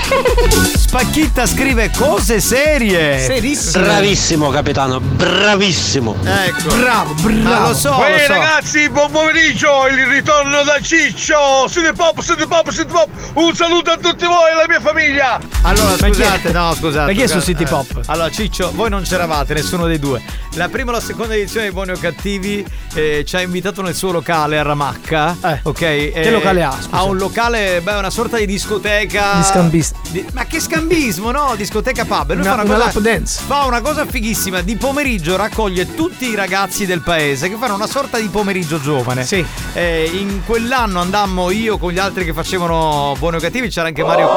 [0.77, 3.19] Spacchitta scrive cose serie.
[3.19, 3.84] Serissimo.
[3.84, 6.15] Bravissimo capitano, bravissimo.
[6.23, 6.76] Ecco.
[6.76, 7.41] Bravo, bravo.
[7.41, 8.31] Ma lo so, Ehi so.
[8.34, 13.91] ragazzi, buon pomeriggio, il ritorno da Ciccio, siete pop, siete pop, siete pop, un saluto
[13.91, 15.40] a tutti voi e alla mia famiglia.
[15.61, 17.11] Allora, scusate, no, scusate.
[17.11, 17.40] Ma chi è su.
[17.40, 18.02] City Pop?
[18.07, 20.22] Allora, Ciccio, voi non c'eravate, nessuno dei due.
[20.53, 23.95] La prima o la seconda edizione di Buoni o Cattivi eh, ci ha invitato nel
[23.95, 25.38] suo locale a Ramacca.
[25.44, 25.60] Eh.
[25.64, 25.77] Ok.
[25.80, 26.90] Che locale ha, scusa?
[26.91, 29.34] Ha un locale, beh, una sorta di discoteca.
[29.36, 29.99] Di scambista.
[30.34, 31.54] Ma che scambismo, no?
[31.56, 32.34] Discoteca pub.
[32.34, 33.00] Lui Una- fa una, una cosa.
[33.00, 33.42] dance.
[33.46, 34.62] Fa una cosa fighissima.
[34.62, 39.24] Di pomeriggio raccoglie tutti i ragazzi del paese che fanno una sorta di pomeriggio giovane.
[39.24, 39.46] Sì.
[39.74, 44.04] Eh, in quell'anno andammo io con gli altri che facevano buoni o cattivi, c'era anche
[44.04, 44.28] Mario,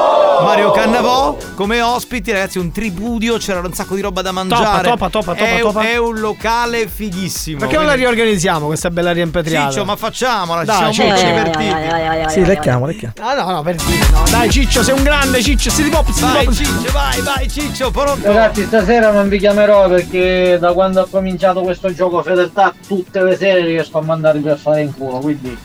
[0.43, 4.89] Mario Cannavò come ospiti, ragazzi, un tripudio, c'era un sacco di roba da mangiare.
[4.89, 5.81] topa, topa, topa, è, topa.
[5.89, 7.59] è un locale fighissimo.
[7.61, 9.71] Perché non la riorganizziamo questa bella rimpatriata?
[9.71, 11.35] Ciccio, ma facciamola, ci Dai, siamo molto Ciccio.
[11.35, 12.31] divertiti.
[12.33, 13.15] Sì, lecchiamo, lecchiamo.
[13.21, 14.23] Ah no, no, per dire, no.
[14.31, 16.55] Dai Ciccio, sei un grande Ciccio, City Pop, City Vai Pop.
[16.55, 18.27] Ciccio, vai, vai Ciccio, pronto?
[18.27, 23.37] Ragazzi, stasera non vi chiamerò perché da quando ho cominciato questo gioco fedeltà tutte le
[23.37, 25.57] sere riesco a mandarvi per fare in culo, quindi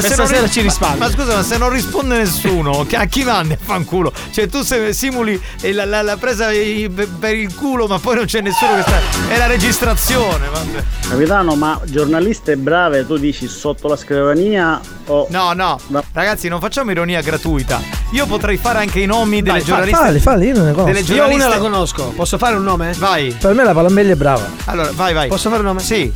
[0.00, 0.98] Se stasera non- ci risparmi.
[0.98, 4.12] Ma, ma scusa, ma se non risponde nessuno, che- a chi mandi a fanculo?
[4.30, 6.88] Cioè, tu se simuli eh, la, la- la presa i-
[7.18, 8.98] per il culo, ma poi non c'è nessuno che sta.
[9.28, 10.82] È la registrazione, vabbè.
[11.08, 15.26] Capitano, ma giornaliste brave tu dici sotto la scrivania o...
[15.30, 15.78] No, no,
[16.12, 17.80] ragazzi, non facciamo ironia gratuita.
[18.12, 19.96] Io potrei fare anche i nomi delle Dai, giornaliste.
[19.98, 20.86] falli, falli, io non ne conosco.
[20.92, 21.44] Delle Io giornaliste.
[21.46, 22.04] una la conosco.
[22.16, 22.94] Posso fare un nome?
[22.98, 23.36] Vai.
[23.38, 24.48] Per me la Palambelli è brava.
[24.66, 25.28] Allora, vai, vai.
[25.28, 25.80] Posso fare un nome?
[25.80, 26.12] Sì.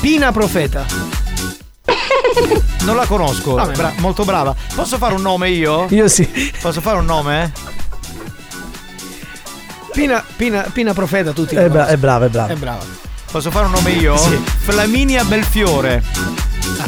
[0.00, 0.84] Pina Profeta.
[2.84, 3.54] Non la conosco.
[3.54, 3.74] Vabbè.
[3.74, 4.54] Bra- molto brava.
[4.74, 5.86] Posso fare un nome io?
[5.90, 6.52] Io sì.
[6.60, 7.52] Posso fare un nome?
[9.92, 12.52] Pina, Pina, Pina Profeta, tutti È, la bra- è brava, è brava.
[12.52, 12.84] È brava.
[13.30, 14.16] Posso fare un nome io?
[14.16, 14.36] Sì.
[14.36, 16.02] Flaminia Belfiore.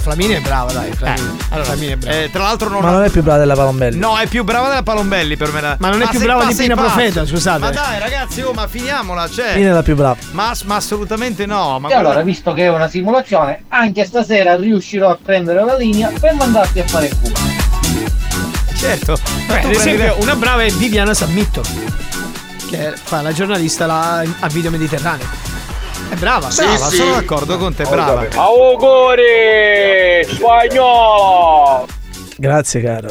[0.01, 0.93] Flaminia è brava, dai.
[0.93, 2.17] Flaminia, Allora, Flaminia è brava.
[2.17, 3.99] eh, tra l'altro non Ma non è più brava della Palambelli.
[3.99, 5.77] No, è più brava della Palombelli per me.
[5.79, 6.87] Ma non è più sei brava di Pina pazzo.
[6.95, 7.59] Profeta, scusate.
[7.59, 9.55] Ma dai, ragazzi, oh, ma finiamola, cioè.
[9.55, 10.17] Pina è la più brava.
[10.33, 11.79] Ma, ma assolutamente no.
[11.79, 16.11] Ma E allora, visto che è una simulazione, anche stasera riuscirò a prendere la linea
[16.19, 17.37] per mandarti a fare il culo.
[18.77, 19.19] Certo.
[19.49, 21.63] Ma Beh, tu ad esempio, prendi- una brava è Viviana Sammitto,
[22.69, 25.27] che fa la giornalista là a Video Mediterraneo.
[26.11, 28.27] È brava, Brava, sono d'accordo con te, brava.
[28.35, 30.25] Auguri!
[30.27, 31.87] Spagnolo!
[32.37, 33.09] Grazie, caro.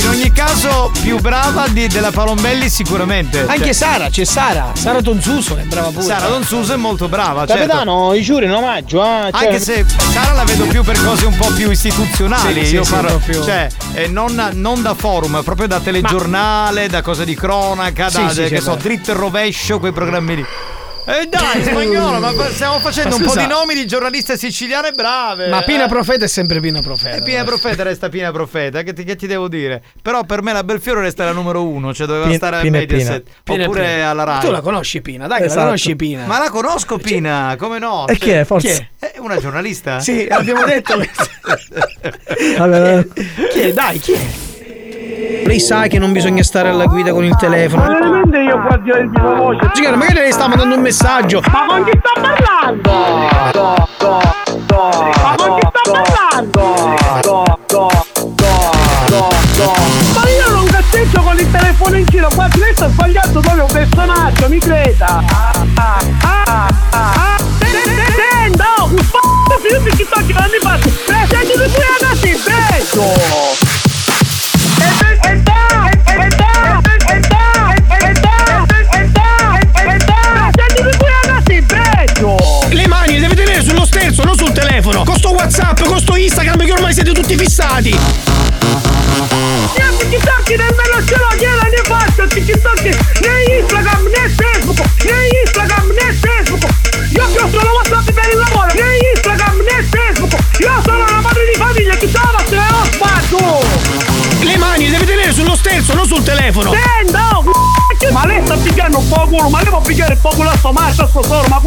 [0.00, 3.40] In ogni caso, più brava di- della Palombelli sicuramente.
[3.46, 6.02] Anche Cioè, Sara, c'è Sara, Sara Tonzuso, che è brava pure.
[6.02, 7.62] Sara Don Suso è molto brava, certo.
[7.62, 9.30] Capitano, i giuri in omaggio, eh.
[9.32, 12.74] cioè- Anche se Sara la vedo più per cose un po' più istituzionali, Sì, sì,
[12.74, 17.24] io sì, parlo, più- cioè eh, non, non da forum, proprio da telegiornale, da cose
[17.24, 20.44] di cronaca, Sì, da sì, che sì, so, dritto e rovescio, quei programmi lì.
[21.06, 25.48] E dai, spagnolo, ma stiamo facendo Ma un po' di nomi di giornaliste siciliane brave.
[25.48, 25.88] Ma Pina eh.
[25.88, 27.16] Profeta è sempre Pina Profeta.
[27.16, 29.82] E Pina Profeta resta Pina Profeta, che ti, che ti devo dire?
[30.00, 33.22] Però per me la Belfiore resta la numero uno, cioè doveva Pina- stare a Mediaset
[33.42, 34.08] Pina e oppure Pina.
[34.10, 34.40] alla Rai.
[34.40, 35.58] Tu la conosci Pina, dai, Esatto.
[35.58, 36.24] la conosci Pina.
[36.24, 38.06] Ma la conosco Pina, come no?
[38.06, 38.90] E chi è, forse?
[38.98, 40.00] È una giornalista?
[40.00, 40.96] Sì, l'abbiamo detto.
[42.58, 43.06] Vabbè,
[43.52, 43.72] chi è?
[43.72, 44.52] Dai, chi è?
[45.46, 47.82] Lei sa che non bisogna stare alla guida con il telefono.
[47.82, 49.70] Ma veramente io qua di di voce.
[49.74, 51.40] Signora, magari lei sta mandando un messaggio.
[51.50, 52.90] Ma con chi sta parlando?
[52.90, 53.52] Ma
[55.36, 56.72] con chi sta parlando?
[60.14, 63.72] Ma io non cazzeggio con il telefono in giro, qua lei sta sbagliando proprio un
[63.72, 65.22] personaggio, mi creda.
[65.30, 66.00] Ah, ah,
[66.90, 67.36] ah.
[67.60, 68.96] Senta, un
[69.60, 70.90] figlio di chi sto girando i passi.
[71.06, 73.02] Senti tu pure ragazzi, beso.
[73.02, 73.63] E
[82.70, 85.04] Le mani deve tenere sullo sterzo, non sul telefono.
[85.04, 87.90] Con sto WhatsApp, con sto Instagram che ormai siete tutti fissati.
[87.90, 87.98] Io
[89.98, 96.12] TikTok nemmeno ce l'ho, gliela ne faccio TikTok né Instagram né Facebook né Instagram né
[96.20, 96.72] Facebook
[97.10, 99.13] Io ho solo WhatsApp per il lavoro né Instagram
[106.14, 106.72] sul telefono.
[106.72, 110.28] Senta, oh, c***o, ma lei sta pigliando un po' culo, ma lei può un po'
[110.30, 111.60] culo a sto macho, a sto solo, ma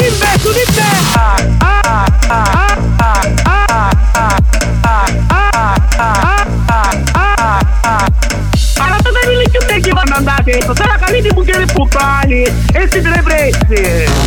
[0.00, 0.82] Investo di te!
[1.14, 4.36] Ah, ah, ah, ah, ah, ah,
[4.84, 8.06] ah, ah, ah, ah, ah.
[8.78, 13.00] Allora devi lì più te che vanno andate, se la caliti buchiere puttani e si
[13.00, 14.17] deve prezzi!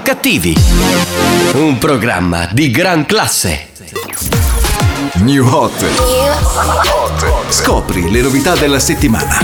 [0.00, 0.56] O cattivi?
[1.52, 3.68] Un programma di gran classe.
[5.16, 5.84] New Hot.
[7.48, 9.38] Scopri le novità della settimana.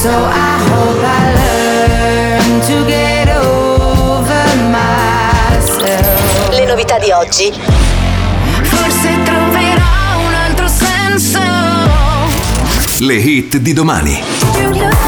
[0.00, 6.50] So I hope I learn to get over myself.
[6.50, 7.52] Le novità di oggi.
[8.62, 11.40] Forse troverò un altro senso.
[12.98, 15.05] Le hit di domani.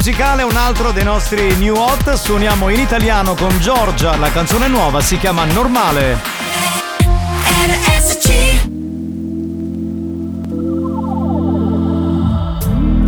[0.00, 2.14] Musicale, un altro dei nostri new hot.
[2.14, 4.16] Suoniamo in italiano con Giorgia.
[4.16, 6.18] La canzone nuova si chiama Normale.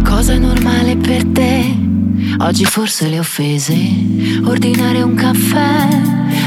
[0.05, 1.74] Cosa è normale per te?
[2.40, 3.74] Oggi forse le offese.
[4.44, 5.89] Ordinare un caffè.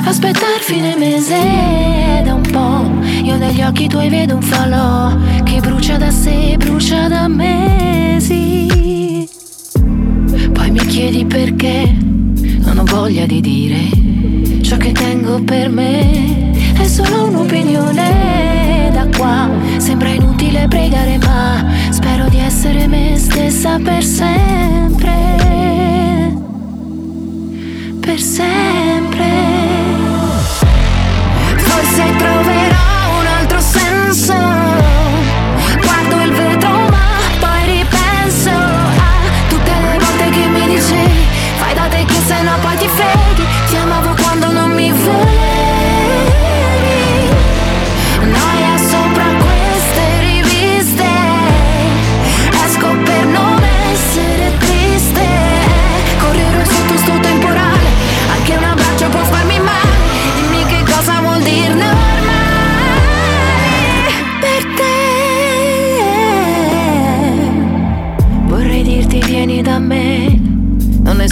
[0.05, 2.21] Aspettare fine mese.
[2.23, 3.07] Da un po'.
[3.23, 5.11] Io negli occhi tuoi vedo un falò.
[5.43, 8.84] Che brucia da sé, brucia da mesi.
[10.75, 11.89] Mi chiedi perché.
[12.65, 16.51] Non ho voglia di dire ciò che tengo per me.
[16.77, 19.49] è solo un'opinione da qua.
[19.77, 25.13] Sembra inutile pregare, ma spero di essere me stessa per sempre.
[28.01, 29.31] Per sempre.
[31.55, 34.64] Forse troverò un altro senso.
[42.25, 43.45] Se no poi ti freghi.
[43.69, 45.54] Ti amavo quando non mi volevi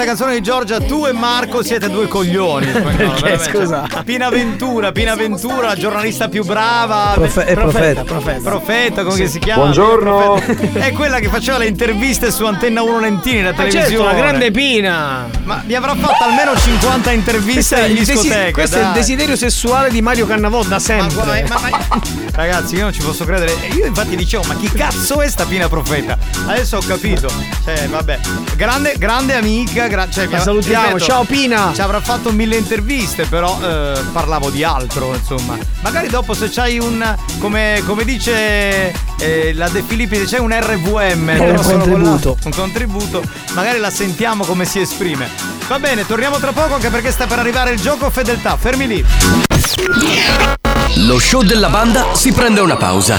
[0.00, 0.80] Questa canzone di Giorgia.
[0.80, 2.66] Tu e Marco siete due coglioni.
[2.72, 3.86] Perché, scusa?
[4.04, 7.12] Pina Ventura, Pina Ventura, la giornalista più brava.
[7.14, 8.02] Profe- è profeta.
[8.04, 9.62] Profeta, profeta, come si chiama?
[9.62, 10.40] Buongiorno.
[10.44, 10.80] Profeta.
[10.86, 13.86] È quella che faceva le interviste su Antenna 1 Lentini, la televisione.
[13.88, 15.26] certo, la grande Pina.
[15.44, 18.52] Ma vi avrà fatto almeno 50 interviste Questo è in il desi- discoteca.
[18.52, 18.94] questo è il dai.
[18.94, 21.44] desiderio sessuale di Mario Cannavò da sempre.
[21.48, 22.00] Ma- ma- ma-
[22.32, 23.52] Ragazzi, io non ci posso credere.
[23.76, 26.16] Io infatti dicevo, ma chi cazzo è sta Pina Profeta?
[26.46, 27.30] Adesso ho capito.
[27.64, 28.18] Cioè, vabbè.
[28.56, 29.88] Grande, grande amica.
[29.90, 30.98] Gra- cioè, La salutiamo.
[30.98, 31.72] Ciao, Pina.
[31.74, 35.58] Ci avrà fatto mille interviste, però eh, parlavo di altro, insomma.
[35.82, 37.16] Magari dopo se c'hai un.
[37.38, 42.38] come, come dice eh, la De Filippi, se c'hai un RVM, Un contributo.
[42.44, 43.22] un contributo,
[43.54, 45.28] magari la sentiamo come si esprime.
[45.68, 48.56] Va bene, torniamo tra poco anche perché sta per arrivare il gioco fedeltà.
[48.56, 49.04] Fermi lì.
[51.06, 53.18] Lo show della banda si prende una pausa.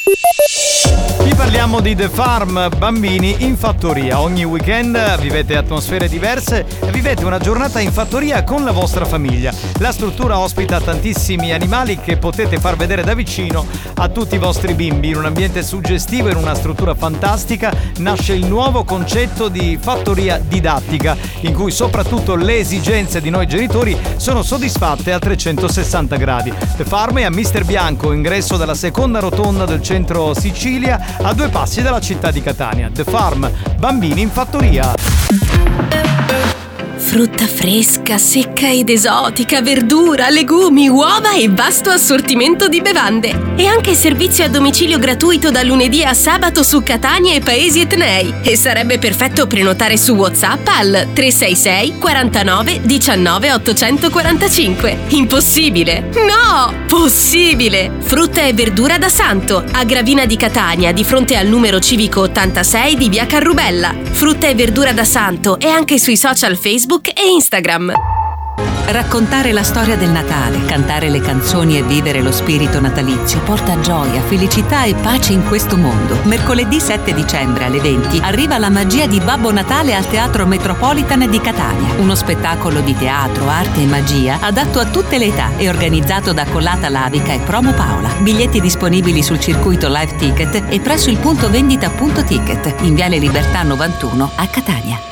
[0.03, 4.19] Vi parliamo di The Farm Bambini in fattoria.
[4.19, 9.53] Ogni weekend vivete atmosfere diverse e vivete una giornata in fattoria con la vostra famiglia.
[9.77, 14.73] La struttura ospita tantissimi animali che potete far vedere da vicino a tutti i vostri
[14.73, 15.09] bimbi.
[15.09, 21.15] In un ambiente suggestivo in una struttura fantastica nasce il nuovo concetto di fattoria didattica,
[21.41, 26.51] in cui soprattutto le esigenze di noi genitori sono soddisfatte a 360 gradi.
[26.75, 29.90] The Farm è a Mister Bianco, ingresso dalla seconda rotonda del centro
[30.33, 32.89] Sicilia, a due passi dalla città di Catania.
[32.89, 36.00] The Farm, bambini in fattoria.
[37.11, 43.51] Frutta fresca, secca ed esotica, verdura, legumi, uova e vasto assortimento di bevande.
[43.57, 48.33] E anche servizio a domicilio gratuito da lunedì a sabato su Catania e paesi etnei.
[48.41, 54.97] E sarebbe perfetto prenotare su WhatsApp al 366 49 19 845.
[55.09, 56.11] Impossibile?
[56.13, 56.73] No!
[56.87, 57.91] Possibile!
[57.99, 62.95] Frutta e verdura da Santo, a Gravina di Catania, di fronte al numero civico 86
[62.95, 63.93] di via Carrubella.
[64.11, 67.93] Frutta e verdura da Santo e anche sui social Facebook e Instagram.
[68.91, 74.19] Raccontare la storia del Natale, cantare le canzoni e vivere lo spirito natalizio porta gioia,
[74.21, 76.17] felicità e pace in questo mondo.
[76.23, 81.39] Mercoledì 7 dicembre alle 20 arriva la magia di Babbo Natale al Teatro Metropolitan di
[81.39, 81.93] Catania.
[81.99, 86.45] Uno spettacolo di teatro, arte e magia adatto a tutte le età e organizzato da
[86.45, 88.09] Collata Lavica e Promo Paola.
[88.19, 93.19] Biglietti disponibili sul circuito Live Ticket e presso il punto vendita punto ticket in Viale
[93.19, 95.10] Libertà 91 a Catania.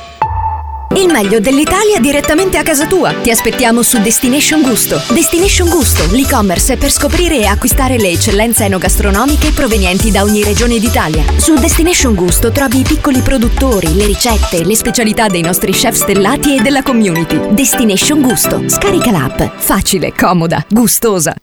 [0.96, 3.12] Il meglio dell'Italia direttamente a casa tua.
[3.12, 5.00] Ti aspettiamo su Destination Gusto.
[5.12, 11.22] Destination Gusto, l'e-commerce per scoprire e acquistare le eccellenze enogastronomiche provenienti da ogni regione d'Italia.
[11.36, 16.56] Su Destination Gusto trovi i piccoli produttori, le ricette, le specialità dei nostri chef stellati
[16.56, 17.38] e della community.
[17.50, 18.68] Destination Gusto.
[18.68, 19.40] Scarica l'app.
[19.58, 21.34] Facile, comoda, gustosa.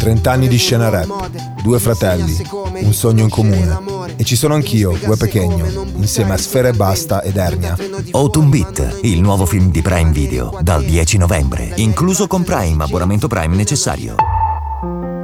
[0.00, 1.30] 30 anni di scena rap,
[1.62, 2.34] due fratelli,
[2.80, 3.78] un sogno in comune.
[4.16, 7.76] E ci sono anch'io, Gue Pechegno, insieme a Sfera e Basta ed Ernia.
[8.12, 13.28] Autumn Beat, il nuovo film di Prime Video, dal 10 novembre, incluso con Prime, abbonamento
[13.28, 14.14] Prime necessario.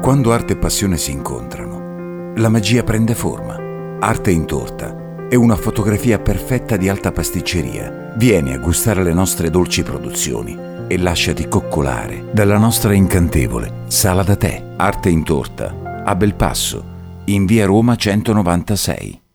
[0.02, 3.56] Quando arte e passione si incontrano, la magia prende forma.
[3.98, 4.94] Arte in torta
[5.30, 8.12] è una fotografia perfetta di alta pasticceria.
[8.18, 14.36] Vieni a gustare le nostre dolci produzioni e lasciati coccolare dalla nostra incantevole sala da
[14.36, 14.74] tè.
[14.76, 16.84] Arte in torta a Belpasso,
[17.26, 19.25] in via Roma 196.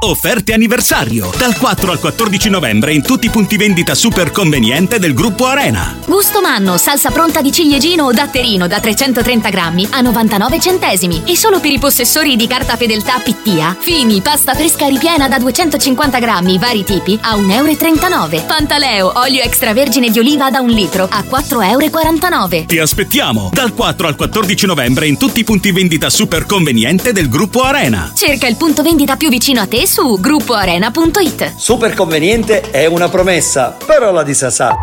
[0.00, 5.12] Offerte anniversario dal 4 al 14 novembre in tutti i punti vendita super conveniente del
[5.12, 5.96] gruppo Arena.
[6.06, 11.22] Gusto Manno, salsa pronta di ciliegino o datterino da 330 grammi a 99 centesimi.
[11.26, 16.20] E solo per i possessori di carta fedeltà Pittia, Fini, pasta fresca ripiena da 250
[16.20, 18.46] grammi, vari tipi, a 1,39 euro.
[18.46, 22.64] Pantaleo, olio extravergine di oliva da un litro, a 4,49 euro.
[22.66, 27.28] Ti aspettiamo dal 4 al 14 novembre in tutti i punti vendita super conveniente del
[27.28, 28.12] gruppo Arena.
[28.14, 31.54] Cerca il punto vendita più vicino a te su gruppoarena.it.
[31.56, 34.76] Super conveniente è una promessa, parola di Sasà.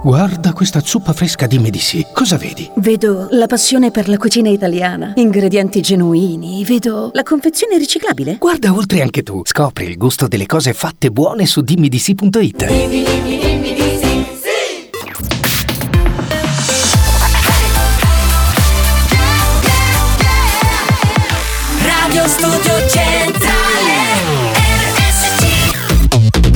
[0.00, 2.06] Guarda questa zuppa fresca di Medici.
[2.12, 2.70] Cosa vedi?
[2.76, 8.36] Vedo la passione per la cucina italiana, ingredienti genuini, vedo la confezione riciclabile.
[8.36, 9.40] Guarda oltre anche tu.
[9.44, 12.62] Scopri il gusto delle cose fatte buone su dimmidisi.it.
[12.62, 13.85] Radio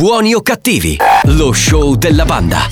[0.00, 2.66] Buoni o cattivi, lo show della banda.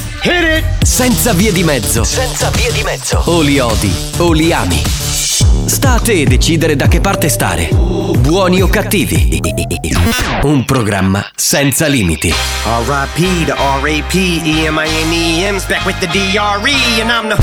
[0.82, 2.02] Senza vie di mezzo.
[2.02, 3.20] Senza vie di mezzo.
[3.26, 4.82] O li odi o li ami.
[4.86, 7.68] Sta a te decidere da che parte stare.
[7.68, 9.42] Buoni o cattivi.
[10.44, 12.32] Un programma senza limiti.
[12.64, 13.44] R.I.P.
[13.44, 17.02] to R.A.P.E.M.I.N.E.M's back with the D.R.E.
[17.02, 17.36] and I'm the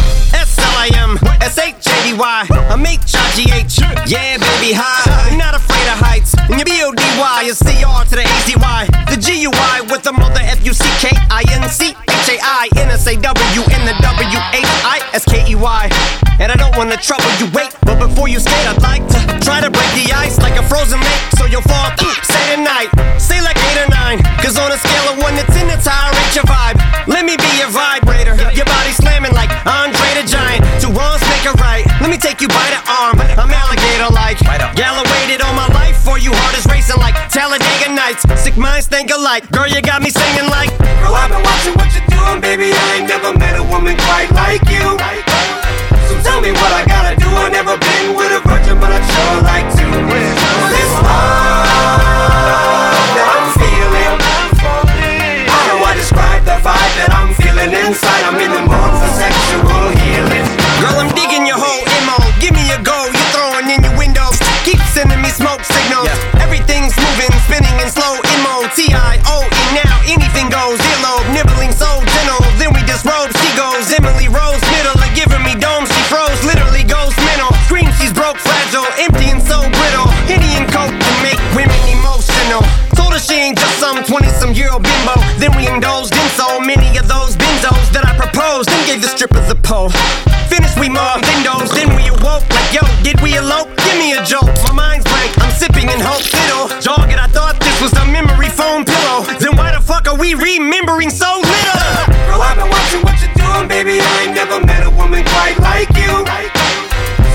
[0.86, 1.18] S.L.I.M.
[1.42, 2.48] S.H.A.D.Y.
[2.70, 3.80] I'm H.I.G.H.
[4.06, 5.02] Yeah, baby, hi.
[5.26, 6.38] I'm not afraid of heights.
[6.46, 7.50] And your B.O.D.Y.
[7.50, 8.06] is C.R.
[8.06, 8.82] to the A.Z.Y.
[9.10, 9.82] The G.U.I.
[9.90, 11.90] with the mother F.U.C.K.I.N.C.
[11.90, 13.62] H.A.I.N.S.A.W.
[13.66, 15.84] in the W.H.I.S.K.E.Y.
[16.38, 17.74] And I don't wanna trouble you, wait.
[17.82, 21.02] But before you skate, I'd like to try to break the ice like a frozen
[21.02, 21.26] lake.
[21.40, 22.94] So you'll fall through, say a night.
[23.18, 24.22] Say like eight or nine.
[24.38, 26.78] Cause on a scale of one, it's in the tire, rate your vibe.
[27.08, 28.15] Let me be your vibrator.
[32.06, 33.18] Let me take you by the arm.
[33.18, 34.38] I'm alligator like.
[34.78, 36.30] Gala waited all my life for you.
[36.38, 38.22] Heart is racing like Talladega Nights.
[38.38, 39.50] Sick minds think alike.
[39.50, 40.70] Girl, you got me singing like.
[41.02, 42.70] Girl, I've been watching what you're doing, baby.
[42.78, 44.86] I ain't never met a woman quite like you.
[46.06, 47.26] So tell me what I gotta do.
[47.26, 49.90] I've never been with a virgin, but I'd sure like to.
[49.90, 51.66] This love
[53.18, 54.14] that I'm feeling.
[55.50, 58.30] How do I describe the vibe that I'm feeling inside?
[58.30, 58.45] I'm in
[85.46, 89.14] Then we indulged in so many of those benzos that I proposed and gave the
[89.14, 89.94] strippers a pole.
[90.50, 93.70] Finished we mobbed windows, then we awoke like yo, did we elope?
[93.86, 94.50] Give me a joke.
[94.66, 96.66] My mind's blank, I'm sipping in hope fiddle.
[96.82, 99.22] Jog it, I thought this was a memory foam pillow.
[99.38, 101.94] Then why the fuck are we remembering so little?
[102.26, 104.02] Girl, I've been watching what you're doing, baby.
[104.02, 106.26] I ain't never met a woman quite like you.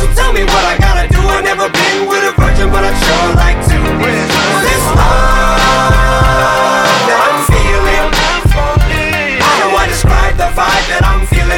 [0.02, 1.22] So tell me what I gotta do.
[1.30, 3.78] I've never been with a virgin, but I'd sure like to.
[4.02, 5.89] Well, this love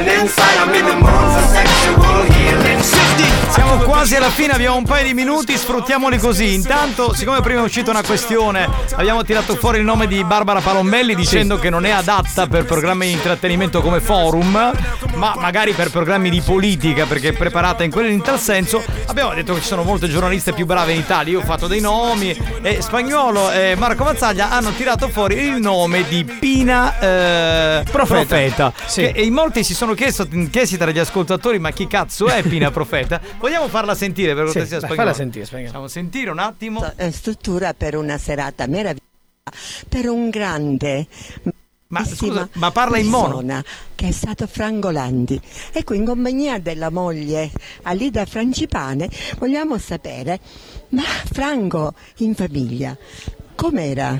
[0.09, 0.57] inside?
[0.59, 3.22] I'm in the mood for sexual healing.
[3.53, 6.55] Siamo quasi alla fine, abbiamo un paio di minuti, sfruttiamoli così.
[6.55, 11.15] Intanto, siccome prima è uscita una questione, abbiamo tirato fuori il nome di Barbara Palombelli
[11.15, 14.73] dicendo che non è adatta per programmi di intrattenimento come forum,
[15.15, 18.83] ma magari per programmi di politica, perché è preparata in quello in tal senso.
[19.07, 21.81] Abbiamo detto che ci sono molte giornaliste più brave in Italia, io ho fatto dei
[21.81, 22.31] nomi
[22.63, 28.73] e Spagnolo e Marco Mazzaglia hanno tirato fuori il nome di Pina eh, Profeta.
[28.87, 29.03] Sì.
[29.03, 32.43] Che- e in molti si sono chiesto, chiesti tra gli ascoltatori, ma chi cazzo è
[32.43, 33.21] Pina Profeta?
[33.43, 34.97] Vogliamo farla sentire per Sì, cortesia dai, Spagnolo?
[35.11, 35.69] falla sentire, Spagnolo.
[35.71, 36.93] Facciamo sentire un attimo.
[36.95, 39.01] Eh, struttura per una serata meravigliosa.
[39.89, 41.09] per un grande
[41.89, 43.43] Ma scusa, ma parla in mono?
[43.97, 45.39] che è stato Franco Landi.
[45.73, 47.51] Ecco, in compagnia della moglie
[47.83, 50.39] Alida Francipane vogliamo sapere,
[50.91, 52.97] ma Franco in famiglia
[53.57, 54.17] com'era?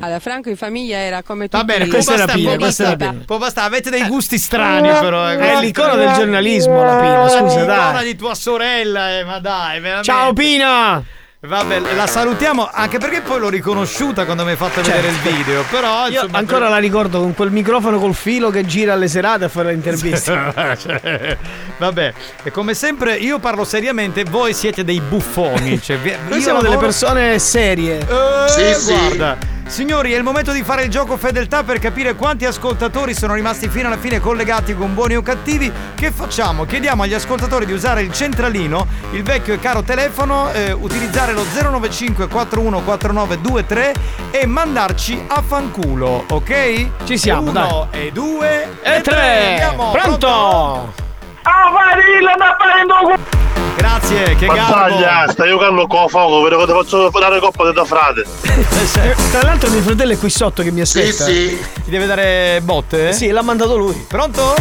[0.00, 2.96] Allora, Franco in famiglia era come tutti Va bene, i- questa era Pina, questa era
[2.96, 3.22] può Pina.
[3.26, 5.30] Può bastare, avete dei gusti strani però.
[5.30, 5.38] eh.
[5.38, 8.04] È l'icona del giornalismo, la Pina, scusa, L'icona dai.
[8.04, 10.04] di tua sorella, eh, ma dai, veramente.
[10.10, 11.04] Ciao Pina!
[11.42, 15.64] Vabbè, la salutiamo anche perché poi l'ho riconosciuta quando mi hai fatto vedere il video.
[15.70, 19.44] Però Io insomma, ancora la ricordo con quel microfono col filo che gira alle serate
[19.44, 20.32] a fare le interviste.
[20.78, 21.38] Cioè,
[21.78, 25.80] Vabbè, e come sempre io parlo seriamente, voi siete dei buffoni.
[25.80, 28.00] Cioè, vi- Noi io siamo delle lavoro- persone serie.
[28.00, 29.38] Eh, guarda.
[29.70, 33.68] Signori, è il momento di fare il gioco fedeltà per capire quanti ascoltatori sono rimasti
[33.68, 35.70] fino alla fine collegati con buoni o cattivi.
[35.94, 36.64] Che facciamo?
[36.64, 41.44] Chiediamo agli ascoltatori di usare il centralino, il vecchio e caro telefono, eh, utilizzare lo
[41.44, 43.94] 095 414923
[44.32, 47.04] e mandarci a fanculo, ok?
[47.04, 49.50] Ci siamo, Uno e due E tre!
[49.50, 51.09] Andiamo, Pronto?
[51.42, 53.28] Ah, Marilla, sta facendo
[53.76, 55.32] Grazie, che Battaglia, garbo.
[55.32, 58.24] stai giocando con fuoco, vedo che ti faccio dare coppa di tua frate.
[58.44, 61.24] Eh, Tra l'altro mio fratello è qui sotto che mi aspetta.
[61.24, 61.58] sì.
[61.84, 63.12] Ti deve dare botte?
[63.14, 63.94] Sì, l'ha mandato lui.
[64.06, 64.54] Pronto?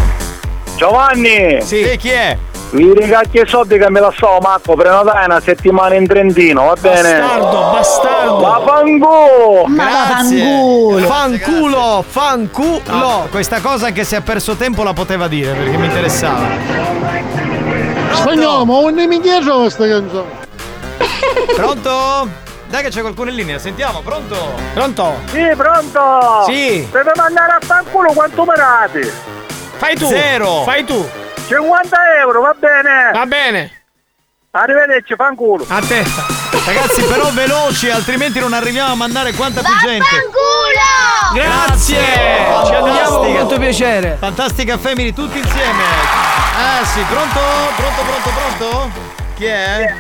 [0.79, 1.61] Giovanni!
[1.61, 2.37] Sì, chi è?
[2.71, 6.75] Vi ricacchi i soldi che me la so, Marco, prenotai una settimana in Trentino, va
[6.79, 7.19] bene?
[7.19, 8.39] Bastardo, bastardo.
[8.39, 9.65] Ma fanculo!
[9.67, 11.05] Grazie.
[11.05, 12.81] Fanculo, fanculo.
[12.85, 16.47] No, questa cosa anche se ha perso tempo la poteva dire perché mi interessava.
[18.13, 20.29] Spagnolo, ma non mi dietro questa canzone.
[21.57, 22.47] Pronto?
[22.69, 24.53] Dai che c'è qualcuno in linea, sentiamo, pronto?
[24.73, 25.15] Pronto?
[25.25, 26.43] Sì, pronto!
[26.45, 26.87] Sì.
[26.89, 29.37] Deve mandare a fanculo quanto merati?
[29.79, 30.07] Fai tu.
[30.07, 30.63] Zero.
[30.63, 31.09] Fai tu.
[31.47, 33.11] 50 euro, va bene?
[33.13, 33.71] Va bene.
[34.51, 35.65] Arrivederci, fanculo.
[35.69, 36.03] A te.
[36.65, 40.05] Ragazzi, però veloci, altrimenti non arriviamo a mandare quanta più gente.
[41.33, 42.01] Grazie.
[42.65, 44.17] Ci andiamo con molto piacere.
[44.19, 45.83] Fantastica Family, tutti insieme.
[46.57, 47.39] Ah sì, pronto?
[47.77, 48.91] Pronto, pronto, pronto?
[49.35, 49.95] Chi è?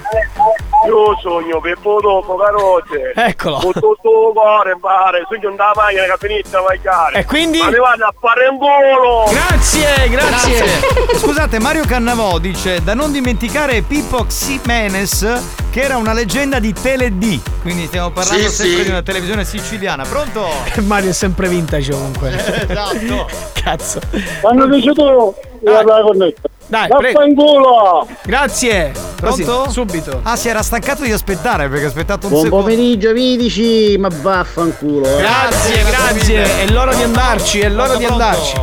[0.87, 3.11] Io sogno Peppo dopo, carote.
[3.15, 3.57] Eccolo.
[3.57, 5.25] Con tutto il cuore, pare.
[5.29, 7.19] Sogno andare macchina che finita a vagliare.
[7.19, 7.57] E quindi?
[7.59, 9.25] Ma ne vanno a fare in volo.
[9.29, 10.63] Grazie, grazie.
[11.19, 17.17] Scusate, Mario Cannavò dice da non dimenticare Pippo Ximenes che era una leggenda di Tele
[17.17, 17.39] D.
[17.61, 18.83] Quindi stiamo parlando Sì, sempre sì.
[18.83, 20.03] di una televisione siciliana.
[20.05, 20.47] Pronto?
[20.85, 22.29] Mario è sempre vintage comunque.
[22.67, 23.27] esatto.
[23.53, 23.99] Cazzo.
[24.41, 26.49] Quando dici tu, io la connetta.
[26.69, 27.19] Dai, prego.
[27.19, 28.07] Vaffanculo!
[28.23, 28.91] Grazie.
[29.19, 29.69] Così, Pronto?
[29.71, 30.19] subito.
[30.23, 32.65] Ah, si era stancato di aspettare perché ha aspettato un Buon secondo.
[32.65, 35.05] pomeriggio, Vidici, ma vaffanculo.
[35.17, 35.17] eh.
[35.21, 36.61] Grazie, grazie.
[36.61, 38.53] È l'ora di andarci, è l'ora di andarci.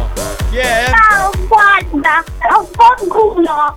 [0.51, 0.85] Chi è?
[0.87, 1.31] Ciao,
[1.61, 2.25] guarda,
[2.55, 3.77] ho buon culo.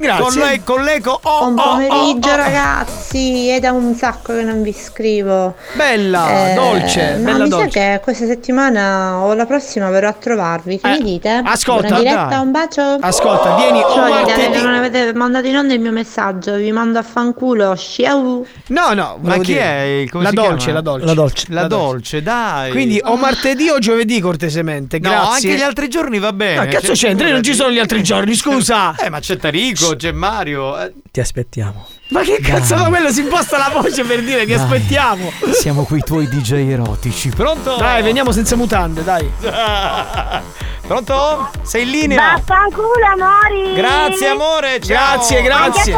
[0.00, 0.22] Grazie.
[0.22, 1.18] Con lei, con l'eco.
[1.22, 2.36] Oh, Buon oh, oh, pomeriggio oh.
[2.36, 5.54] ragazzi, è da un sacco che non vi scrivo.
[5.74, 7.70] Bella, Eh, dolce, no, bella mi dolce.
[7.70, 10.78] sa che questa settimana o la prossima verrò a trovarvi.
[10.80, 11.42] Che Eh, mi dite?
[11.44, 12.38] ascolta, Buona diretta, dai.
[12.40, 12.82] un bacio.
[13.00, 17.02] Ascolta, vieni Ciao, martedì- non avete mandato in onda il mio messaggio, vi mando a
[17.02, 17.76] fanculo.
[17.76, 18.44] Ciao.
[18.68, 20.04] No, no, Ma chi dire.
[20.04, 20.06] è?
[20.10, 20.72] Come la si dolce, chiama?
[20.72, 21.04] la dolce.
[21.06, 21.46] La dolce.
[21.50, 22.70] La dolce, dai.
[22.70, 24.98] Quindi o martedì o giovedì cortesemente.
[24.98, 25.50] No, Grazie.
[25.50, 26.64] anche gli altri giorni va bene.
[26.64, 27.28] No, cazzo c'entra?
[27.30, 28.94] Non ci sono gli altri giorni, scusa.
[28.96, 30.78] Eh, ma c'è Tarico, c'è Mario.
[30.78, 30.92] eh.
[31.10, 31.86] Ti aspettiamo.
[32.10, 35.32] Ma che cazzo ma quello si imposta la voce per dire ti aspettiamo.
[35.52, 37.28] Siamo quei tuoi DJ erotici.
[37.28, 37.76] Pronto?
[37.76, 39.30] Dai, veniamo senza mutande, dai.
[40.86, 41.50] Pronto?
[41.62, 42.34] Sei in linea?
[42.34, 43.74] Vaffanculo, amori.
[43.74, 45.14] Grazie amore, ciao.
[45.14, 45.96] Grazie, grazie.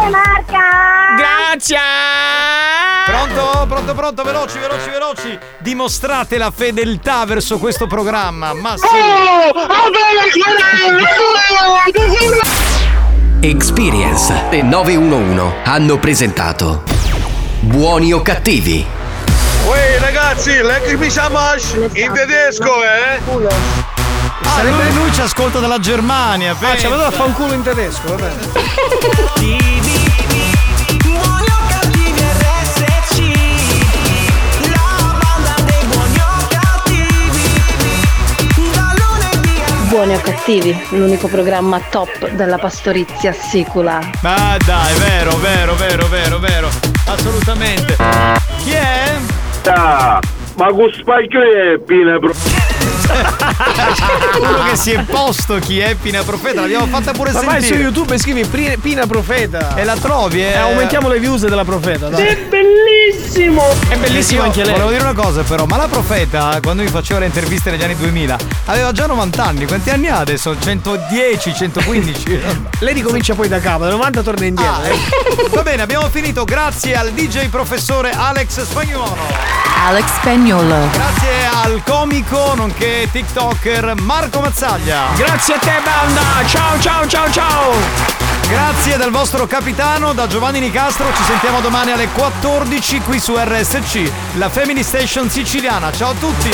[1.16, 1.78] Grazie.
[3.06, 3.66] Pronto?
[3.66, 5.38] Pronto, pronto, veloci, veloci, veloci.
[5.60, 8.52] Dimostrate la fedeltà verso questo programma.
[8.52, 8.84] Ma sì.
[13.44, 16.84] Experience e 911 hanno presentato
[17.58, 18.86] Buoni o cattivi?
[19.66, 23.18] Uè ragazzi, leggimi Samash in tedesco, eh?
[24.44, 26.56] Ah, lui, lui ci ascolta dalla Germania.
[26.56, 28.32] Ah, ci avevo a fa un culo in tedesco, vabbè.
[39.92, 44.00] Buoni o cattivi, l'unico programma top della pastorizia sicula.
[44.22, 46.68] Ma dai, vero, vero, vero, vero, vero.
[47.06, 47.96] Assolutamente.
[48.64, 49.18] Chi è?
[49.66, 50.18] Ah,
[50.56, 52.32] ma con spacchio è pina bro.
[54.40, 57.66] Uno che si è posto chi è Pina Profeta, l'abbiamo fatta pure Ma vai su
[57.66, 57.82] sentire.
[57.82, 59.74] YouTube e scrivi Pri- Pina Profeta.
[59.76, 60.50] E la trovi, eh?
[60.52, 62.26] E aumentiamo le views della Profeta, dai.
[62.26, 63.62] È bellissimo!
[63.88, 64.72] È bellissimo anche lei.
[64.72, 67.96] Volevo dire una cosa però, ma la profeta quando mi faceva le interviste negli anni
[67.96, 68.36] 2000
[68.66, 70.56] aveva già 90 anni, quanti anni ha adesso?
[70.58, 72.40] 110, 115?
[72.80, 74.72] Lei ricomincia poi da capo, da 90 torna indietro.
[74.74, 75.48] Ah, eh.
[75.50, 79.16] Va bene, abbiamo finito, grazie al DJ professore Alex Spagnuolo.
[79.84, 80.88] Alex Spagnolo.
[80.92, 81.30] Grazie
[81.64, 85.08] al comico anche TikToker Marco Mazzaglia.
[85.16, 87.72] Grazie a te banda, ciao ciao ciao ciao!
[88.48, 94.10] Grazie dal vostro capitano, da Giovanni Nicastro, ci sentiamo domani alle 14 qui su RSC,
[94.34, 95.92] la Family Station siciliana.
[95.92, 96.50] Ciao a tutti!